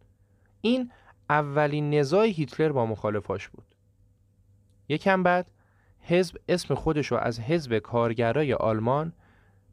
این 0.62 0.92
اولین 1.30 1.94
نزاع 1.94 2.26
هیتلر 2.26 2.72
با 2.72 2.86
مخالفاش 2.86 3.48
بود. 3.48 3.76
یکم 4.90 5.24
بعد 5.24 5.52
حزب 6.00 6.38
اسم 6.50 6.76
خودش 6.76 7.08
رو 7.08 7.18
از 7.18 7.40
حزب 7.40 7.78
کارگرای 7.78 8.54
آلمان 8.54 9.14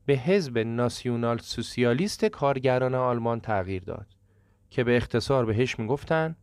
به 0.07 0.15
حزب 0.15 0.59
ناسیونال 0.59 1.39
سوسیالیست 1.39 2.25
کارگران 2.25 2.95
آلمان 2.95 3.41
تغییر 3.41 3.85
داد 3.85 4.07
که 4.71 4.85
به 4.85 4.97
اختصار 4.97 5.45
بهش 5.45 5.79
می‌گفتن 5.79 6.37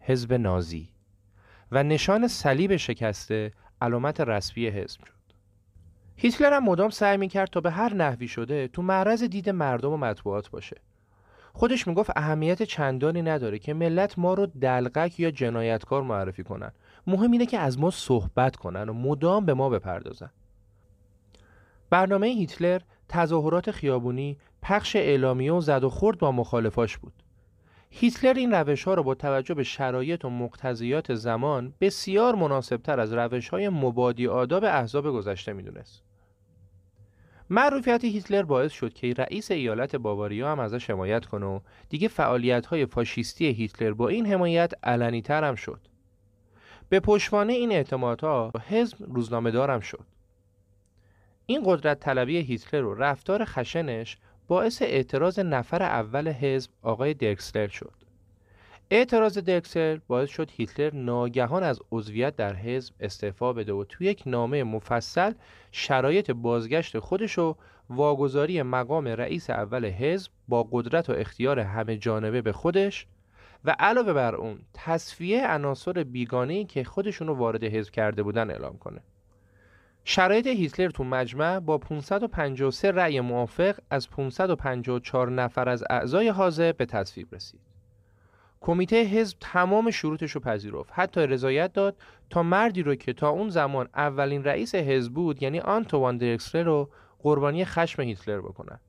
حزب 0.00 0.32
نازی 0.32 0.88
و 1.72 1.82
نشان 1.82 2.28
صلیب 2.28 2.76
شکسته 2.76 3.52
علامت 3.80 4.20
رسمی 4.20 4.66
حزب 4.66 5.04
شد. 5.04 5.19
هیتلر 6.22 6.52
هم 6.52 6.64
مدام 6.64 6.90
سعی 6.90 7.16
می‌کرد 7.16 7.48
تا 7.48 7.60
به 7.60 7.70
هر 7.70 7.94
نحوی 7.94 8.28
شده 8.28 8.68
تو 8.68 8.82
معرض 8.82 9.22
دید 9.22 9.50
مردم 9.50 9.92
و 9.92 9.96
مطبوعات 9.96 10.50
باشه. 10.50 10.76
خودش 11.52 11.86
می‌گفت 11.86 12.10
اهمیت 12.16 12.62
چندانی 12.62 13.22
نداره 13.22 13.58
که 13.58 13.74
ملت 13.74 14.18
ما 14.18 14.34
رو 14.34 14.46
دلقک 14.46 15.20
یا 15.20 15.30
جنایتکار 15.30 16.02
معرفی 16.02 16.42
کنن. 16.44 16.72
مهم 17.06 17.30
اینه 17.30 17.46
که 17.46 17.58
از 17.58 17.78
ما 17.78 17.90
صحبت 17.90 18.56
کنن 18.56 18.88
و 18.88 18.92
مدام 18.92 19.46
به 19.46 19.54
ما 19.54 19.68
بپردازن. 19.68 20.30
برنامه 21.90 22.26
هیتلر 22.26 22.80
تظاهرات 23.08 23.70
خیابونی 23.70 24.38
پخش 24.62 24.96
اعلامیه 24.96 25.52
و 25.52 25.60
زد 25.60 25.84
و 25.84 25.90
خورد 25.90 26.18
با 26.18 26.32
مخالفاش 26.32 26.98
بود. 26.98 27.12
هیتلر 27.90 28.34
این 28.34 28.54
روش 28.54 28.84
ها 28.84 28.94
رو 28.94 29.02
با 29.02 29.14
توجه 29.14 29.54
به 29.54 29.62
شرایط 29.62 30.24
و 30.24 30.30
مقتضیات 30.30 31.14
زمان 31.14 31.74
بسیار 31.80 32.34
مناسبتر 32.34 33.00
از 33.00 33.12
روش 33.12 33.48
های 33.48 33.68
مبادی 33.68 34.26
آداب 34.26 34.64
احزاب 34.64 35.10
گذشته 35.10 35.52
می‌دونست. 35.52 36.09
معروفیت 37.52 38.04
هیتلر 38.04 38.42
باعث 38.42 38.72
شد 38.72 38.92
که 38.92 39.12
رئیس 39.12 39.50
ایالت 39.50 39.96
باواریا 39.96 40.52
هم 40.52 40.60
ازش 40.60 40.90
حمایت 40.90 41.26
کنه 41.26 41.46
و 41.46 41.60
دیگه 41.88 42.08
فعالیت 42.08 42.66
های 42.66 42.86
فاشیستی 42.86 43.46
هیتلر 43.46 43.92
با 43.92 44.08
این 44.08 44.26
حمایت 44.26 44.72
علنی 44.82 45.22
هم 45.28 45.54
شد. 45.54 45.80
به 46.88 47.00
پشتوانه 47.00 47.52
این 47.52 47.72
اعتمادها 47.72 48.52
حزب 48.68 48.96
روزنامه 49.00 49.50
دارم 49.50 49.80
شد. 49.80 50.06
این 51.46 51.62
قدرت 51.64 52.00
طلبی 52.00 52.36
هیتلر 52.36 52.84
و 52.84 52.94
رفتار 52.94 53.44
خشنش 53.44 54.18
باعث 54.48 54.82
اعتراض 54.82 55.38
نفر 55.38 55.82
اول 55.82 56.28
حزب 56.28 56.70
آقای 56.82 57.14
درکسلر 57.14 57.68
شد. 57.68 57.99
اعتراض 58.92 59.38
درکسلر 59.38 59.98
باعث 60.06 60.30
شد 60.30 60.50
هیتلر 60.50 60.94
ناگهان 60.94 61.62
از 61.62 61.80
عضویت 61.92 62.36
در 62.36 62.54
حزب 62.54 62.94
استعفا 63.00 63.52
بده 63.52 63.72
و 63.72 63.84
توی 63.84 64.06
یک 64.06 64.22
نامه 64.26 64.64
مفصل 64.64 65.32
شرایط 65.72 66.30
بازگشت 66.30 66.98
خودش 66.98 67.38
و 67.38 67.56
واگذاری 67.90 68.62
مقام 68.62 69.08
رئیس 69.08 69.50
اول 69.50 69.84
حزب 69.84 70.30
با 70.48 70.68
قدرت 70.72 71.10
و 71.10 71.12
اختیار 71.12 71.60
همه 71.60 71.96
جانبه 71.96 72.42
به 72.42 72.52
خودش 72.52 73.06
و 73.64 73.76
علاوه 73.78 74.12
بر 74.12 74.34
اون 74.34 74.58
تصفیه 74.74 75.50
عناصر 75.50 76.04
بیگانه‌ای 76.04 76.64
که 76.64 76.84
خودشونو 76.84 77.34
وارد 77.34 77.64
حزب 77.64 77.92
کرده 77.92 78.22
بودن 78.22 78.50
اعلام 78.50 78.78
کنه. 78.78 79.00
شرایط 80.04 80.46
هیتلر 80.46 80.90
تو 80.90 81.04
مجمع 81.04 81.60
با 81.60 81.78
553 81.78 82.90
رأی 82.90 83.20
موافق 83.20 83.78
از 83.90 84.10
554 84.10 85.30
نفر 85.30 85.68
از 85.68 85.84
اعضای 85.90 86.28
حاضر 86.28 86.72
به 86.72 86.86
تصویب 86.86 87.34
رسید. 87.34 87.69
کمیته 88.60 89.02
حزب 89.02 89.36
تمام 89.40 89.90
شروطش 89.90 90.30
رو 90.30 90.40
پذیرفت. 90.40 90.90
حتی 90.92 91.20
رضایت 91.20 91.72
داد 91.72 91.96
تا 92.30 92.42
مردی 92.42 92.82
رو 92.82 92.94
که 92.94 93.12
تا 93.12 93.28
اون 93.28 93.48
زمان 93.48 93.88
اولین 93.94 94.44
رئیس 94.44 94.74
حزب 94.74 95.12
بود 95.12 95.42
یعنی 95.42 95.60
آنتوان 95.60 96.18
درکسلر 96.18 96.62
رو 96.62 96.90
قربانی 97.18 97.64
خشم 97.64 98.02
هیتلر 98.02 98.40
بکنن. 98.40 98.80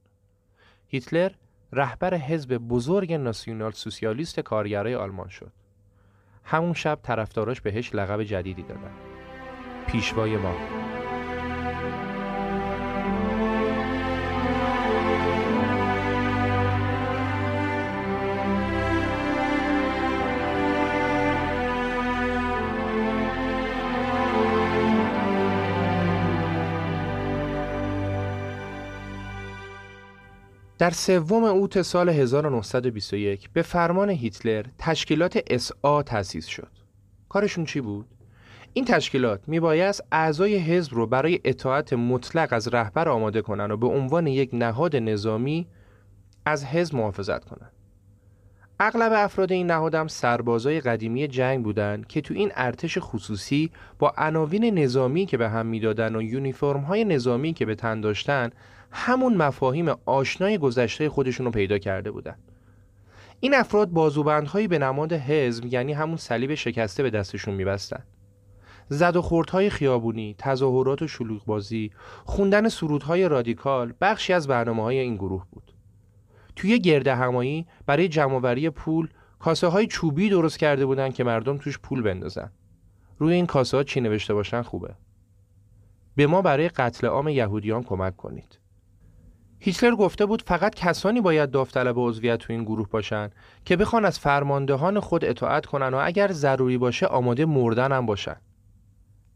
هیتلر 0.88 1.32
رهبر 1.74 2.16
حزب 2.16 2.58
بزرگ 2.58 3.14
ناسیونال 3.14 3.72
سوسیالیست 3.72 4.40
کارگرای 4.40 4.96
آلمان 4.96 5.30
شد. 5.30 5.52
همون 6.44 6.74
شب 6.74 7.00
طرفداراش 7.04 7.62
بهش 7.62 7.96
لقب 7.96 8.24
جدیدی 8.24 8.64
دادن. 8.64 8.92
پیشوای 9.88 10.38
ما. 10.38 10.56
در 30.82 30.90
سوم 30.90 31.44
اوت 31.44 31.82
سال 31.82 32.10
1921 32.10 33.50
به 33.54 33.62
فرمان 33.62 34.10
هیتلر 34.10 34.66
تشکیلات 34.78 35.40
اسا 35.48 36.04
تأسیس 36.04 36.46
شد. 36.46 36.72
کارشون 37.30 37.66
چی 37.66 37.82
بود؟ 37.82 38.06
این 38.74 38.86
تشکیلات 38.86 39.42
میبایست 39.48 40.04
اعضای 40.12 40.58
حزب 40.58 40.94
رو 40.94 41.08
برای 41.08 41.40
اطاعت 41.44 41.94
مطلق 41.94 42.48
از 42.52 42.68
رهبر 42.68 43.10
آماده 43.10 43.42
کنن 43.42 43.72
و 43.72 43.78
به 43.78 43.88
عنوان 43.88 44.28
یک 44.28 44.50
نهاد 44.54 44.96
نظامی 44.96 45.68
از 46.46 46.66
حزب 46.66 46.96
محافظت 46.96 47.46
کنند. 47.46 47.72
اغلب 48.80 49.12
افراد 49.16 49.52
این 49.52 49.68
نهادم 49.72 50.08
سربازای 50.08 50.82
قدیمی 50.82 51.28
جنگ 51.28 51.64
بودند 51.64 52.08
که 52.08 52.22
تو 52.22 52.34
این 52.34 52.52
ارتش 52.56 52.98
خصوصی 53.02 53.72
با 54.00 54.14
عناوین 54.18 54.80
نظامی 54.80 55.26
که 55.26 55.38
به 55.38 55.50
هم 55.50 55.66
می‌دادن 55.66 56.16
و 56.16 56.22
یونیفرم 56.22 56.82
های 56.82 57.06
نظامی 57.06 57.54
که 57.54 57.66
به 57.66 57.76
تن 57.76 58.02
داشتن 58.02 58.50
همون 58.92 59.38
مفاهیم 59.38 59.90
آشنای 60.06 60.58
گذشته 60.58 61.10
خودشون 61.10 61.46
رو 61.46 61.52
پیدا 61.52 61.78
کرده 61.78 62.12
بودن 62.12 62.36
این 63.40 63.56
افراد 63.56 63.90
بازوبندهایی 63.90 64.68
به 64.68 64.80
نماد 64.80 65.14
حزب 65.14 65.66
یعنی 65.66 65.94
همون 65.94 66.18
صلیب 66.18 66.56
شکسته 66.56 67.04
به 67.04 67.10
دستشون 67.10 67.54
میبستن 67.54 68.04
زد 68.90 69.16
و 69.16 69.22
خوردهای 69.22 69.70
خیابونی، 69.70 70.36
تظاهرات 70.38 71.02
و 71.02 71.08
شلوغ 71.08 71.46
بازی، 71.46 71.92
خوندن 72.26 72.70
سرودهای 72.70 73.30
رادیکال 73.30 73.94
بخشی 74.02 74.34
از 74.34 74.48
برنامه 74.48 74.84
های 74.84 75.00
این 75.00 75.16
گروه 75.16 75.46
بود. 75.52 75.74
توی 76.56 76.80
گرده 76.80 77.16
همایی 77.16 77.68
برای 77.86 78.08
جمعوری 78.08 78.70
پول 78.70 79.10
کاسه 79.40 79.68
های 79.68 79.88
چوبی 79.88 80.30
درست 80.30 80.60
کرده 80.60 80.86
بودن 80.86 81.10
که 81.12 81.24
مردم 81.24 81.58
توش 81.58 81.80
پول 81.80 82.02
بندازن. 82.02 82.52
روی 83.18 83.34
این 83.34 83.46
کاسه 83.46 83.78
ها 83.78 83.84
چی 83.84 84.02
نوشته 84.02 84.34
باشن 84.34 84.62
خوبه. 84.62 84.96
به 86.16 86.28
ما 86.28 86.42
برای 86.42 86.70
قتل 86.70 87.08
عام 87.08 87.28
یهودیان 87.28 87.84
کمک 87.84 88.18
کنید. 88.18 88.61
هیتلر 89.64 89.96
گفته 89.96 90.26
بود 90.26 90.42
فقط 90.42 90.76
کسانی 90.76 91.22
باید 91.22 91.52
داوطلب 91.52 91.96
عضویت 91.98 92.40
تو 92.40 92.54
این 92.54 92.64
گروه 92.64 92.90
باشن 92.90 93.30
که 93.66 93.76
بخوان 93.76 94.06
از 94.06 94.20
فرماندهان 94.20 95.00
خود 95.00 95.26
اطاعت 95.26 95.66
کنن 95.66 95.94
و 95.94 96.02
اگر 96.04 96.32
ضروری 96.32 96.78
باشه 96.78 97.06
آماده 97.06 97.46
مردن 97.46 97.92
هم 97.92 98.06
باشن. 98.06 98.36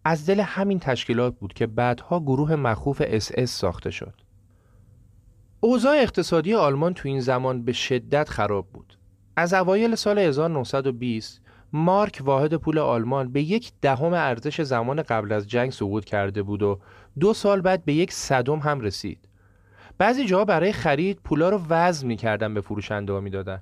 از 0.06 0.26
دل 0.26 0.40
همین 0.40 0.80
تشکیلات 0.80 1.36
بود 1.40 1.54
که 1.54 1.68
بعدها 1.68 2.20
گروه 2.20 2.56
مخوف 2.56 3.02
اس 3.06 3.32
اس 3.36 3.52
ساخته 3.52 3.92
شد. 3.92 4.14
اوضاع 5.60 5.96
اقتصادی 5.98 6.54
آلمان 6.54 6.94
تو 6.94 7.08
این 7.08 7.20
زمان 7.20 7.64
به 7.64 7.72
شدت 7.72 8.30
خراب 8.30 8.68
بود. 8.74 8.98
از 9.36 9.54
اوایل 9.54 9.96
سال 9.96 10.20
1920 10.20 11.42
مارک 11.74 12.22
واحد 12.24 12.54
پول 12.54 12.80
آلمان 12.80 13.32
به 13.32 13.42
یک 13.42 13.72
دهم 13.82 14.14
ارزش 14.14 14.62
زمان 14.62 15.02
قبل 15.02 15.32
از 15.32 15.48
جنگ 15.48 15.72
سقوط 15.72 16.06
کرده 16.06 16.44
بود 16.44 16.64
و 16.64 16.80
دو 17.20 17.34
سال 17.34 17.62
بعد 17.62 17.86
به 17.86 17.94
یک 17.94 18.14
صدم 18.14 18.60
هم 18.60 18.80
رسید. 18.80 19.28
بعضی 19.98 20.26
جاها 20.26 20.46
برای 20.46 20.72
خرید 20.72 21.20
پولا 21.24 21.50
رو 21.50 21.62
وزن 21.70 22.08
می‌کردن 22.08 22.54
به 22.54 22.62
فروشنده 22.62 23.14
ها 23.14 23.20
می‌دادن. 23.20 23.62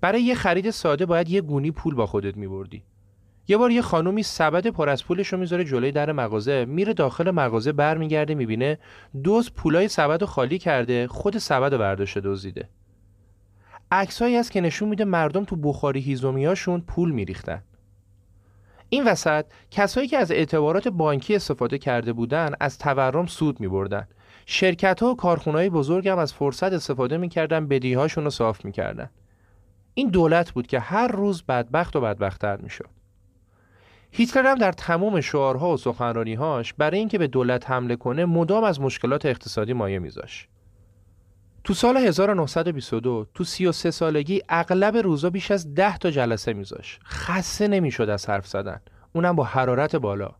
برای 0.00 0.22
یه 0.22 0.34
خرید 0.34 0.70
ساده 0.70 1.06
باید 1.06 1.28
یه 1.28 1.40
گونی 1.40 1.70
پول 1.70 1.94
با 1.94 2.06
خودت 2.06 2.36
میبردی. 2.36 2.82
یه 3.48 3.56
بار 3.56 3.70
یه 3.70 3.82
خانومی 3.82 4.22
سبد 4.22 4.66
پر 4.66 4.88
از 4.88 5.04
پولش 5.04 5.28
رو 5.28 5.38
می‌ذاره 5.38 5.64
جلوی 5.64 5.92
در 5.92 6.12
مغازه 6.12 6.64
میره 6.64 6.92
داخل 6.94 7.30
مغازه 7.30 7.72
برمیگرده 7.72 8.34
می‌بینه 8.34 8.78
دوز 9.24 9.52
پولای 9.52 9.88
سبد 9.88 10.20
رو 10.20 10.26
خالی 10.26 10.58
کرده 10.58 11.06
خود 11.06 11.38
سبد 11.38 11.72
رو 11.72 11.78
برداشته 11.78 12.20
دزدیده. 12.20 12.68
عکسایی 13.90 14.36
هست 14.36 14.52
که 14.52 14.60
نشون 14.60 14.88
میده 14.88 15.04
مردم 15.04 15.44
تو 15.44 15.56
بخاری 15.56 16.00
هیزومیاشون 16.00 16.80
پول 16.80 17.10
میریختن. 17.10 17.62
این 18.88 19.04
وسط 19.04 19.46
کسایی 19.70 20.08
که 20.08 20.18
از 20.18 20.30
اعتبارات 20.30 20.88
بانکی 20.88 21.36
استفاده 21.36 21.78
کرده 21.78 22.12
بودن 22.12 22.50
از 22.60 22.78
تورم 22.78 23.26
سود 23.26 23.60
میبردن. 23.60 24.08
شرکت 24.48 25.02
ها 25.02 25.10
و 25.10 25.16
کارخونه 25.16 25.70
بزرگ 25.70 26.08
هم 26.08 26.18
از 26.18 26.32
فرصت 26.32 26.72
استفاده 26.72 27.16
می‌کردن 27.16 27.68
بدیهاشون 27.68 28.24
رو 28.24 28.30
صاف 28.30 28.64
می‌کردن. 28.64 29.10
این 29.94 30.08
دولت 30.08 30.50
بود 30.50 30.66
که 30.66 30.80
هر 30.80 31.08
روز 31.08 31.42
بدبخت 31.42 31.96
و 31.96 32.00
بدبختتر 32.00 32.56
می‌شد. 32.56 32.88
هیتلر 34.10 34.46
هم 34.50 34.58
در 34.58 34.72
تمام 34.72 35.20
شعارها 35.20 35.72
و 35.72 35.76
سخنرانیهاش 35.76 36.72
برای 36.72 36.98
اینکه 36.98 37.18
به 37.18 37.26
دولت 37.26 37.70
حمله 37.70 37.96
کنه 37.96 38.24
مدام 38.24 38.64
از 38.64 38.80
مشکلات 38.80 39.26
اقتصادی 39.26 39.72
مایه 39.72 39.98
میذاش 39.98 40.48
تو 41.64 41.74
سال 41.74 41.96
1922 41.96 43.26
تو 43.34 43.44
33 43.44 43.90
سالگی 43.90 44.42
اغلب 44.48 44.96
روزا 44.96 45.30
بیش 45.30 45.50
از 45.50 45.74
10 45.74 45.98
تا 45.98 46.10
جلسه 46.10 46.52
میذاش 46.52 46.98
خسته 47.04 47.68
نمی‌شد 47.68 48.08
از 48.08 48.28
حرف 48.30 48.46
زدن. 48.46 48.80
اونم 49.12 49.36
با 49.36 49.44
حرارت 49.44 49.96
بالا. 49.96 50.30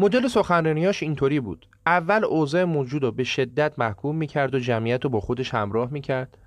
مدل 0.00 0.28
سخنرانیاش 0.28 1.02
اینطوری 1.02 1.40
بود. 1.40 1.66
اول 1.86 2.24
اوضاع 2.24 2.64
موجود 2.64 3.02
رو 3.02 3.12
به 3.12 3.24
شدت 3.24 3.78
محکوم 3.78 4.16
می‌کرد 4.16 4.54
و 4.54 4.58
جمعیت 4.58 5.04
رو 5.04 5.10
با 5.10 5.20
خودش 5.20 5.54
همراه 5.54 5.90
می‌کرد. 5.90 6.38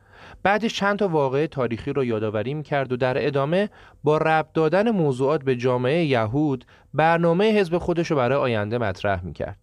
بعدش 0.44 0.74
چند 0.74 1.00
تا 1.00 1.08
واقعه 1.08 1.48
تاریخی 1.48 1.94
رو 1.94 2.06
یادآوری 2.06 2.54
می‌کرد 2.54 2.92
و 2.92 2.98
در 2.98 3.28
ادامه 3.28 3.70
با 4.04 4.18
ربط 4.18 4.54
دادن 4.54 4.92
موضوعات 4.92 5.44
به 5.44 5.56
جامعه 5.56 6.06
یهود 6.06 6.66
برنامه 6.94 7.52
حزب 7.52 7.78
خودش 7.78 8.12
رو 8.12 8.18
برای 8.18 8.38
آینده 8.38 8.78
مطرح 8.78 9.26
می‌کرد. 9.26 9.58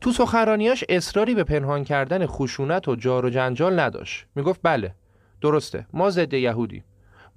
تو 0.00 0.12
سخنرانیاش 0.12 0.84
اصراری 0.88 1.34
به 1.34 1.44
پنهان 1.44 1.84
کردن 1.84 2.26
خشونت 2.26 2.88
و 2.88 2.96
جار 2.96 3.24
و 3.24 3.30
جنجال 3.30 3.80
نداشت. 3.80 4.26
می‌گفت 4.34 4.60
بله 4.62 4.94
درسته 5.40 5.86
ما 5.92 6.10
ضد 6.10 6.34
یهودی 6.34 6.82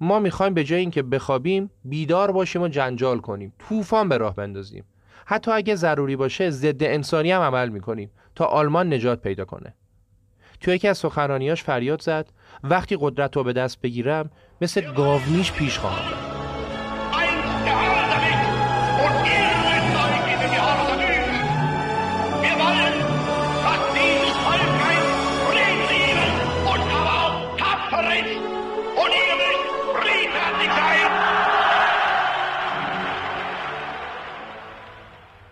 ما 0.00 0.18
می‌خوایم 0.18 0.54
به 0.54 0.64
جای 0.64 0.80
اینکه 0.80 1.02
بخوابیم 1.02 1.70
بیدار 1.84 2.32
باشیم 2.32 2.62
و 2.62 2.68
جنجال 2.68 3.18
کنیم. 3.18 3.52
طوفان 3.58 4.08
به 4.08 4.16
راه 4.16 4.34
بندازیم. 4.34 4.84
حتی 5.30 5.50
اگه 5.50 5.74
ضروری 5.74 6.16
باشه 6.16 6.50
ضد 6.50 6.82
انسانی 6.82 7.32
هم 7.32 7.42
عمل 7.42 7.68
می‌کنیم 7.68 8.10
تا 8.34 8.44
آلمان 8.44 8.92
نجات 8.92 9.22
پیدا 9.22 9.44
کنه. 9.44 9.74
تو 10.60 10.70
یکی 10.70 10.88
از 10.88 10.98
سخنرانیاش 10.98 11.62
فریاد 11.62 12.02
زد 12.02 12.28
وقتی 12.64 12.96
قدرت 13.00 13.36
رو 13.36 13.44
به 13.44 13.52
دست 13.52 13.80
بگیرم 13.80 14.30
مثل 14.60 14.92
گاومیش 14.94 15.52
پیش 15.52 15.78
خواهم 15.78 16.29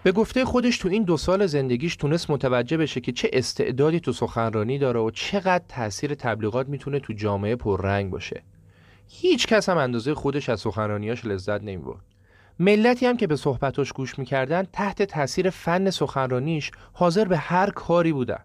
به 0.02 0.12
گفته 0.12 0.44
خودش 0.44 0.78
تو 0.78 0.88
این 0.88 1.02
دو 1.02 1.16
سال 1.16 1.46
زندگیش 1.46 1.96
تونست 1.96 2.30
متوجه 2.30 2.76
بشه 2.76 3.00
که 3.00 3.12
چه 3.12 3.30
استعدادی 3.32 4.00
تو 4.00 4.12
سخنرانی 4.12 4.78
داره 4.78 5.00
و 5.00 5.10
چقدر 5.10 5.64
تاثیر 5.68 6.14
تبلیغات 6.14 6.68
می‌تونه 6.68 7.00
تو 7.00 7.12
جامعه 7.12 7.56
پررنگ 7.56 8.10
باشه. 8.10 8.42
هیچ 9.08 9.46
کس 9.46 9.68
هم 9.68 9.76
اندازه 9.76 10.14
خودش 10.14 10.48
از 10.48 10.60
سخنرانیاش 10.60 11.24
لذت 11.24 11.62
نمی‌برد. 11.62 12.00
ملتی 12.58 13.06
هم 13.06 13.16
که 13.16 13.26
به 13.26 13.36
صحبتاش 13.36 13.92
گوش 13.92 14.18
می‌کردن 14.18 14.66
تحت 14.72 15.02
تاثیر 15.02 15.50
فن 15.50 15.90
سخنرانیش 15.90 16.70
حاضر 16.92 17.24
به 17.24 17.36
هر 17.36 17.70
کاری 17.70 18.12
بودن. 18.12 18.44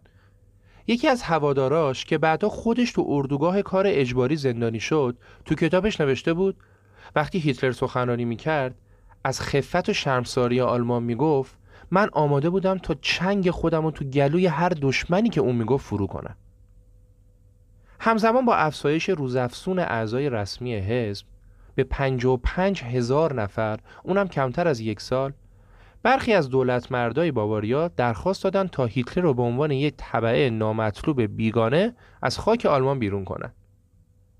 یکی 0.88 1.08
از 1.08 1.22
هواداراش 1.22 2.06
که 2.06 2.18
بعدا 2.18 2.50
خودش 2.50 2.92
تو 2.92 3.06
اردوگاه 3.08 3.62
کار 3.62 3.86
اجباری 3.88 4.36
زندانی 4.36 4.80
شد 4.80 5.18
تو 5.46 5.56
کتابش 5.56 6.02
نوشته 6.02 6.34
بود 6.34 6.56
وقتی 7.16 7.40
هیتلر 7.40 7.72
سخنرانی 7.72 8.26
می‌کرد 8.26 8.76
از 9.24 9.42
خفت 9.42 9.90
و 9.90 9.94
شرمساری 9.94 10.62
آلمان 10.62 11.04
می‌گفت 11.04 11.58
من 11.92 12.10
آماده 12.14 12.50
بودم 12.50 12.78
تا 12.78 12.96
چنگ 13.02 13.50
خودم 13.50 13.84
رو 13.84 13.92
تو 13.92 14.06
گلوی 14.06 14.48
هر 14.48 14.70
دشمنی 14.70 15.30
که 15.30 15.42
اون 15.42 15.56
می‌گفت 15.56 15.86
فرو 15.86 16.08
کنم 16.08 16.36
همزمان 18.00 18.46
با 18.46 18.56
افزایش 18.56 19.10
روزافزون 19.10 19.80
اعضای 19.80 20.30
رسمی 20.30 20.76
حزب 20.76 21.26
به 21.76 21.84
55 21.84 22.84
هزار 22.84 23.34
نفر 23.42 23.80
اونم 24.04 24.28
کمتر 24.28 24.68
از 24.68 24.80
یک 24.80 25.02
سال 25.02 25.34
برخی 26.04 26.34
از 26.34 26.50
دولت 26.50 26.92
مردای 26.92 27.32
باواریا 27.32 27.88
درخواست 27.88 28.44
دادن 28.44 28.68
تا 28.68 28.86
هیتلر 28.86 29.24
رو 29.24 29.34
به 29.34 29.42
عنوان 29.42 29.72
یک 29.72 29.94
طبعه 29.98 30.50
نامطلوب 30.50 31.22
بیگانه 31.22 31.96
از 32.22 32.40
خاک 32.40 32.66
آلمان 32.66 33.00
بیرون 33.00 33.26
کنن. 33.26 33.54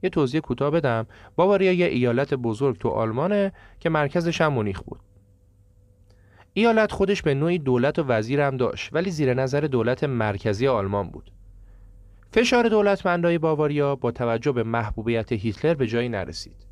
یه 0.04 0.10
توضیح 0.10 0.42
کوتاه 0.42 0.72
بدم 0.72 1.08
باواریا 1.36 1.72
یه 1.72 1.86
ایالت 1.86 2.34
بزرگ 2.34 2.78
تو 2.78 2.90
آلمانه 2.90 3.54
که 3.80 3.90
مرکزش 3.90 4.42
هم 4.42 4.54
مونیخ 4.54 4.82
بود. 4.82 5.00
ایالت 6.54 6.92
خودش 6.92 7.22
به 7.22 7.34
نوعی 7.34 7.60
دولت 7.60 8.00
و 8.00 8.04
وزیر 8.04 8.42
هم 8.42 8.58
داشت 8.58 8.94
ولی 8.94 9.12
زیر 9.12 9.34
نظر 9.34 9.62
دولت 9.62 10.04
مرکزی 10.04 10.68
آلمان 10.68 11.10
بود. 11.10 11.32
فشار 12.32 12.70
دولتمندای 12.70 13.38
باواریا 13.38 13.96
با 13.96 14.12
توجه 14.12 14.52
به 14.52 14.64
محبوبیت 14.64 15.32
هیتلر 15.32 15.74
به 15.74 15.88
جایی 15.88 16.10
نرسید. 16.10 16.66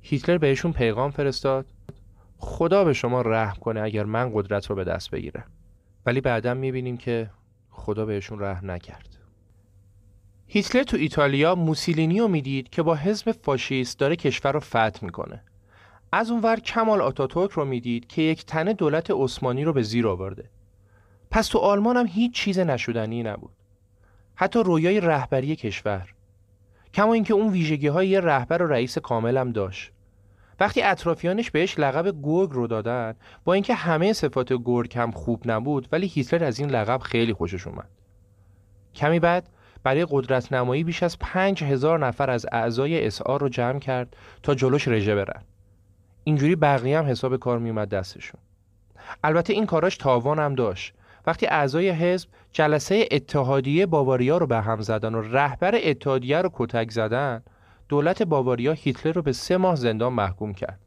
هیتلر 0.00 0.38
بهشون 0.38 0.72
پیغام 0.72 1.10
فرستاد 1.10 1.66
خدا 2.38 2.84
به 2.84 2.92
شما 2.92 3.22
رحم 3.22 3.56
کنه 3.60 3.80
اگر 3.80 4.04
من 4.04 4.30
قدرت 4.34 4.66
رو 4.66 4.76
به 4.76 4.84
دست 4.84 5.10
بگیرم 5.10 5.44
ولی 6.06 6.20
بعدا 6.20 6.54
می‌بینیم 6.54 6.96
که 6.96 7.30
خدا 7.70 8.04
بهشون 8.04 8.40
رحم 8.40 8.70
نکرد 8.70 9.17
هیتلر 10.50 10.82
تو 10.82 10.96
ایتالیا 10.96 11.54
موسولینی 11.54 12.20
رو 12.20 12.28
می‌دید 12.28 12.68
که 12.68 12.82
با 12.82 12.94
حزب 12.94 13.32
فاشیست 13.32 13.98
داره 13.98 14.16
کشور 14.16 14.52
رو 14.52 14.60
فتح 14.60 14.98
می‌کنه. 15.02 15.42
از 16.12 16.30
اونور 16.30 16.60
کمال 16.60 17.00
آتاتورک 17.00 17.50
رو 17.50 17.64
می‌دید 17.64 18.06
که 18.06 18.22
یک 18.22 18.46
تنه 18.46 18.72
دولت 18.72 19.10
عثمانی 19.10 19.64
رو 19.64 19.72
به 19.72 19.82
زیر 19.82 20.08
آورده. 20.08 20.50
پس 21.30 21.48
تو 21.48 21.58
آلمان 21.58 21.96
هم 21.96 22.06
هیچ 22.06 22.32
چیز 22.32 22.58
نشدنی 22.58 23.22
نبود. 23.22 23.52
حتی 24.34 24.58
رویای 24.58 25.00
رهبری 25.00 25.56
کشور. 25.56 26.14
کما 26.94 27.12
اینکه 27.12 27.34
اون 27.34 27.52
ویژگی 27.52 27.86
های 27.86 28.08
یه 28.08 28.20
رهبر 28.20 28.62
و 28.62 28.66
رئیس 28.66 28.98
کامل 28.98 29.36
هم 29.36 29.52
داشت. 29.52 29.92
وقتی 30.60 30.82
اطرافیانش 30.82 31.50
بهش 31.50 31.78
لقب 31.78 32.22
گرگ 32.22 32.50
رو 32.50 32.66
دادن 32.66 33.14
با 33.44 33.52
اینکه 33.52 33.74
همه 33.74 34.12
صفات 34.12 34.52
گرگ 34.52 34.98
هم 34.98 35.10
خوب 35.10 35.42
نبود 35.50 35.88
ولی 35.92 36.06
هیتلر 36.06 36.44
از 36.44 36.58
این 36.58 36.70
لقب 36.70 37.00
خیلی 37.00 37.32
خوشش 37.32 37.66
اومد. 37.66 37.88
کمی 38.94 39.20
بعد 39.20 39.48
برای 39.88 40.06
قدرت 40.10 40.52
نمایی 40.52 40.84
بیش 40.84 41.02
از 41.02 41.18
پنج 41.18 41.64
هزار 41.64 42.06
نفر 42.06 42.30
از 42.30 42.46
اعضای 42.52 43.06
اسعار 43.06 43.40
رو 43.40 43.48
جمع 43.48 43.78
کرد 43.78 44.16
تا 44.42 44.54
جلوش 44.54 44.88
رژه 44.88 45.14
برن. 45.14 45.42
اینجوری 46.24 46.56
بقیه 46.56 46.98
هم 46.98 47.06
حساب 47.06 47.36
کار 47.36 47.58
میومد 47.58 47.88
دستشون. 47.88 48.40
البته 49.24 49.52
این 49.52 49.66
کاراش 49.66 49.96
تاوان 49.96 50.38
هم 50.38 50.54
داشت. 50.54 50.94
وقتی 51.26 51.46
اعضای 51.46 51.90
حزب 51.90 52.28
جلسه 52.52 53.08
اتحادیه 53.10 53.86
باواریا 53.86 54.38
رو 54.38 54.46
به 54.46 54.60
هم 54.60 54.80
زدن 54.80 55.14
و 55.14 55.20
رهبر 55.20 55.74
اتحادیه 55.82 56.38
رو 56.38 56.50
کتک 56.52 56.90
زدن 56.90 57.42
دولت 57.88 58.22
باواریا 58.22 58.72
هیتلر 58.72 59.12
رو 59.12 59.22
به 59.22 59.32
سه 59.32 59.56
ماه 59.56 59.76
زندان 59.76 60.12
محکوم 60.12 60.54
کرد. 60.54 60.78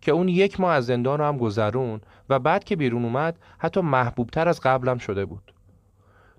که 0.00 0.12
اون 0.12 0.28
یک 0.28 0.60
ماه 0.60 0.74
از 0.74 0.86
زندان 0.86 1.18
رو 1.18 1.24
هم 1.24 1.38
گذرون 1.38 2.00
و 2.28 2.38
بعد 2.38 2.64
که 2.64 2.76
بیرون 2.76 3.04
اومد 3.04 3.38
حتی 3.58 3.80
محبوبتر 3.80 4.48
از 4.48 4.60
قبلم 4.60 4.98
شده 4.98 5.24
بود. 5.24 5.53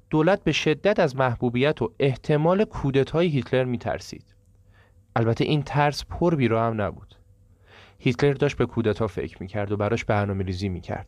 دولت 0.10 0.44
به 0.44 0.52
شدت 0.52 1.00
از 1.00 1.16
محبوبیت 1.16 1.82
و 1.82 1.92
احتمال 2.00 2.64
کودتای 2.64 3.28
هیتلر 3.28 3.64
میترسید. 3.64 4.36
البته 5.16 5.44
این 5.44 5.64
ترس 5.64 6.06
پر 6.06 6.36
بیرا 6.36 6.68
هم 6.68 6.82
نبود. 6.82 7.16
هیتلر 8.00 8.34
داشت 8.34 8.58
به 8.58 8.66
کودتا 8.66 9.08
فکر 9.08 9.38
می‌کرد 9.40 9.72
و 9.72 9.78
براش 9.78 10.06
برنامه 10.06 10.44
ریزی 10.44 10.70
می‌کرد. 10.70 11.08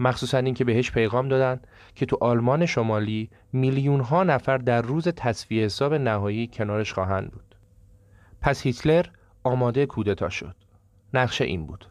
مخصوصا 0.00 0.38
اینکه 0.38 0.64
بهش 0.64 0.90
پیغام 0.90 1.28
دادن 1.28 1.60
که 1.94 2.06
تو 2.06 2.18
آلمان 2.20 2.66
شمالی 2.66 3.30
میلیون 3.52 4.00
ها 4.00 4.24
نفر 4.24 4.58
در 4.58 4.82
روز 4.82 5.08
تصفیه 5.08 5.64
حساب 5.64 5.94
نهایی 5.94 6.46
کنارش 6.46 6.92
خواهند 6.92 7.30
بود. 7.30 7.56
پس 8.40 8.62
هیتلر 8.62 9.06
آماده 9.44 9.86
کودتا 9.86 10.28
شد. 10.28 10.56
نقشه 11.14 11.44
این 11.44 11.66
بود. 11.66 11.88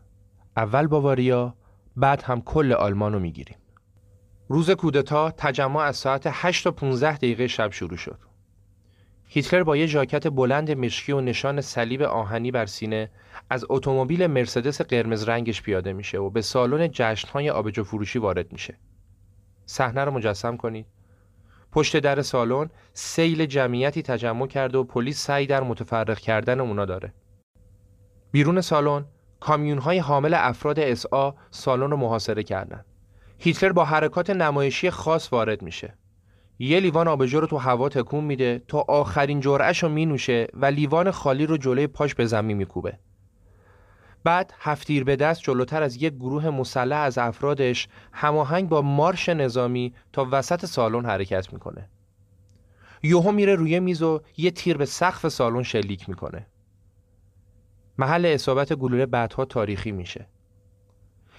اول 0.57 0.88
باواریا 0.88 1.55
بعد 1.95 2.21
هم 2.21 2.41
کل 2.41 2.73
آلمان 2.73 3.13
رو 3.13 3.19
می‌گیریم. 3.19 3.57
روز 4.47 4.71
کودتا 4.71 5.31
تجمع 5.31 5.79
از 5.79 5.95
ساعت 5.95 6.23
8 6.31 6.63
تا 6.63 6.71
15 6.71 7.17
دقیقه 7.17 7.47
شب 7.47 7.71
شروع 7.71 7.97
شد 7.97 8.19
هیتلر 9.27 9.63
با 9.63 9.77
یه 9.77 9.85
ژاکت 9.85 10.27
بلند 10.27 10.71
مشکی 10.71 11.11
و 11.11 11.21
نشان 11.21 11.61
صلیب 11.61 12.01
آهنی 12.01 12.51
بر 12.51 12.65
سینه 12.65 13.09
از 13.49 13.65
اتومبیل 13.69 14.27
مرسدس 14.27 14.81
قرمز 14.81 15.23
رنگش 15.23 15.61
پیاده 15.61 15.93
میشه 15.93 16.17
و 16.17 16.29
به 16.29 16.41
سالن 16.41 16.89
جشنهای 16.91 17.49
آبجو 17.49 17.83
فروشی 17.83 18.19
وارد 18.19 18.51
میشه. 18.51 18.77
صحنه 19.65 20.03
رو 20.03 20.11
مجسم 20.11 20.57
کنید. 20.57 20.85
پشت 21.71 21.99
در 21.99 22.21
سالن 22.21 22.69
سیل 22.93 23.45
جمعیتی 23.45 24.01
تجمع 24.01 24.47
کرده 24.47 24.77
و 24.77 24.83
پلیس 24.83 25.25
سعی 25.25 25.47
در 25.47 25.63
متفرق 25.63 26.19
کردن 26.19 26.59
اونا 26.59 26.85
داره. 26.85 27.13
بیرون 28.31 28.61
سالن 28.61 29.05
کامیون 29.39 29.77
های 29.77 29.97
حامل 29.97 30.33
افراد 30.33 30.79
اسا 30.79 31.35
سالن 31.51 31.91
رو 31.91 31.97
محاصره 31.97 32.43
کردن. 32.43 32.85
هیتلر 33.38 33.71
با 33.71 33.86
حرکات 33.86 34.29
نمایشی 34.29 34.89
خاص 34.89 35.33
وارد 35.33 35.61
میشه. 35.61 35.97
یه 36.59 36.79
لیوان 36.79 37.07
آبجو 37.07 37.39
رو 37.39 37.47
تو 37.47 37.57
هوا 37.57 37.89
تکون 37.89 38.23
میده 38.23 38.63
تا 38.67 38.86
آخرین 38.88 39.39
جرعش 39.39 39.83
رو 39.83 39.89
مینوشه 39.89 40.47
و 40.53 40.65
لیوان 40.65 41.11
خالی 41.11 41.45
رو 41.45 41.57
جلوی 41.57 41.88
پاش 41.88 42.15
به 42.15 42.25
زمین 42.25 42.57
میکوبه. 42.57 42.99
بعد 44.23 44.53
هفتیر 44.59 45.03
به 45.03 45.15
دست 45.15 45.41
جلوتر 45.41 45.83
از 45.83 45.95
یک 45.95 46.13
گروه 46.13 46.49
مسلح 46.49 46.97
از 46.97 47.17
افرادش 47.17 47.88
هماهنگ 48.13 48.69
با 48.69 48.81
مارش 48.81 49.29
نظامی 49.29 49.93
تا 50.13 50.27
وسط 50.31 50.65
سالن 50.65 51.05
حرکت 51.05 51.53
می‌کنه. 51.53 51.89
یوهو 53.03 53.31
میره 53.31 53.55
روی 53.55 53.79
میز 53.79 54.01
و 54.01 54.21
یه 54.38 54.51
تیر 54.51 54.77
به 54.77 54.86
سقف 54.86 55.27
سالن 55.27 55.63
شلیک 55.63 56.09
می‌کنه. 56.09 56.47
محل 57.97 58.25
اصابت 58.25 58.73
گلوله 58.73 59.05
بعدها 59.05 59.45
تاریخی 59.45 59.91
میشه. 59.91 60.27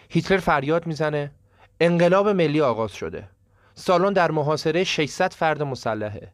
هیتلر 0.09 0.39
فریاد 0.39 0.87
می‌زنه 0.87 1.33
انقلاب 1.81 2.29
ملی 2.29 2.61
آغاز 2.61 2.93
شده. 2.93 3.29
سالن 3.75 4.13
در 4.13 4.31
محاصره 4.31 4.85
600 4.85 5.33
فرد 5.33 5.63
مسلحه. 5.63 6.33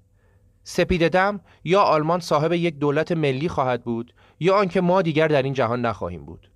سپید 0.64 1.08
دم 1.08 1.40
یا 1.64 1.82
آلمان 1.82 2.20
صاحب 2.20 2.52
یک 2.52 2.78
دولت 2.78 3.12
ملی 3.12 3.48
خواهد 3.48 3.84
بود 3.84 4.14
یا 4.40 4.56
آنکه 4.56 4.80
ما 4.80 5.02
دیگر 5.02 5.28
در 5.28 5.42
این 5.42 5.52
جهان 5.52 5.80
نخواهیم 5.80 6.24
بود 6.24 6.50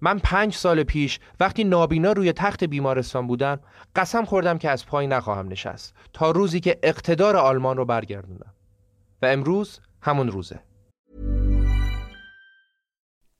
من 0.00 0.18
پنج 0.18 0.54
سال 0.54 0.82
پیش 0.82 1.20
وقتی 1.40 1.64
نابینا 1.64 2.12
روی 2.12 2.32
تخت 2.32 2.64
بیمارستان 2.64 3.26
بودم 3.26 3.60
قسم 3.96 4.24
خوردم 4.24 4.58
که 4.58 4.70
از 4.70 4.86
پای 4.86 5.06
نخواهم 5.06 5.48
نشست 5.48 5.94
تا 6.12 6.30
روزی 6.30 6.60
که 6.60 6.78
اقتدار 6.82 7.36
آلمان 7.36 7.76
رو 7.76 7.84
برگردونم 7.84 8.54
و 9.22 9.26
امروز 9.26 9.80
همون 10.02 10.28
روزه 10.28 10.60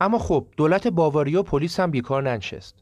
اما 0.00 0.18
خب 0.18 0.46
دولت 0.56 0.88
باواریا 0.88 1.40
و 1.40 1.42
پلیس 1.42 1.80
هم 1.80 1.90
بیکار 1.90 2.22
ننشست. 2.22 2.74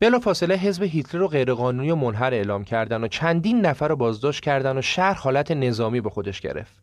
بلا 0.00 0.18
فاصله 0.18 0.54
حزب 0.54 0.82
هیتلر 0.82 1.20
رو 1.20 1.28
غیرقانونی 1.28 1.90
و 1.90 1.94
منحر 1.94 2.34
اعلام 2.34 2.64
کردن 2.64 3.04
و 3.04 3.08
چندین 3.08 3.60
نفر 3.60 3.88
رو 3.88 3.96
بازداشت 3.96 4.42
کردن 4.42 4.78
و 4.78 4.82
شهر 4.82 5.14
حالت 5.14 5.50
نظامی 5.50 6.00
به 6.00 6.10
خودش 6.10 6.40
گرفت. 6.40 6.82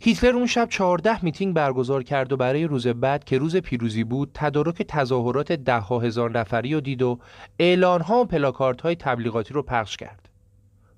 هیتلر 0.00 0.34
اون 0.34 0.46
شب 0.46 0.68
14 0.68 1.24
میتینگ 1.24 1.54
برگزار 1.54 2.02
کرد 2.02 2.32
و 2.32 2.36
برای 2.36 2.64
روز 2.64 2.86
بعد 2.86 3.24
که 3.24 3.38
روز 3.38 3.56
پیروزی 3.56 4.04
بود 4.04 4.30
تدارک 4.34 4.82
تظاهرات 4.82 5.52
ده 5.52 5.78
ها 5.78 5.98
هزار 5.98 6.38
نفری 6.38 6.74
رو 6.74 6.80
دید 6.80 7.02
و 7.02 7.18
اعلان 7.58 8.00
ها 8.00 8.20
و 8.20 8.24
پلاکارت 8.24 8.80
های 8.80 8.94
تبلیغاتی 8.94 9.54
رو 9.54 9.62
پخش 9.62 9.96
کرد. 9.96 10.28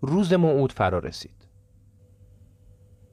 روز 0.00 0.32
موعود 0.32 0.72
فرا 0.72 0.98
رسید. 0.98 1.40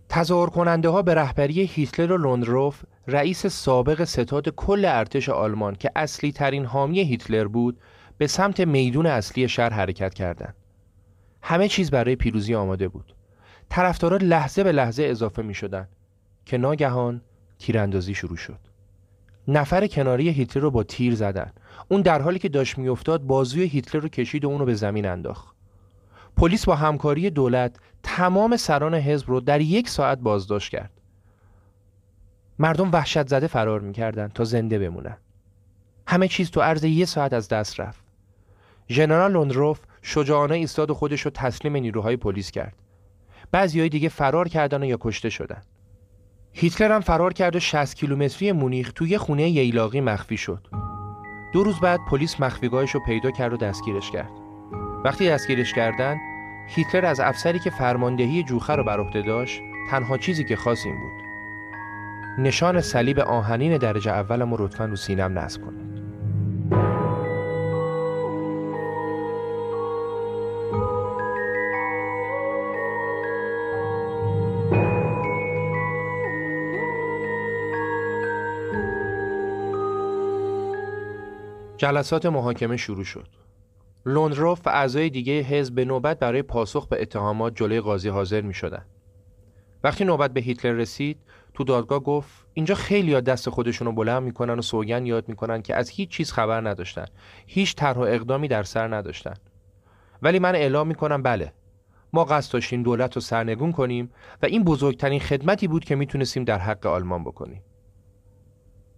تظاهر 0.10 0.50
کننده 0.50 0.90
ها 0.90 1.02
به 1.02 1.14
رهبری 1.14 1.62
هیتلر 1.62 2.12
و 2.12 2.18
لوندروف 2.18 2.84
رئیس 3.08 3.46
سابق 3.48 4.04
ستاد 4.04 4.50
کل 4.50 4.86
ارتش 4.86 5.30
آلمان 5.30 5.76
که 5.76 5.92
اصلی 5.96 6.32
ترین 6.32 6.66
حامی 6.66 7.00
هیتلر 7.00 7.48
بود 7.48 7.80
به 8.18 8.28
سمت 8.28 8.60
میدون 8.60 9.06
اصلی 9.06 9.48
شهر 9.48 9.70
حرکت 9.70 10.14
کردند. 10.14 10.56
همه 11.42 11.68
چیز 11.68 11.92
برای 11.92 12.16
پیروزی 12.16 12.56
آماده 12.56 12.88
بود. 12.88 13.16
طرفدارا 13.70 14.18
لحظه 14.18 14.64
به 14.64 14.72
لحظه 14.72 15.04
اضافه 15.04 15.42
می 15.42 15.54
شدن 15.54 15.88
که 16.46 16.58
ناگهان 16.58 17.22
تیراندازی 17.60 18.14
شروع 18.14 18.38
شد. 18.38 18.60
نفر 19.48 19.88
کناری 19.88 20.30
هیتلر 20.30 20.64
رو 20.64 20.72
با 20.72 20.84
تیر 20.84 21.16
زدن. 21.16 21.52
اون 21.88 22.02
در 22.02 22.22
حالی 22.22 22.40
که 22.40 22.50
داشت 22.50 22.78
میافتاد 22.78 23.22
بازوی 23.22 23.64
هیتلر 23.64 24.02
رو 24.02 24.10
کشید 24.10 24.46
و 24.46 24.48
اون 24.48 24.60
رو 24.60 24.66
به 24.66 24.74
زمین 24.74 25.06
انداخت. 25.06 25.56
پلیس 26.38 26.66
با 26.66 26.76
همکاری 26.76 27.30
دولت 27.30 27.76
تمام 28.04 28.58
سران 28.58 28.96
حزب 28.96 29.30
رو 29.30 29.40
در 29.40 29.62
یک 29.62 29.90
ساعت 29.90 30.20
بازداشت 30.20 30.72
کرد. 30.72 30.97
مردم 32.60 32.92
وحشت 32.92 33.28
زده 33.28 33.48
فرار 33.48 33.80
می‌کردند 33.80 34.34
تا 34.34 34.44
زنده 34.44 34.80
بمونن. 34.80 35.18
همه 36.08 36.28
چیز 36.28 36.52
تو 36.52 36.62
عرض 36.62 36.84
یک 36.84 37.06
ساعت 37.06 37.34
از 37.34 37.48
دست 37.48 37.80
رفت. 37.80 38.04
ژنرال 38.90 39.32
لوندروف 39.32 39.80
شجاعانه 40.02 40.56
ایستاد 40.56 40.92
و 40.92 40.94
خودش 40.94 41.22
رو 41.22 41.32
تسلیم 41.32 41.78
نیروهای 41.78 42.18
پلیس 42.18 42.52
کرد. 42.52 42.74
بعضیهای 43.52 43.90
دیگه 43.90 44.10
فرار 44.10 44.48
کردن 44.48 44.84
و 44.84 44.86
یا 44.86 44.98
کشته 45.02 45.30
شدن. 45.30 45.62
هیتلر 46.52 46.92
هم 46.92 47.02
فرار 47.02 47.34
کرد 47.34 47.56
و 47.56 47.60
60 47.60 47.96
کیلومتری 47.96 48.52
مونیخ 48.52 48.92
توی 48.96 49.18
خونه 49.18 49.50
ییلاقی 49.50 50.02
مخفی 50.02 50.38
شد. 50.38 50.68
دو 51.54 51.64
روز 51.64 51.80
بعد 51.80 52.00
پلیس 52.10 52.40
مخفیگاهش 52.40 52.92
رو 52.92 53.00
پیدا 53.06 53.32
کرد 53.32 53.54
و 53.54 53.58
دستگیرش 53.58 54.12
کرد. 54.12 54.32
وقتی 55.04 55.30
دستگیرش 55.30 55.74
کردن 55.74 56.18
هیتلر 56.68 57.06
از 57.06 57.20
افسری 57.20 57.60
که 57.60 57.70
فرماندهی 57.70 58.44
جوخه 58.44 58.76
رو 58.76 58.84
بر 58.84 59.00
عهده 59.00 59.22
داشت 59.22 59.62
تنها 59.90 60.18
چیزی 60.18 60.44
که 60.44 60.56
خواست 60.56 60.86
این 60.86 60.96
بود 60.96 61.27
نشان 62.40 62.82
صلیب 62.82 63.20
آهنین 63.20 63.78
درجه 63.78 64.12
اولم 64.12 64.54
رو 64.54 64.66
لطفا 64.66 64.86
رو 64.86 64.96
سینم 64.96 65.40
نصب 65.40 65.62
کنید 65.62 65.88
جلسات 81.78 82.26
محاکمه 82.26 82.78
شروع 82.78 83.04
شد 83.04 83.28
لوندروف 84.06 84.68
و 84.68 84.70
اعضای 84.70 85.10
دیگه 85.10 85.42
حزب 85.42 85.76
به 85.76 85.86
نوبت 85.86 86.20
برای 86.20 86.42
پاسخ 86.42 86.88
به 86.88 87.02
اتهامات 87.02 87.56
جلوی 87.56 87.82
قاضی 87.82 88.10
حاضر 88.10 88.42
می 88.42 88.54
شدن. 88.54 88.86
وقتی 89.84 90.06
نوبت 90.06 90.34
به 90.34 90.42
هیتلر 90.42 90.72
رسید 90.72 91.18
تو 91.58 91.64
دادگاه 91.64 92.00
گفت 92.00 92.46
اینجا 92.54 92.76
خیلی 92.76 93.14
ها 93.14 93.20
دست 93.20 93.50
خودشونو 93.50 93.92
بلند 93.92 94.24
می‌کنن 94.24 94.60
و 94.60 94.62
سوگن 94.62 95.06
یاد 95.06 95.30
می‌کنن 95.30 95.62
که 95.62 95.76
از 95.76 95.90
هیچ 95.90 96.10
چیز 96.10 96.32
خبر 96.32 96.70
نداشتن. 96.70 97.06
هیچ 97.48 97.76
طرح 97.76 97.98
و 97.98 98.02
اقدامی 98.02 98.48
در 98.48 98.64
سر 98.64 98.96
نداشتن. 98.96 99.34
ولی 100.22 100.40
من 100.40 100.56
اعلام 100.56 100.88
می‌کنم 100.88 101.24
بله. 101.24 101.54
ما 102.14 102.24
قصد 102.24 102.54
داشتیم 102.54 102.84
دولت 102.84 103.16
رو 103.16 103.22
سرنگون 103.22 103.72
کنیم 103.72 104.12
و 104.42 104.46
این 104.46 104.64
بزرگترین 104.64 105.20
خدمتی 105.20 105.68
بود 105.68 105.86
که 105.86 105.96
می‌تونستیم 105.96 106.44
در 106.44 106.60
حق 106.60 106.86
آلمان 106.86 107.24
بکنیم. 107.24 107.64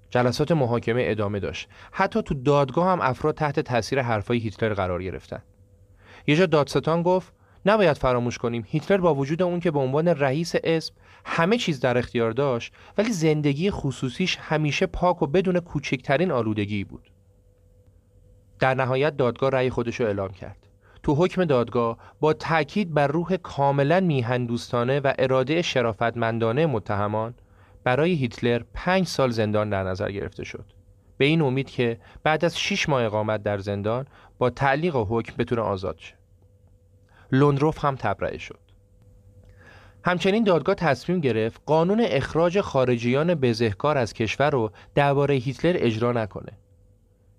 جلسات 0.09 0.51
محاکمه 0.51 1.03
ادامه 1.05 1.39
داشت. 1.39 1.69
حتی 1.91 2.21
تو 2.21 2.33
دادگاه 2.33 2.87
هم 2.87 3.01
افراد 3.01 3.35
تحت 3.35 3.59
تاثیر 3.59 4.01
حرفای 4.01 4.37
هیتلر 4.37 4.73
قرار 4.73 5.03
گرفتن. 5.03 5.41
یه 6.27 6.35
جا 6.35 6.45
دادستان 6.45 7.03
گفت 7.03 7.33
نباید 7.65 7.97
فراموش 7.97 8.37
کنیم 8.37 8.63
هیتلر 8.67 8.97
با 8.97 9.15
وجود 9.15 9.41
اون 9.41 9.59
که 9.59 9.71
به 9.71 9.79
عنوان 9.79 10.07
رئیس 10.07 10.53
اسم 10.63 10.93
همه 11.25 11.57
چیز 11.57 11.79
در 11.79 11.97
اختیار 11.97 12.31
داشت 12.31 12.73
ولی 12.97 13.13
زندگی 13.13 13.71
خصوصیش 13.71 14.37
همیشه 14.41 14.85
پاک 14.85 15.21
و 15.21 15.27
بدون 15.27 15.59
کوچکترین 15.59 16.31
آلودگی 16.31 16.83
بود. 16.83 17.11
در 18.59 18.73
نهایت 18.73 19.17
دادگاه 19.17 19.49
رأی 19.49 19.69
خودش 19.69 19.99
رو 19.99 20.05
اعلام 20.05 20.29
کرد. 20.29 20.67
تو 21.03 21.15
حکم 21.15 21.45
دادگاه 21.45 21.97
با 22.19 22.33
تاکید 22.33 22.93
بر 22.93 23.07
روح 23.07 23.37
کاملا 23.37 23.99
میهندوستانه 23.99 24.99
و 24.99 25.13
اراده 25.19 25.61
شرافتمندانه 25.61 26.65
متهمان 26.65 27.33
برای 27.83 28.13
هیتلر 28.13 28.63
پنج 28.73 29.07
سال 29.07 29.29
زندان 29.29 29.69
در 29.69 29.83
نظر 29.83 30.11
گرفته 30.11 30.43
شد. 30.43 30.65
به 31.17 31.25
این 31.25 31.41
امید 31.41 31.69
که 31.69 31.99
بعد 32.23 32.45
از 32.45 32.59
شش 32.59 32.89
ماه 32.89 33.03
اقامت 33.03 33.43
در 33.43 33.57
زندان 33.57 34.07
با 34.37 34.49
تعلیق 34.49 34.95
و 34.95 35.05
حکم 35.09 35.33
بتونه 35.37 35.61
آزاد 35.61 35.97
شه. 35.97 36.15
لوندروف 37.31 37.85
هم 37.85 37.95
تبرئه 37.95 38.37
شد. 38.37 38.68
همچنین 40.03 40.43
دادگاه 40.43 40.75
تصمیم 40.75 41.19
گرفت 41.19 41.61
قانون 41.65 42.01
اخراج 42.01 42.61
خارجیان 42.61 43.35
بزهکار 43.35 43.97
از 43.97 44.13
کشور 44.13 44.49
رو 44.49 44.71
درباره 44.95 45.35
هیتلر 45.35 45.75
اجرا 45.79 46.11
نکنه 46.11 46.51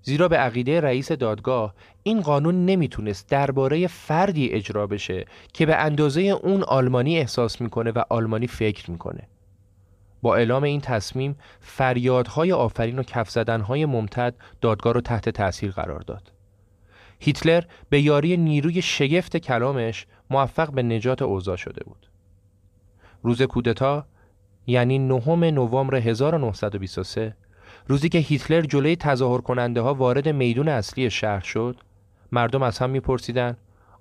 زیرا 0.02 0.28
به 0.28 0.36
عقیده 0.36 0.80
رئیس 0.80 1.12
دادگاه 1.12 1.74
این 2.02 2.20
قانون 2.20 2.64
نمی‌تونست 2.66 3.28
درباره 3.28 3.86
فردی 3.86 4.48
اجرا 4.48 4.86
بشه 4.86 5.24
که 5.52 5.66
به 5.66 5.76
اندازه 5.76 6.20
اون 6.20 6.62
آلمانی 6.62 7.18
احساس 7.18 7.61
می‌کنه 7.61 7.90
و 7.90 8.02
آلمانی 8.11 8.46
فکر 8.46 8.90
می‌کنه 8.90 9.28
با 10.22 10.36
اعلام 10.36 10.62
این 10.62 10.80
تصمیم 10.80 11.36
فریادهای 11.61 12.52
آفرین 12.52 12.98
و 12.98 13.02
کف 13.02 13.30
زدنهای 13.30 13.86
ممتد 13.86 14.34
دادگاه 14.61 14.92
رو 14.92 15.00
تحت 15.00 15.28
تاثیر 15.28 15.70
قرار 15.70 16.00
داد. 16.00 16.32
هیتلر 17.20 17.64
به 17.88 18.00
یاری 18.00 18.36
نیروی 18.36 18.82
شگفت 18.82 19.36
کلامش 19.36 20.06
موفق 20.30 20.72
به 20.72 20.82
نجات 20.82 21.22
اوضاع 21.22 21.56
شده 21.56 21.84
بود. 21.84 22.09
روز 23.23 23.43
کودتا 23.43 24.07
یعنی 24.66 24.99
نهم 24.99 25.45
نوامبر 25.45 25.95
1923 25.95 27.37
روزی 27.89 28.09
که 28.09 28.18
هیتلر 28.18 28.61
جلوی 28.61 28.97
تظاهر 28.97 29.41
کننده 29.41 29.81
ها 29.81 29.95
وارد 29.95 30.29
میدون 30.29 30.68
اصلی 30.68 31.11
شهر 31.11 31.41
شد 31.41 31.77
مردم 32.33 32.62
از 32.62 32.79
هم 32.79 32.91
میپرسیدن 32.91 33.57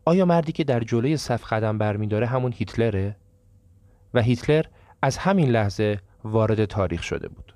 آیا 0.05 0.25
مردی 0.25 0.51
که 0.51 0.63
در 0.63 0.79
جلوی 0.79 1.17
صف 1.17 1.53
قدم 1.53 1.77
برمیداره 1.77 2.27
همون 2.27 2.53
هیتلره؟ 2.55 3.15
و 4.13 4.21
هیتلر 4.21 4.65
از 5.01 5.17
همین 5.17 5.49
لحظه 5.49 5.99
وارد 6.23 6.65
تاریخ 6.65 7.03
شده 7.03 7.27
بود. 7.27 7.53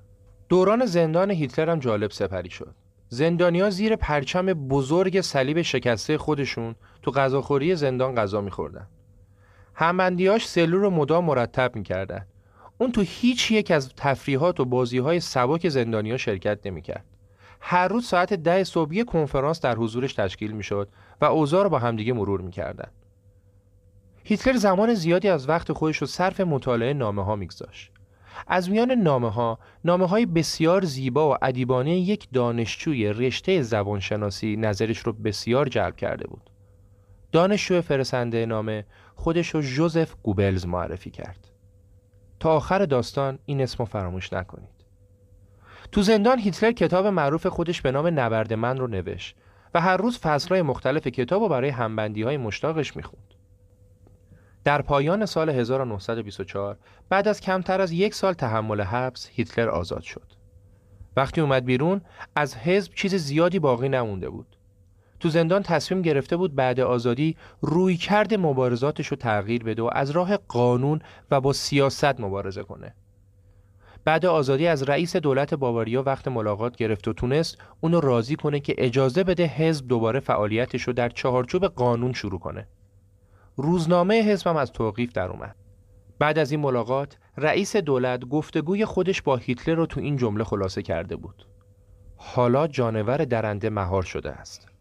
دوران 0.49 0.85
زندان 0.85 1.31
هیتلر 1.31 1.69
هم 1.69 1.79
جالب 1.79 2.11
سپری 2.11 2.49
شد. 2.49 2.75
زندانیا 3.09 3.69
زیر 3.69 3.95
پرچم 3.95 4.45
بزرگ 4.45 5.21
صلیب 5.21 5.61
شکسته 5.61 6.17
خودشون 6.17 6.75
تو 7.01 7.11
غذاخوری 7.11 7.75
زندان 7.75 8.15
غذا 8.15 8.41
میخوردن. 8.41 8.87
همبندیاش 9.75 10.47
سلول 10.47 10.81
رو 10.81 10.89
مدام 10.89 11.25
مرتب 11.25 11.75
می‌کردن. 11.75 12.25
اون 12.77 12.91
تو 12.91 13.01
هیچ 13.01 13.51
یک 13.51 13.71
از 13.71 13.93
تفریحات 13.97 14.59
و 14.59 14.65
بازی 14.65 14.97
های 14.97 15.19
سبک 15.19 15.69
زندانیا 15.69 16.17
شرکت 16.17 16.59
نمی‌کرد. 16.65 17.05
هر 17.61 17.87
روز 17.87 18.05
ساعت 18.05 18.33
ده 18.33 18.63
صبح 18.63 18.93
یک 18.93 19.05
کنفرانس 19.05 19.61
در 19.61 19.75
حضورش 19.75 20.13
تشکیل 20.13 20.51
می‌شد 20.51 20.89
و 21.21 21.25
اوضاع 21.25 21.63
رو 21.63 21.69
با 21.69 21.79
همدیگه 21.79 22.13
مرور 22.13 22.41
می‌کردن. 22.41 22.91
هیتلر 24.23 24.57
زمان 24.57 24.93
زیادی 24.93 25.29
از 25.29 25.49
وقت 25.49 25.71
خودش 25.71 25.97
رو 25.97 26.07
صرف 26.07 26.39
مطالعه 26.39 26.93
نامه 26.93 27.25
ها 27.25 27.35
میگذاشت. 27.35 27.91
از 28.47 28.69
میان 28.69 28.91
نامه 28.91 29.29
ها 29.29 29.59
نامه 29.85 30.07
های 30.07 30.25
بسیار 30.25 30.85
زیبا 30.85 31.31
و 31.31 31.37
ادیبانه 31.41 31.95
یک 31.95 32.27
دانشجوی 32.33 33.13
رشته 33.13 33.61
زبانشناسی 33.61 34.55
نظرش 34.55 34.97
رو 34.99 35.13
بسیار 35.13 35.67
جلب 35.67 35.95
کرده 35.95 36.27
بود 36.27 36.49
دانشجو 37.31 37.81
فرستنده 37.81 38.45
نامه 38.45 38.85
خودش 39.15 39.49
رو 39.49 39.61
جوزف 39.61 40.15
گوبلز 40.23 40.65
معرفی 40.65 41.09
کرد 41.09 41.51
تا 42.39 42.55
آخر 42.55 42.85
داستان 42.85 43.39
این 43.45 43.61
اسم 43.61 43.85
فراموش 43.85 44.33
نکنید 44.33 44.83
تو 45.91 46.01
زندان 46.01 46.39
هیتلر 46.39 46.71
کتاب 46.71 47.05
معروف 47.05 47.47
خودش 47.47 47.81
به 47.81 47.91
نام 47.91 48.19
نبرد 48.19 48.53
من 48.53 48.77
رو 48.77 48.87
نوشت 48.87 49.35
و 49.73 49.81
هر 49.81 49.97
روز 49.97 50.19
فصلهای 50.19 50.61
مختلف 50.61 51.07
کتاب 51.07 51.41
رو 51.41 51.49
برای 51.49 51.69
همبندی 51.69 52.23
های 52.23 52.37
مشتاقش 52.37 52.95
می‌خوند. 52.95 53.33
در 54.63 54.81
پایان 54.81 55.25
سال 55.25 55.49
1924 55.49 56.77
بعد 57.09 57.27
از 57.27 57.41
کمتر 57.41 57.81
از 57.81 57.91
یک 57.91 58.15
سال 58.15 58.33
تحمل 58.33 58.81
حبس 58.81 59.29
هیتلر 59.31 59.69
آزاد 59.69 60.01
شد. 60.01 60.33
وقتی 61.17 61.41
اومد 61.41 61.65
بیرون 61.65 62.01
از 62.35 62.55
حزب 62.55 62.93
چیز 62.93 63.15
زیادی 63.15 63.59
باقی 63.59 63.89
نمونده 63.89 64.29
بود. 64.29 64.52
تو 65.23 65.29
زندان 65.29 65.63
تصمیم 65.63 66.01
گرفته 66.01 66.37
بود 66.37 66.55
بعد 66.55 66.79
آزادی 66.79 67.37
روی 67.61 67.97
کرد 67.97 68.33
مبارزاتش 68.33 69.07
رو 69.07 69.17
تغییر 69.17 69.63
بده 69.63 69.81
و 69.81 69.89
از 69.93 70.09
راه 70.09 70.37
قانون 70.37 71.01
و 71.31 71.41
با 71.41 71.53
سیاست 71.53 72.19
مبارزه 72.19 72.63
کنه. 72.63 72.95
بعد 74.05 74.25
آزادی 74.25 74.67
از 74.67 74.83
رئیس 74.83 75.15
دولت 75.15 75.53
باواریا 75.53 76.03
وقت 76.03 76.27
ملاقات 76.27 76.75
گرفت 76.75 77.07
و 77.07 77.13
تونست 77.13 77.57
اونو 77.81 77.99
راضی 77.99 78.35
کنه 78.35 78.59
که 78.59 78.75
اجازه 78.77 79.23
بده 79.23 79.45
حزب 79.45 79.87
دوباره 79.87 80.19
فعالیتش 80.19 80.81
رو 80.81 80.93
در 80.93 81.09
چهارچوب 81.09 81.65
قانون 81.65 82.13
شروع 82.13 82.39
کنه. 82.39 82.67
روزنامه 83.55 84.21
حزبم 84.21 84.57
از 84.57 84.71
توقیف 84.71 85.11
در 85.11 85.27
اومد. 85.27 85.55
بعد 86.19 86.39
از 86.39 86.51
این 86.51 86.59
ملاقات 86.59 87.17
رئیس 87.37 87.75
دولت 87.75 88.25
گفتگوی 88.25 88.85
خودش 88.85 89.21
با 89.21 89.35
هیتلر 89.35 89.75
رو 89.75 89.85
تو 89.85 89.99
این 89.99 90.17
جمله 90.17 90.43
خلاصه 90.43 90.81
کرده 90.81 91.15
بود. 91.15 91.47
حالا 92.15 92.67
جانور 92.67 93.17
درنده 93.17 93.69
مهار 93.69 94.03
شده 94.03 94.31
است. 94.31 94.72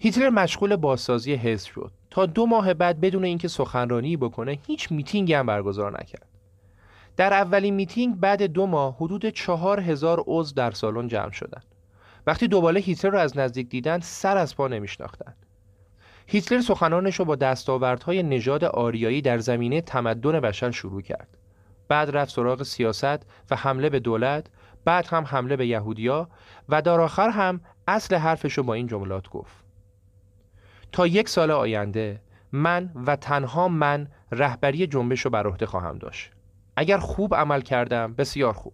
هیتلر 0.00 0.30
مشغول 0.30 0.76
بازسازی 0.76 1.34
حزب 1.34 1.70
شد 1.70 1.92
تا 2.10 2.26
دو 2.26 2.46
ماه 2.46 2.74
بعد 2.74 3.00
بدون 3.00 3.24
اینکه 3.24 3.48
سخنرانی 3.48 4.16
بکنه 4.16 4.58
هیچ 4.66 4.92
میتینگی 4.92 5.34
هم 5.34 5.46
برگزار 5.46 6.00
نکرد. 6.00 6.28
در 7.16 7.32
اولین 7.32 7.74
میتینگ 7.74 8.20
بعد 8.20 8.42
دو 8.42 8.66
ماه 8.66 8.96
حدود 8.96 9.26
چهار 9.26 9.80
هزار 9.80 10.24
عضو 10.26 10.54
در 10.54 10.70
سالن 10.70 11.08
جمع 11.08 11.30
شدند. 11.30 11.64
وقتی 12.26 12.48
دوباره 12.48 12.80
هیتلر 12.80 13.10
رو 13.10 13.18
از 13.18 13.38
نزدیک 13.38 13.68
دیدن 13.68 14.00
سر 14.00 14.36
از 14.36 14.56
پا 14.56 14.68
نمیشناختند. 14.68 15.36
هیتلر 16.26 16.60
سخنانش 16.60 17.16
رو 17.16 17.24
با 17.24 17.36
دستاوردهای 17.36 18.22
نژاد 18.22 18.64
آریایی 18.64 19.22
در 19.22 19.38
زمینه 19.38 19.80
تمدن 19.80 20.40
بشر 20.40 20.70
شروع 20.70 21.02
کرد. 21.02 21.38
بعد 21.88 22.16
رفت 22.16 22.34
سراغ 22.34 22.62
سیاست 22.62 23.26
و 23.50 23.56
حمله 23.56 23.90
به 23.90 24.00
دولت، 24.00 24.46
بعد 24.84 25.06
هم 25.06 25.24
حمله 25.24 25.56
به 25.56 25.66
یهودیا 25.66 26.28
و 26.68 26.82
در 26.82 27.00
آخر 27.00 27.28
هم 27.28 27.60
اصل 27.88 28.16
حرفش 28.16 28.58
رو 28.58 28.62
با 28.62 28.74
این 28.74 28.86
جملات 28.86 29.28
گفت. 29.28 29.67
تا 30.92 31.06
یک 31.06 31.28
سال 31.28 31.50
آینده 31.50 32.20
من 32.52 32.90
و 33.06 33.16
تنها 33.16 33.68
من 33.68 34.08
رهبری 34.32 34.86
جنبش 34.86 35.20
رو 35.20 35.30
بر 35.30 35.46
عهده 35.46 35.66
خواهم 35.66 35.98
داشت. 35.98 36.30
اگر 36.76 36.98
خوب 36.98 37.34
عمل 37.34 37.60
کردم 37.60 38.14
بسیار 38.14 38.52
خوب. 38.52 38.72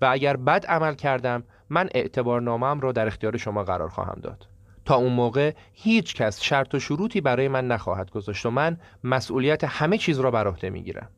و 0.00 0.08
اگر 0.10 0.36
بد 0.36 0.66
عمل 0.66 0.94
کردم 0.94 1.44
من 1.70 1.88
اعتبار 1.94 2.40
نامم 2.40 2.80
را 2.80 2.92
در 2.92 3.06
اختیار 3.06 3.36
شما 3.36 3.64
قرار 3.64 3.88
خواهم 3.88 4.20
داد. 4.22 4.48
تا 4.84 4.94
اون 4.94 5.12
موقع 5.12 5.52
هیچ 5.72 6.14
کس 6.14 6.42
شرط 6.42 6.74
و 6.74 6.78
شروطی 6.78 7.20
برای 7.20 7.48
من 7.48 7.66
نخواهد 7.66 8.10
گذاشت 8.10 8.46
و 8.46 8.50
من 8.50 8.78
مسئولیت 9.04 9.64
همه 9.64 9.98
چیز 9.98 10.20
را 10.20 10.30
بر 10.30 10.46
عهده 10.46 10.70
می‌گیرم. 10.70 11.08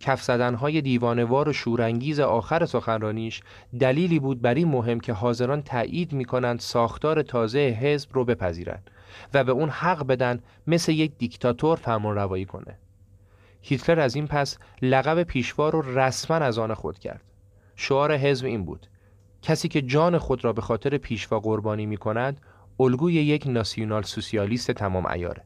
کف 0.00 0.22
زدنهای 0.22 0.80
دیوانوار 0.80 1.48
و 1.48 1.52
شورانگیز 1.52 2.20
آخر 2.20 2.66
سخنرانیش 2.66 3.40
دلیلی 3.80 4.18
بود 4.18 4.42
بر 4.42 4.54
این 4.54 4.68
مهم 4.68 5.00
که 5.00 5.12
حاضران 5.12 5.62
تایید 5.62 6.12
می‌کنند 6.12 6.60
ساختار 6.60 7.22
تازه 7.22 7.58
حزب 7.58 8.10
رو 8.12 8.24
بپذیرند. 8.24 8.90
و 9.34 9.44
به 9.44 9.52
اون 9.52 9.68
حق 9.68 10.06
بدن 10.06 10.40
مثل 10.66 10.92
یک 10.92 11.12
دیکتاتور 11.18 11.76
فرمان 11.76 12.14
روایی 12.14 12.44
کنه 12.44 12.78
هیتلر 13.62 14.00
از 14.00 14.14
این 14.14 14.26
پس 14.26 14.58
لقب 14.82 15.22
پیشوا 15.22 15.68
رو 15.68 15.98
رسما 15.98 16.36
از 16.36 16.58
آن 16.58 16.74
خود 16.74 16.98
کرد. 16.98 17.22
شعار 17.76 18.16
حزب 18.16 18.46
این 18.46 18.64
بود: 18.64 18.86
کسی 19.42 19.68
که 19.68 19.82
جان 19.82 20.18
خود 20.18 20.44
را 20.44 20.52
به 20.52 20.60
خاطر 20.60 20.98
پیشوا 20.98 21.40
قربانی 21.40 21.86
می 21.86 21.96
کند، 21.96 22.40
الگوی 22.80 23.14
یک 23.14 23.46
ناسیونال 23.46 24.02
سوسیالیست 24.02 24.70
تمام 24.70 25.06
ایاره. 25.06 25.44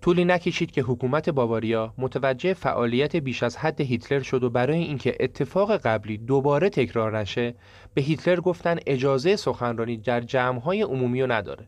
طولی 0.00 0.24
نکشید 0.24 0.70
که 0.70 0.82
حکومت 0.82 1.30
باواریا 1.30 1.94
متوجه 1.98 2.54
فعالیت 2.54 3.16
بیش 3.16 3.42
از 3.42 3.56
حد 3.56 3.80
هیتلر 3.80 4.20
شد 4.20 4.44
و 4.44 4.50
برای 4.50 4.78
اینکه 4.78 5.16
اتفاق 5.20 5.76
قبلی 5.76 6.18
دوباره 6.18 6.70
تکرار 6.70 7.18
نشه 7.18 7.54
به 7.94 8.02
هیتلر 8.02 8.40
گفتن 8.40 8.76
اجازه 8.86 9.36
سخنرانی 9.36 9.96
در 9.96 10.20
جمعهای 10.20 10.82
عمومی 10.82 11.22
رو 11.22 11.32
نداره. 11.32 11.66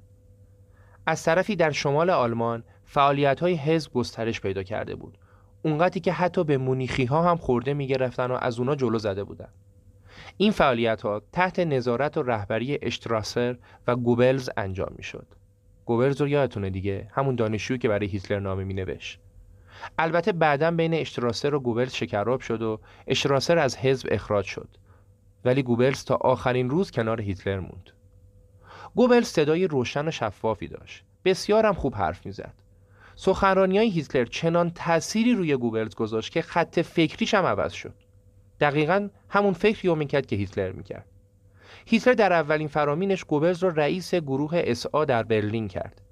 از 1.07 1.23
طرفی 1.23 1.57
در 1.57 1.71
شمال 1.71 2.11
آلمان 2.11 2.65
فعالیت 2.85 3.41
های 3.41 3.55
حزب 3.55 3.93
گسترش 3.93 4.41
پیدا 4.41 4.63
کرده 4.63 4.95
بود. 4.95 5.19
اونقدری 5.63 6.01
که 6.01 6.13
حتی 6.13 6.45
به 6.45 6.59
مونیخی 6.59 7.05
ها 7.05 7.31
هم 7.31 7.37
خورده 7.37 7.75
می‌گرفتن 7.75 8.31
و 8.31 8.39
از 8.41 8.59
اونا 8.59 8.75
جلو 8.75 8.99
زده 8.99 9.25
بودن. 9.25 9.49
این 10.37 10.53
فعالیت 10.53 11.03
ها 11.03 11.23
تحت 11.33 11.59
نظارت 11.59 12.17
و 12.17 12.23
رهبری 12.23 12.79
اشتراسر 12.83 13.57
و 13.87 13.97
گوبلز 13.97 14.51
انجام 14.57 14.93
می‌شد. 14.97 15.27
گوبلز 15.85 16.21
رو 16.21 16.29
یادتونه 16.29 16.71
دیگه؟ 16.71 17.09
همون 17.13 17.35
دانشجویی 17.35 17.79
که 17.79 17.89
برای 17.89 18.07
هیتلر 18.07 18.39
نامه 18.39 18.65
می 18.65 18.75
نوشت. 18.75 19.21
البته 19.99 20.33
بعدا 20.33 20.71
بین 20.71 20.95
اشتراسر 20.95 21.55
و 21.55 21.61
گوبلز 21.61 21.93
شکراب 21.95 22.41
شد 22.41 22.63
و 22.63 22.81
اشتراسر 23.07 23.59
از 23.59 23.77
حزب 23.77 24.09
اخراج 24.11 24.45
شد. 24.45 24.69
ولی 25.45 25.63
گوبلز 25.63 26.05
تا 26.05 26.15
آخرین 26.15 26.71
روز 26.71 26.91
کنار 26.91 27.21
هیتلر 27.21 27.61
موند. 27.61 27.91
گوبلز 28.97 29.27
صدای 29.27 29.67
روشن 29.67 30.09
و 30.09 30.11
شفافی 30.11 30.69
داشت. 30.69 31.05
بسیار 31.25 31.67
هم 31.67 31.75
خوب 31.75 31.95
حرف 31.95 32.27
می‌زد. 32.27 32.55
سخنرانی 33.15 33.79
های 33.79 33.91
هیتلر 33.91 34.25
چنان 34.25 34.71
تأثیری 34.71 35.35
روی 35.35 35.57
گوبلز 35.57 35.95
گذاشت 35.95 36.33
که 36.33 36.43
خط 36.43 36.81
فکریش 36.81 37.35
هم 37.35 37.45
عوض 37.45 37.73
شد. 37.73 37.95
دقیقا 38.61 39.09
همون 39.29 39.53
فکری 39.53 39.89
رو 39.89 39.95
می‌کرد 39.95 40.27
که 40.27 40.37
هیتلر 40.37 40.73
می‌کرد. 40.73 41.07
هیتلر 41.87 42.15
در 42.15 42.33
اولین 42.33 42.69
فرامینش 42.69 43.25
گوبلز 43.25 43.63
را 43.63 43.69
رئیس 43.69 44.15
گروه 44.15 44.63
اسا 44.65 45.05
در 45.05 45.23
برلین 45.23 45.69
کرد. 45.69 46.03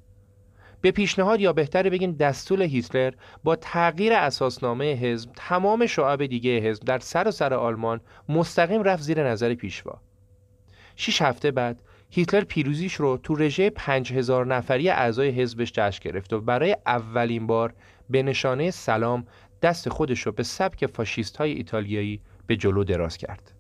به 0.81 0.91
پیشنهاد 0.91 1.41
یا 1.41 1.53
بهتر 1.53 1.91
بگیم 1.91 2.13
دستور 2.13 2.63
هیتلر 2.63 3.15
با 3.45 3.57
تغییر 3.57 4.13
اساسنامه 4.13 4.95
حزب 4.95 5.31
تمام 5.37 5.87
شعب 5.87 6.27
دیگه 6.27 6.59
حزب 6.59 6.85
در 6.85 6.99
سرتاسر 6.99 7.55
آلمان 7.55 8.01
مستقیم 8.29 8.83
رفت 8.83 9.03
زیر 9.03 9.29
نظر 9.29 9.55
پیشوا. 9.55 10.01
شش 10.97 11.23
هفته 11.23 11.51
بعد 11.51 11.83
هیتلر 12.15 12.45
پیروزیش 12.45 12.95
رو 12.95 13.17
تو 13.17 13.35
رژه 13.35 13.71
5000 13.71 14.47
نفری 14.47 14.89
اعضای 14.89 15.29
حزبش 15.29 15.73
جشن 15.73 16.01
گرفت 16.03 16.33
و 16.33 16.41
برای 16.41 16.77
اولین 16.87 17.47
بار 17.47 17.75
به 18.11 18.23
نشانه 18.23 18.71
سلام 18.71 19.27
دست 19.63 19.89
خودش 19.89 20.21
رو 20.21 20.33
به 20.33 20.43
سبک 20.43 20.87
فاشیست 20.87 21.37
های 21.37 21.53
ایتالیایی 21.53 22.21
به 22.47 22.57
جلو 22.57 22.85
دراز 22.85 23.17
کرد. 23.17 23.53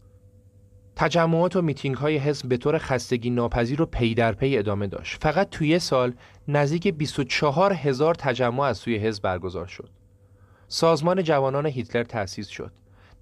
تجمعات 0.96 1.56
و 1.56 1.62
میتینگ 1.62 1.96
های 1.96 2.16
حزب 2.16 2.48
به 2.48 2.56
طور 2.56 2.78
خستگی 2.78 3.30
ناپذیر 3.30 3.82
و 3.82 3.86
پی 3.86 4.14
در 4.14 4.32
پی 4.32 4.58
ادامه 4.58 4.86
داشت. 4.86 5.22
فقط 5.22 5.50
توی 5.50 5.78
سال 5.78 6.14
نزدیک 6.48 6.88
24 6.88 7.72
هزار 7.72 8.14
تجمع 8.14 8.62
از 8.62 8.78
سوی 8.78 8.96
حزب 8.96 9.22
برگزار 9.22 9.66
شد. 9.66 9.90
سازمان 10.68 11.22
جوانان 11.22 11.66
هیتلر 11.66 12.04
تأسیس 12.04 12.48
شد. 12.48 12.72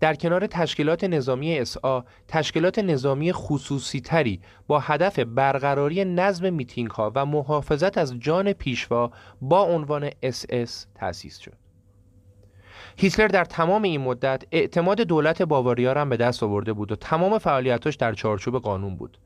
در 0.03 0.15
کنار 0.15 0.47
تشکیلات 0.47 1.05
نظامی 1.05 1.59
اس 1.59 1.82
آ 1.82 2.05
تشکیلات 2.29 2.79
نظامی 2.79 3.33
خصوصی 3.33 4.01
تری 4.01 4.41
با 4.67 4.79
هدف 4.79 5.19
برقراری 5.19 6.05
نظم 6.05 6.53
میتینگ 6.53 6.91
ها 6.91 7.13
و 7.15 7.27
محافظت 7.27 7.99
از 7.99 8.19
جان 8.19 8.53
پیشوا 8.53 9.11
با 9.41 9.63
عنوان 9.63 10.11
اس 10.23 10.87
تأسیس 10.95 11.39
شد. 11.39 11.53
هیتلر 12.97 13.29
در 13.29 13.45
تمام 13.45 13.83
این 13.83 14.01
مدت 14.01 14.45
اعتماد 14.53 15.01
دولت 15.01 15.43
باواریا 15.43 15.93
را 15.93 16.05
به 16.05 16.17
دست 16.17 16.43
آورده 16.43 16.73
بود 16.73 16.93
و 16.93 16.97
تمام 16.97 17.39
فعالیتاش 17.39 17.97
در 17.97 18.15
چارچوب 18.15 18.59
قانون 18.59 18.97
بود. 18.97 19.19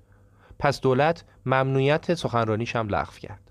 پس 0.59 0.81
دولت 0.81 1.25
ممنوعیت 1.47 2.15
سخنرانیش 2.15 2.77
هم 2.77 2.89
لغو 2.89 3.13
کرد. 3.21 3.46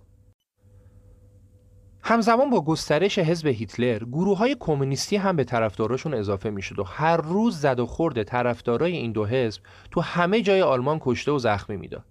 همزمان 2.08 2.50
با 2.50 2.62
گسترش 2.62 3.20
حزب 3.20 3.48
هیتلر 3.48 4.00
گروه 4.00 4.38
های 4.38 4.56
کمونیستی 4.60 5.16
هم 5.16 5.36
به 5.36 5.44
طرفداراشون 5.44 6.14
اضافه 6.14 6.50
می‌شد 6.50 6.80
و 6.80 6.84
هر 6.84 7.18
روز 7.18 7.58
زد 7.58 7.80
و 7.80 7.86
خورد 7.86 8.24
طرفدارای 8.24 8.92
این 8.92 9.12
دو 9.12 9.26
حزب 9.26 9.62
تو 9.92 10.02
همه 10.02 10.42
جای 10.42 10.62
آلمان 10.62 10.98
کشته 11.02 11.32
و 11.32 11.40
زخمی 11.40 11.78
می‌داد. 11.78 12.06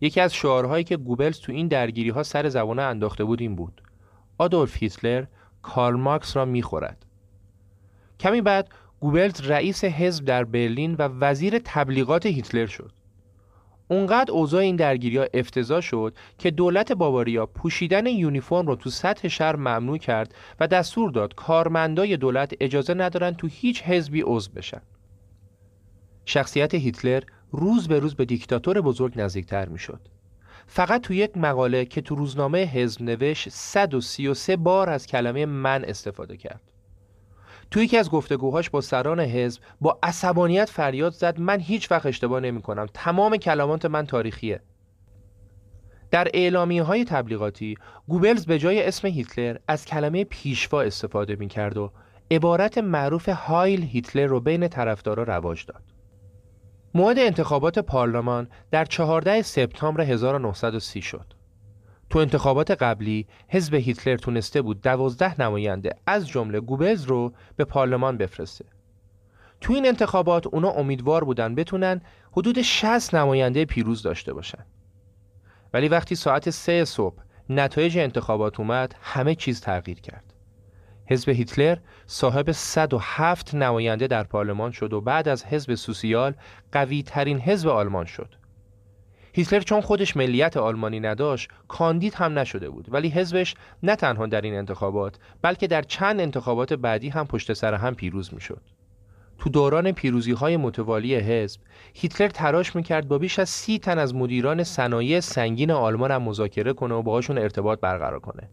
یکی 0.00 0.20
از 0.20 0.34
شعارهایی 0.34 0.84
که 0.84 0.96
گوبلز 0.96 1.40
تو 1.40 1.52
این 1.52 1.68
درگیری 1.68 2.10
ها 2.10 2.22
سر 2.22 2.48
زبانه 2.48 2.82
انداخته 2.82 3.24
بود 3.24 3.40
این 3.40 3.56
بود 3.56 3.82
آدولف 4.38 4.76
هیتلر 4.76 5.24
کارل 5.62 5.96
مارکس 5.96 6.36
را 6.36 6.44
می‌خورد. 6.44 7.06
کمی 8.20 8.40
بعد 8.40 8.68
گوبلز 9.00 9.40
رئیس 9.40 9.84
حزب 9.84 10.24
در 10.24 10.44
برلین 10.44 10.94
و 10.94 11.02
وزیر 11.02 11.58
تبلیغات 11.64 12.26
هیتلر 12.26 12.66
شد. 12.66 12.92
اونقدر 13.88 14.32
اوضاع 14.32 14.60
این 14.60 14.76
درگیری 14.76 15.16
ها 15.16 15.26
افتضاح 15.34 15.80
شد 15.80 16.14
که 16.38 16.50
دولت 16.50 16.92
باواریا 16.92 17.46
پوشیدن 17.46 18.06
یونیفرم 18.06 18.66
رو 18.66 18.76
تو 18.76 18.90
سطح 18.90 19.28
شهر 19.28 19.56
ممنوع 19.56 19.98
کرد 19.98 20.34
و 20.60 20.66
دستور 20.66 21.10
داد 21.10 21.34
کارمندای 21.34 22.16
دولت 22.16 22.52
اجازه 22.60 22.94
ندارن 22.94 23.34
تو 23.34 23.46
هیچ 23.46 23.82
حزبی 23.82 24.22
عضو 24.26 24.50
بشن. 24.52 24.80
شخصیت 26.24 26.74
هیتلر 26.74 27.22
روز 27.52 27.88
به 27.88 27.98
روز 27.98 28.14
به 28.14 28.24
دیکتاتور 28.24 28.80
بزرگ 28.80 29.20
نزدیکتر 29.20 29.68
می‌شد. 29.68 30.00
فقط 30.66 31.00
تو 31.00 31.14
یک 31.14 31.36
مقاله 31.36 31.84
که 31.84 32.00
تو 32.00 32.14
روزنامه 32.14 32.58
حزب 32.64 33.02
نوشت 33.02 33.48
133 33.48 34.56
بار 34.56 34.90
از 34.90 35.06
کلمه 35.06 35.46
من 35.46 35.84
استفاده 35.84 36.36
کرد. 36.36 36.60
تو 37.70 37.82
یکی 37.82 37.96
از 37.96 38.10
گفتگوهاش 38.10 38.70
با 38.70 38.80
سران 38.80 39.20
حزب 39.20 39.62
با 39.80 39.98
عصبانیت 40.02 40.70
فریاد 40.70 41.12
زد 41.12 41.40
من 41.40 41.60
هیچ 41.60 41.90
وقت 41.90 42.06
اشتباه 42.06 42.40
نمی 42.40 42.62
کنم 42.62 42.86
تمام 42.94 43.36
کلمات 43.36 43.86
من 43.86 44.06
تاریخیه. 44.06 44.60
در 46.10 46.28
اعلامیه 46.34 46.82
های 46.82 47.04
تبلیغاتی 47.04 47.74
گوبلز 48.08 48.46
به 48.46 48.58
جای 48.58 48.82
اسم 48.82 49.08
هیتلر 49.08 49.56
از 49.68 49.84
کلمه 49.84 50.24
پیشوا 50.24 50.82
استفاده 50.82 51.36
می 51.36 51.48
کرد 51.48 51.76
و 51.76 51.92
عبارت 52.30 52.78
معروف 52.78 53.28
هایل 53.28 53.82
هیتلر 53.82 54.26
رو 54.26 54.40
بین 54.40 54.68
طرفدارا 54.68 55.22
رواج 55.22 55.66
داد. 55.66 55.82
موعد 56.94 57.18
انتخابات 57.18 57.78
پارلمان 57.78 58.48
در 58.70 58.84
14 58.84 59.42
سپتامبر 59.42 60.00
1930 60.00 61.02
شد. 61.02 61.35
تو 62.10 62.18
انتخابات 62.18 62.70
قبلی 62.70 63.26
حزب 63.48 63.74
هیتلر 63.74 64.16
تونسته 64.16 64.62
بود 64.62 64.80
دوازده 64.80 65.40
نماینده 65.40 65.90
از 66.06 66.28
جمله 66.28 66.60
گوبلز 66.60 67.04
رو 67.04 67.32
به 67.56 67.64
پارلمان 67.64 68.16
بفرسته. 68.16 68.64
تو 69.60 69.72
این 69.72 69.86
انتخابات 69.86 70.46
اونا 70.46 70.70
امیدوار 70.70 71.24
بودن 71.24 71.54
بتونن 71.54 72.00
حدود 72.32 72.62
60 72.62 73.14
نماینده 73.14 73.64
پیروز 73.64 74.02
داشته 74.02 74.32
باشن. 74.32 74.66
ولی 75.72 75.88
وقتی 75.88 76.14
ساعت 76.14 76.50
سه 76.50 76.84
صبح 76.84 77.22
نتایج 77.50 77.98
انتخابات 77.98 78.60
اومد 78.60 78.94
همه 79.02 79.34
چیز 79.34 79.60
تغییر 79.60 80.00
کرد. 80.00 80.34
حزب 81.06 81.28
هیتلر 81.28 81.78
صاحب 82.06 82.50
107 82.52 83.54
نماینده 83.54 84.06
در 84.06 84.22
پارلمان 84.22 84.70
شد 84.70 84.92
و 84.92 85.00
بعد 85.00 85.28
از 85.28 85.44
حزب 85.44 85.74
سوسیال 85.74 86.34
قوی 86.72 87.02
ترین 87.02 87.38
حزب 87.38 87.68
آلمان 87.68 88.04
شد. 88.04 88.34
هیتلر 89.36 89.60
چون 89.60 89.80
خودش 89.80 90.16
ملیت 90.16 90.56
آلمانی 90.56 91.00
نداشت 91.00 91.50
کاندید 91.68 92.14
هم 92.14 92.38
نشده 92.38 92.70
بود 92.70 92.86
ولی 92.90 93.08
حزبش 93.08 93.54
نه 93.82 93.96
تنها 93.96 94.26
در 94.26 94.40
این 94.40 94.54
انتخابات 94.54 95.18
بلکه 95.42 95.66
در 95.66 95.82
چند 95.82 96.20
انتخابات 96.20 96.72
بعدی 96.72 97.08
هم 97.08 97.26
پشت 97.26 97.52
سر 97.52 97.74
هم 97.74 97.94
پیروز 97.94 98.34
می‌شد. 98.34 98.60
تو 99.38 99.50
دوران 99.50 99.92
پیروزی 99.92 100.32
های 100.32 100.56
متوالی 100.56 101.14
حزب 101.14 101.60
هیتلر 101.94 102.28
تراش 102.28 102.76
می‌کرد 102.76 103.08
با 103.08 103.18
بیش 103.18 103.38
از 103.38 103.48
سی 103.48 103.78
تن 103.78 103.98
از 103.98 104.14
مدیران 104.14 104.64
صنایع 104.64 105.20
سنگین 105.20 105.70
آلمان 105.70 106.10
هم 106.10 106.22
مذاکره 106.22 106.72
کنه 106.72 106.94
و 106.94 107.02
باهاشون 107.02 107.38
ارتباط 107.38 107.80
برقرار 107.80 108.20
کنه. 108.20 108.50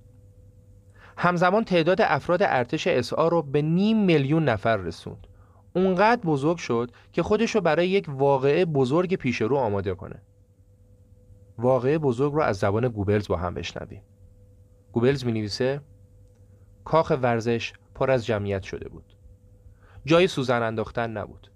همزمان 1.17 1.63
تعداد 1.63 2.01
افراد 2.01 2.43
ارتش 2.43 2.87
اسا 2.87 3.27
رو 3.27 3.41
به 3.41 3.61
نیم 3.61 3.97
میلیون 3.97 4.49
نفر 4.49 4.77
رسوند. 4.77 5.27
اونقدر 5.75 6.21
بزرگ 6.21 6.57
شد 6.57 6.91
که 7.11 7.23
خودش 7.23 7.55
رو 7.55 7.61
برای 7.61 7.89
یک 7.89 8.05
واقعه 8.07 8.65
بزرگ 8.65 9.15
پیش 9.15 9.41
رو 9.41 9.57
آماده 9.57 9.95
کنه. 9.95 10.21
واقعه 11.57 11.97
بزرگ 11.97 12.33
رو 12.33 12.41
از 12.41 12.57
زبان 12.57 12.87
گوبلز 12.87 13.27
با 13.27 13.37
هم 13.37 13.53
بشنویم. 13.53 14.03
گوبلز 14.91 15.25
می 15.25 15.31
نویسه 15.31 15.81
کاخ 16.85 17.17
ورزش 17.21 17.73
پر 17.95 18.11
از 18.11 18.25
جمعیت 18.25 18.63
شده 18.63 18.89
بود. 18.89 19.15
جای 20.05 20.27
سوزن 20.27 20.63
انداختن 20.63 21.09
نبود. 21.09 21.51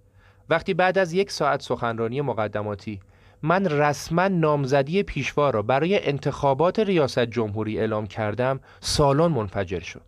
وقتی 0.49 0.73
بعد 0.73 0.97
از 0.97 1.13
یک 1.13 1.31
ساعت 1.31 1.61
سخنرانی 1.61 2.21
مقدماتی 2.21 2.99
من 3.41 3.65
رسما 3.65 4.27
نامزدی 4.27 5.03
پیشوا 5.03 5.49
را 5.49 5.61
برای 5.61 6.07
انتخابات 6.07 6.79
ریاست 6.79 7.19
جمهوری 7.19 7.79
اعلام 7.79 8.07
کردم 8.07 8.59
سالن 8.79 9.27
منفجر 9.27 9.79
شد. 9.79 10.01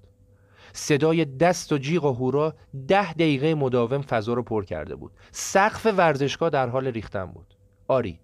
صدای 0.73 1.25
دست 1.25 1.71
و 1.71 1.77
جیغ 1.77 2.05
و 2.05 2.13
هورا 2.13 2.53
ده 2.87 3.13
دقیقه 3.13 3.55
مداوم 3.55 4.01
فضا 4.01 4.33
رو 4.33 4.43
پر 4.43 4.65
کرده 4.65 4.95
بود. 4.95 5.11
سقف 5.31 5.93
ورزشگاه 5.97 6.49
در 6.49 6.69
حال 6.69 6.87
ریختن 6.87 7.25
بود. 7.25 7.55
آری 7.87 8.19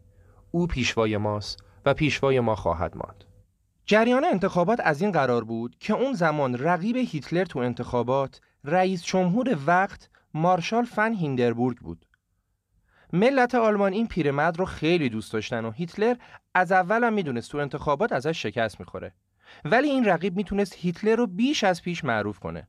او 0.56 0.68
پیشوای 0.68 1.18
ماست 1.18 1.60
و 1.86 1.94
پیشوای 1.94 2.40
ما 2.40 2.56
خواهد 2.56 2.98
ماند. 2.98 3.24
جریان 3.86 4.26
انتخابات 4.26 4.80
از 4.84 5.02
این 5.02 5.12
قرار 5.12 5.44
بود 5.44 5.76
که 5.80 5.94
اون 5.94 6.14
زمان 6.14 6.58
رقیب 6.58 6.96
هیتلر 6.96 7.46
تو 7.46 7.60
انتخابات 7.60 8.42
رئیس 8.64 9.04
جمهور 9.04 9.58
وقت 9.66 10.10
مارشال 10.34 10.86
فن 10.86 11.14
هیندربورگ 11.14 11.78
بود. 11.78 12.06
ملت 13.14 13.56
آلمان 13.56 13.94
این 13.94 14.08
پیرمرد 14.08 14.60
رو 14.60 14.66
خیلی 14.66 15.10
دوست 15.10 15.34
داشتن 15.34 15.66
و 15.66 15.72
هیتلر 15.72 16.16
از 16.54 16.72
اول 16.72 17.04
هم 17.04 17.14
می‌دونست 17.14 17.52
تو 17.52 17.58
انتخابات 17.58 18.12
ازش 18.12 18.42
شکست 18.42 18.80
می‌خوره. 18.80 19.14
ولی 19.66 19.88
این 19.88 20.06
رقیب 20.06 20.36
می‌تونست 20.36 20.76
هیتلر 20.76 21.16
رو 21.16 21.28
بیش 21.28 21.64
از 21.64 21.82
پیش 21.82 22.04
معروف 22.04 22.40
کنه. 22.40 22.68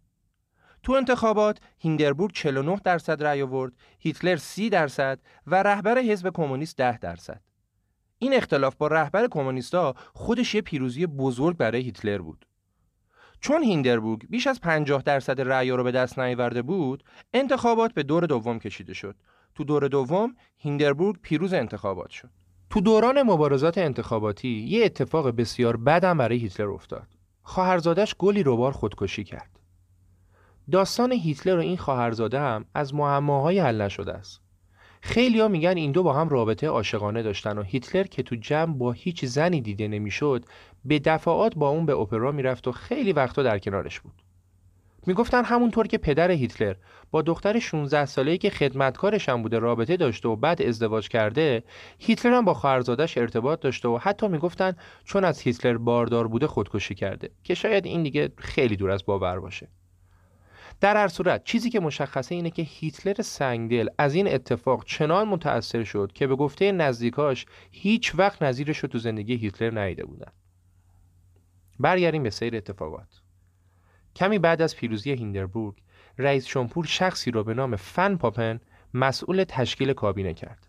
تو 0.82 0.92
انتخابات 0.92 1.58
هیندربورگ 1.78 2.32
49 2.32 2.80
درصد 2.84 3.24
رأی 3.24 3.42
آورد، 3.42 3.72
هیتلر 3.98 4.36
30 4.36 4.70
درصد 4.70 5.18
و 5.46 5.62
رهبر 5.62 5.98
حزب 5.98 6.30
کمونیست 6.30 6.76
10 6.76 6.98
درصد. 6.98 7.40
این 8.18 8.34
اختلاف 8.34 8.74
با 8.74 8.86
رهبر 8.86 9.28
کمونیستا 9.30 9.94
خودش 10.14 10.54
یه 10.54 10.60
پیروزی 10.60 11.06
بزرگ 11.06 11.56
برای 11.56 11.82
هیتلر 11.82 12.18
بود. 12.18 12.46
چون 13.40 13.62
هیندربورگ 13.62 14.26
بیش 14.28 14.46
از 14.46 14.60
50 14.60 15.02
درصد 15.02 15.40
رأی 15.40 15.70
رو 15.70 15.84
به 15.84 15.92
دست 15.92 16.18
نیاورده 16.18 16.62
بود، 16.62 17.04
انتخابات 17.34 17.92
به 17.92 18.02
دور 18.02 18.26
دوم 18.26 18.58
کشیده 18.58 18.94
شد. 18.94 19.16
تو 19.54 19.64
دور 19.64 19.88
دوم 19.88 20.36
هیندربورگ 20.56 21.16
پیروز 21.22 21.52
انتخابات 21.52 22.10
شد. 22.10 22.30
تو 22.70 22.80
دوران 22.80 23.22
مبارزات 23.22 23.78
انتخاباتی 23.78 24.48
یه 24.48 24.84
اتفاق 24.84 25.30
بسیار 25.30 25.76
بدم 25.76 26.18
برای 26.18 26.38
هیتلر 26.38 26.68
افتاد. 26.68 27.06
خواهرزادش 27.42 28.14
گلی 28.18 28.42
روبار 28.42 28.72
خودکشی 28.72 29.24
کرد. 29.24 29.60
داستان 30.72 31.12
هیتلر 31.12 31.56
و 31.56 31.60
این 31.60 31.76
خواهرزاده 31.76 32.40
هم 32.40 32.64
از 32.74 32.94
معماهای 32.94 33.58
حل 33.58 33.82
نشده 33.82 34.12
است. 34.12 34.40
خیلی 35.00 35.40
ها 35.40 35.48
میگن 35.48 35.76
این 35.76 35.92
دو 35.92 36.02
با 36.02 36.12
هم 36.12 36.28
رابطه 36.28 36.66
عاشقانه 36.66 37.22
داشتن 37.22 37.58
و 37.58 37.62
هیتلر 37.62 38.04
که 38.04 38.22
تو 38.22 38.36
جمع 38.36 38.74
با 38.74 38.92
هیچ 38.92 39.24
زنی 39.24 39.60
دیده 39.60 39.88
نمی‌شد 39.88 40.44
به 40.84 40.98
دفعات 40.98 41.54
با 41.54 41.68
اون 41.68 41.86
به 41.86 41.96
اپرا 41.96 42.32
می‌رفت 42.32 42.68
و 42.68 42.72
خیلی 42.72 43.12
وقتا 43.12 43.42
در 43.42 43.58
کنارش 43.58 44.00
بود. 44.00 44.22
می‌گفتن 45.06 45.44
همونطور 45.44 45.86
که 45.86 45.98
پدر 45.98 46.30
هیتلر 46.30 46.74
با 47.10 47.22
دختر 47.22 47.58
16 47.58 48.06
ساله‌ای 48.06 48.38
که 48.38 48.50
خدمتکارش 48.50 49.28
هم 49.28 49.42
بوده 49.42 49.58
رابطه 49.58 49.96
داشته 49.96 50.28
و 50.28 50.36
بعد 50.36 50.62
ازدواج 50.62 51.08
کرده 51.08 51.62
هیتلر 51.98 52.32
هم 52.32 52.44
با 52.44 52.54
خواهرزادش 52.54 53.18
ارتباط 53.18 53.60
داشته 53.60 53.88
و 53.88 53.98
حتی 54.02 54.28
می‌گفتن 54.28 54.76
چون 55.04 55.24
از 55.24 55.40
هیتلر 55.40 55.76
باردار 55.76 56.28
بوده 56.28 56.46
خودکشی 56.46 56.94
کرده 56.94 57.30
که 57.44 57.54
شاید 57.54 57.86
این 57.86 58.02
دیگه 58.02 58.32
خیلی 58.38 58.76
دور 58.76 58.90
از 58.90 59.04
باور 59.06 59.40
باشه. 59.40 59.68
در 60.80 60.96
هر 60.96 61.08
صورت 61.08 61.44
چیزی 61.44 61.70
که 61.70 61.80
مشخصه 61.80 62.34
اینه 62.34 62.50
که 62.50 62.62
هیتلر 62.62 63.22
سنگدل 63.22 63.88
از 63.98 64.14
این 64.14 64.28
اتفاق 64.28 64.84
چنان 64.84 65.28
متأثر 65.28 65.84
شد 65.84 66.10
که 66.14 66.26
به 66.26 66.36
گفته 66.36 66.72
نزدیکاش 66.72 67.46
هیچ 67.70 68.14
وقت 68.14 68.42
نظیرش 68.42 68.78
رو 68.78 68.88
تو 68.88 68.98
زندگی 68.98 69.36
هیتلر 69.36 69.80
ندیده 69.80 70.04
بودن. 70.04 70.32
برگردیم 71.80 72.22
به 72.22 72.30
سیر 72.30 72.56
اتفاقات. 72.56 73.22
کمی 74.16 74.38
بعد 74.38 74.62
از 74.62 74.76
پیروزی 74.76 75.10
هیندربورگ 75.10 75.74
رئیس 76.18 76.46
شمپور 76.46 76.84
شخصی 76.84 77.30
را 77.30 77.42
به 77.42 77.54
نام 77.54 77.76
فن 77.76 78.16
پاپن 78.16 78.60
مسئول 78.94 79.44
تشکیل 79.44 79.92
کابینه 79.92 80.34
کرد. 80.34 80.66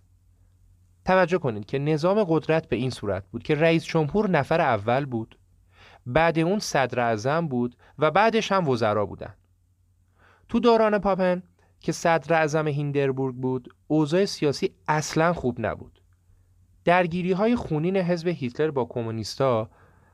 توجه 1.05 1.38
کنید 1.38 1.66
که 1.66 1.80
نظام 1.80 2.24
قدرت 2.24 2.70
به 2.70 2.76
این 2.76 2.89
صورت 2.89 3.28
بود 3.32 3.43
که 3.43 3.55
رئیس 3.55 3.86
جمهور 3.86 4.30
نفر 4.30 4.62
اول 4.62 5.05
بود 5.05 5.39
بعد 6.05 6.39
اون 6.39 6.60
صدر 6.60 6.99
اعظم 6.99 7.47
بود 7.47 7.76
و 7.99 8.12
بعدش 8.12 8.51
هم 8.51 8.68
وزرا 8.68 9.05
بودند 9.05 9.37
تو 10.50 10.60
دوران 10.60 11.00
پاپن 11.00 11.43
که 11.80 11.91
صدر 11.91 12.34
اعظم 12.34 12.68
هیندربورگ 12.68 13.36
بود 13.36 13.74
اوضاع 13.88 14.26
سیاسی 14.26 14.70
اصلا 14.88 15.34
خوب 15.34 15.56
نبود. 15.60 16.02
درگیری 16.86 17.32
های 17.32 17.56
خونین 17.56 17.98
حزب 17.98 18.28
هیتلر 18.28 18.72
با 18.72 18.86
کمونیستا 18.86 19.70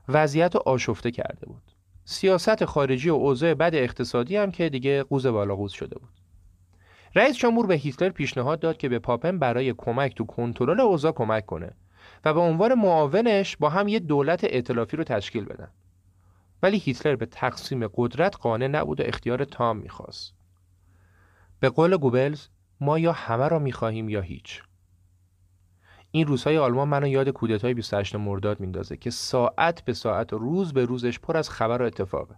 وضعیت 0.09 0.55
آشفته 0.55 1.11
کرده 1.11 1.45
بود. 1.45 1.61
سیاست 2.05 2.65
خارجی 2.65 3.09
و 3.09 3.13
اوضاع 3.13 3.53
بد 3.53 3.75
اقتصادی 3.75 4.37
هم 4.37 4.51
که 4.51 4.69
دیگه 4.69 5.03
قوز 5.03 5.25
بالا 5.27 5.55
قوز 5.55 5.71
شده 5.71 5.99
بود. 5.99 6.09
رئیس 7.15 7.37
جمهور 7.37 7.67
به 7.67 7.75
هیتلر 7.75 8.09
پیشنهاد 8.09 8.59
داد 8.59 8.77
که 8.77 8.89
به 8.89 8.99
پاپن 8.99 9.39
برای 9.39 9.73
کمک 9.77 10.15
تو 10.15 10.25
کنترل 10.25 10.79
اوضاع 10.79 11.11
کمک 11.11 11.45
کنه 11.45 11.71
و 12.25 12.33
به 12.33 12.39
عنوان 12.39 12.73
معاونش 12.73 13.57
با 13.57 13.69
هم 13.69 13.87
یه 13.87 13.99
دولت 13.99 14.43
ائتلافی 14.43 14.97
رو 14.97 15.03
تشکیل 15.03 15.45
بدن. 15.45 15.69
ولی 16.63 16.77
هیتلر 16.77 17.15
به 17.15 17.25
تقسیم 17.25 17.87
قدرت 17.87 18.37
قانع 18.37 18.67
نبود 18.67 18.99
و 18.99 19.03
اختیار 19.05 19.45
تام 19.45 19.77
می‌خواست. 19.77 20.33
به 21.59 21.69
قول 21.69 21.97
گوبلز 21.97 22.47
ما 22.81 22.99
یا 22.99 23.11
همه 23.11 23.47
را 23.47 23.59
می‌خواهیم 23.59 24.09
یا 24.09 24.21
هیچ. 24.21 24.63
این 26.11 26.27
روزهای 26.27 26.57
آلمان 26.57 26.87
منو 26.87 27.07
یاد 27.07 27.29
کودتای 27.29 27.73
28 27.73 28.15
مرداد 28.15 28.59
میندازه 28.59 28.97
که 28.97 29.09
ساعت 29.09 29.85
به 29.85 29.93
ساعت 29.93 30.33
و 30.33 30.37
روز 30.37 30.73
به 30.73 30.85
روزش 30.85 31.19
پر 31.19 31.37
از 31.37 31.49
خبر 31.49 31.81
و 31.81 31.85
اتفاقه. 31.85 32.35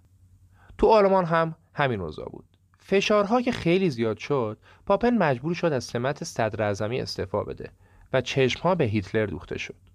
تو 0.78 0.88
آلمان 0.88 1.26
هم 1.26 1.56
همین 1.74 2.02
اوضاع 2.02 2.30
بود. 2.30 2.46
فشارها 2.80 3.42
که 3.42 3.52
خیلی 3.52 3.90
زیاد 3.90 4.18
شد، 4.18 4.58
پاپن 4.86 5.18
مجبور 5.18 5.54
شد 5.54 5.74
از 5.74 5.84
سمت 5.84 6.24
صدر 6.24 6.64
استعفا 6.94 7.44
بده 7.44 7.72
و 8.14 8.22
چشمها 8.22 8.76
به 8.76 8.84
هیتلر 8.84 9.26
دوخته 9.26 9.58
شد. 9.58 9.95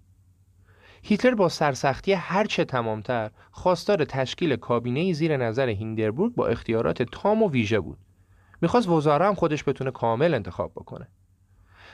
هیتلر 1.03 1.35
با 1.35 1.49
سرسختی 1.49 2.13
هرچه 2.13 2.65
تمامتر 2.65 3.31
خواستار 3.51 4.05
تشکیل 4.05 4.55
کابینه 4.55 5.13
زیر 5.13 5.37
نظر 5.37 5.69
هیندربورگ 5.69 6.35
با 6.35 6.47
اختیارات 6.47 7.03
تام 7.03 7.43
و 7.43 7.49
ویژه 7.49 7.79
بود. 7.79 7.97
می‌خواست 8.61 8.89
وزاره 8.89 9.25
هم 9.25 9.35
خودش 9.35 9.63
بتونه 9.67 9.91
کامل 9.91 10.33
انتخاب 10.33 10.71
بکنه. 10.71 11.07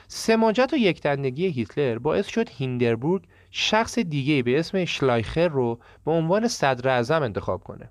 سماجت 0.08 0.72
و 0.72 0.76
یکدندگی 0.76 1.46
هیتلر 1.46 1.98
باعث 1.98 2.26
شد 2.26 2.48
هیندربورگ 2.50 3.24
شخص 3.50 3.98
دیگه 3.98 4.42
به 4.42 4.58
اسم 4.58 4.84
شلایخر 4.84 5.48
رو 5.48 5.80
به 6.04 6.10
عنوان 6.10 6.48
صدر 6.48 6.88
اعظم 6.88 7.22
انتخاب 7.22 7.64
کنه. 7.64 7.90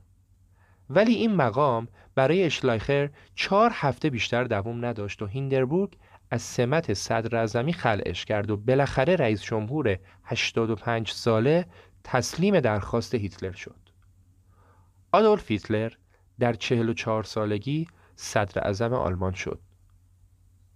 ولی 0.89 1.13
این 1.13 1.36
مقام 1.36 1.88
برای 2.15 2.43
اشلایخر 2.43 3.09
چهار 3.36 3.72
هفته 3.74 4.09
بیشتر 4.09 4.43
دوام 4.43 4.86
نداشت 4.86 5.22
و 5.22 5.26
هیندربورگ 5.26 5.93
از 6.32 6.41
سمت 6.41 6.93
صدر 6.93 7.38
اعظمی 7.38 7.73
خلعش 7.73 8.25
کرد 8.25 8.51
و 8.51 8.57
بالاخره 8.57 9.15
رئیس 9.15 9.41
جمهور 9.41 9.99
85 10.23 11.11
ساله 11.11 11.65
تسلیم 12.03 12.59
درخواست 12.59 13.15
هیتلر 13.15 13.51
شد. 13.51 13.80
آدولف 15.11 15.51
هیتلر 15.51 15.93
در 16.39 16.53
44 16.53 17.23
سالگی 17.23 17.88
صدر 18.15 18.61
اعظم 18.67 18.93
آلمان 18.93 19.34
شد. 19.34 19.59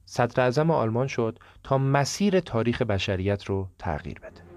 صدر 0.06 0.44
اعظم 0.44 0.72
آلمان 0.72 1.08
شد 1.08 1.40
تا 1.64 1.78
مسیر 1.78 2.40
تاریخ 2.40 2.82
بشریت 2.82 3.44
رو 3.44 3.70
تغییر 3.80 4.20
بده. 4.20 4.51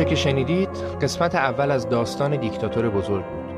آنچه 0.00 0.10
که 0.10 0.16
شنیدید 0.16 0.68
قسمت 1.02 1.34
اول 1.34 1.70
از 1.70 1.88
داستان 1.88 2.36
دیکتاتور 2.36 2.88
بزرگ 2.90 3.24
بود. 3.24 3.54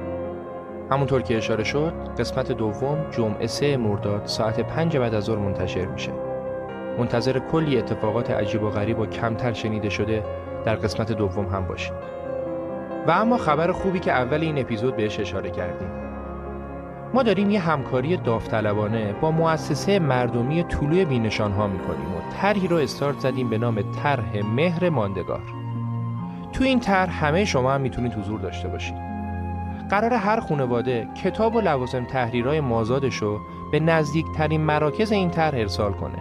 همونطور 0.90 1.22
که 1.22 1.36
اشاره 1.36 1.64
شد 1.64 1.92
قسمت 2.18 2.52
دوم 2.52 2.98
جمعه 3.10 3.46
سه 3.46 3.76
مرداد 3.76 4.26
ساعت 4.26 4.60
پنج 4.60 4.96
بعد 4.96 5.14
از 5.14 5.24
ظهر 5.24 5.38
منتشر 5.38 5.84
میشه. 5.84 6.12
منتظر 6.98 7.38
کلی 7.38 7.78
اتفاقات 7.78 8.30
عجیب 8.30 8.62
و 8.62 8.70
غریب 8.70 8.98
و 8.98 9.06
کمتر 9.06 9.52
شنیده 9.52 9.88
شده 9.88 10.24
در 10.64 10.74
قسمت 10.74 11.12
دوم 11.12 11.46
هم 11.46 11.66
باشید. 11.66 11.94
و 13.06 13.10
اما 13.10 13.36
خبر 13.36 13.72
خوبی 13.72 13.98
که 13.98 14.12
اول 14.12 14.40
این 14.40 14.58
اپیزود 14.58 14.96
بهش 14.96 15.20
اشاره 15.20 15.50
کردیم. 15.50 15.90
ما 17.14 17.22
داریم 17.22 17.50
یه 17.50 17.60
همکاری 17.60 18.16
داوطلبانه 18.16 19.12
با 19.20 19.30
مؤسسه 19.30 19.98
مردمی 19.98 20.62
طلوع 20.62 21.04
بینشان 21.04 21.52
ها 21.52 21.66
می‌کنیم 21.66 22.14
و 22.14 22.32
طرحی 22.40 22.68
رو 22.68 22.76
استارت 22.76 23.18
زدیم 23.18 23.50
به 23.50 23.58
نام 23.58 23.82
طرح 24.02 24.36
مهر 24.54 24.88
ماندگار. 24.88 25.61
تو 26.52 26.64
این 26.64 26.80
طرح 26.80 27.24
همه 27.24 27.44
شما 27.44 27.72
هم 27.72 27.80
می‌تونید 27.80 28.14
حضور 28.14 28.40
داشته 28.40 28.68
باشید. 28.68 28.96
قرار 29.90 30.12
هر 30.12 30.40
خانواده 30.40 31.08
کتاب 31.24 31.56
و 31.56 31.60
لوازم 31.60 32.04
تحریرهای 32.04 32.60
مازادش 32.60 33.16
رو 33.16 33.40
به 33.72 33.80
نزدیکترین 33.80 34.60
مراکز 34.60 35.12
این 35.12 35.30
طرح 35.30 35.58
ارسال 35.58 35.92
کنه. 35.92 36.18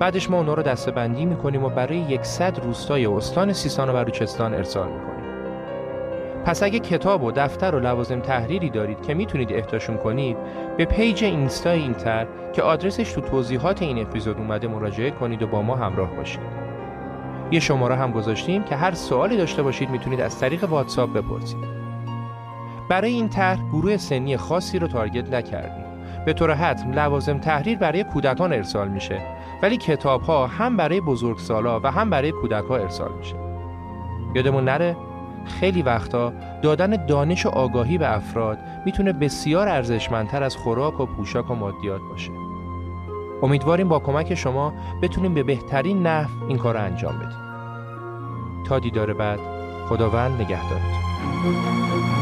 بعدش 0.00 0.30
ما 0.30 0.38
اونا 0.38 0.54
رو 0.54 0.62
دستبندی 0.62 1.26
می‌کنیم 1.26 1.64
و 1.64 1.68
برای 1.68 1.96
یکصد 1.96 2.58
روستای 2.64 3.06
استان 3.06 3.52
سیستان 3.52 3.88
و 3.88 3.92
بلوچستان 3.92 4.54
ارسال 4.54 4.88
می‌کنیم. 4.88 5.12
پس 6.44 6.62
اگه 6.62 6.78
کتاب 6.78 7.22
و 7.22 7.32
دفتر 7.32 7.74
و 7.74 7.78
لوازم 7.78 8.20
تحریری 8.20 8.70
دارید 8.70 9.02
که 9.02 9.14
می‌تونید 9.14 9.52
اهداشون 9.52 9.96
کنید 9.96 10.36
به 10.76 10.84
پیج 10.84 11.24
اینستا 11.24 11.70
این 11.70 11.94
طرح 11.94 12.26
که 12.52 12.62
آدرسش 12.62 13.12
تو 13.12 13.20
توضیحات 13.20 13.82
این 13.82 13.98
اپیزود 13.98 14.38
اومده 14.38 14.68
مراجعه 14.68 15.10
کنید 15.10 15.42
و 15.42 15.46
با 15.46 15.62
ما 15.62 15.76
همراه 15.76 16.16
باشید. 16.16 16.61
یه 17.52 17.60
شماره 17.60 17.96
هم 17.96 18.10
گذاشتیم 18.10 18.62
که 18.62 18.76
هر 18.76 18.94
سوالی 18.94 19.36
داشته 19.36 19.62
باشید 19.62 19.90
می‌تونید 19.90 20.20
از 20.20 20.38
طریق 20.38 20.64
واتساپ 20.64 21.12
بپرسید. 21.12 21.64
برای 22.88 23.12
این 23.12 23.28
طرح 23.28 23.68
گروه 23.72 23.96
سنی 23.96 24.36
خاصی 24.36 24.78
رو 24.78 24.86
تارگت 24.86 25.34
نکردیم. 25.34 25.84
به 26.26 26.32
طور 26.32 26.54
حتم 26.54 26.92
لوازم 26.92 27.38
تحریر 27.38 27.78
برای 27.78 28.04
کودکان 28.04 28.52
ارسال 28.52 28.88
میشه 28.88 29.20
ولی 29.62 29.76
کتاب 29.76 30.22
ها 30.22 30.46
هم 30.46 30.76
برای 30.76 31.00
بزرگسالا 31.00 31.80
و 31.80 31.86
هم 31.86 32.10
برای 32.10 32.32
کودک 32.32 32.64
ها 32.64 32.76
ارسال 32.76 33.12
میشه. 33.18 33.34
یادمون 34.34 34.64
نره 34.64 34.96
خیلی 35.44 35.82
وقتا 35.82 36.32
دادن 36.62 37.06
دانش 37.06 37.46
و 37.46 37.48
آگاهی 37.48 37.98
به 37.98 38.16
افراد 38.16 38.58
می‌تونه 38.84 39.12
بسیار 39.12 39.68
ارزشمندتر 39.68 40.42
از 40.42 40.56
خوراک 40.56 41.00
و 41.00 41.06
پوشاک 41.06 41.50
و 41.50 41.54
مادیات 41.54 42.00
باشه. 42.10 42.41
امیدواریم 43.42 43.88
با 43.88 43.98
کمک 43.98 44.34
شما 44.34 44.72
بتونیم 45.02 45.34
به 45.34 45.42
بهترین 45.42 46.06
نحو 46.06 46.44
این 46.48 46.58
کار 46.58 46.74
رو 46.74 46.80
انجام 46.80 47.18
بدیم. 47.18 47.42
تا 48.64 48.78
دیدار 48.78 49.12
بعد 49.12 49.40
خداوند 49.88 50.40
نگهدارتون 50.40 52.21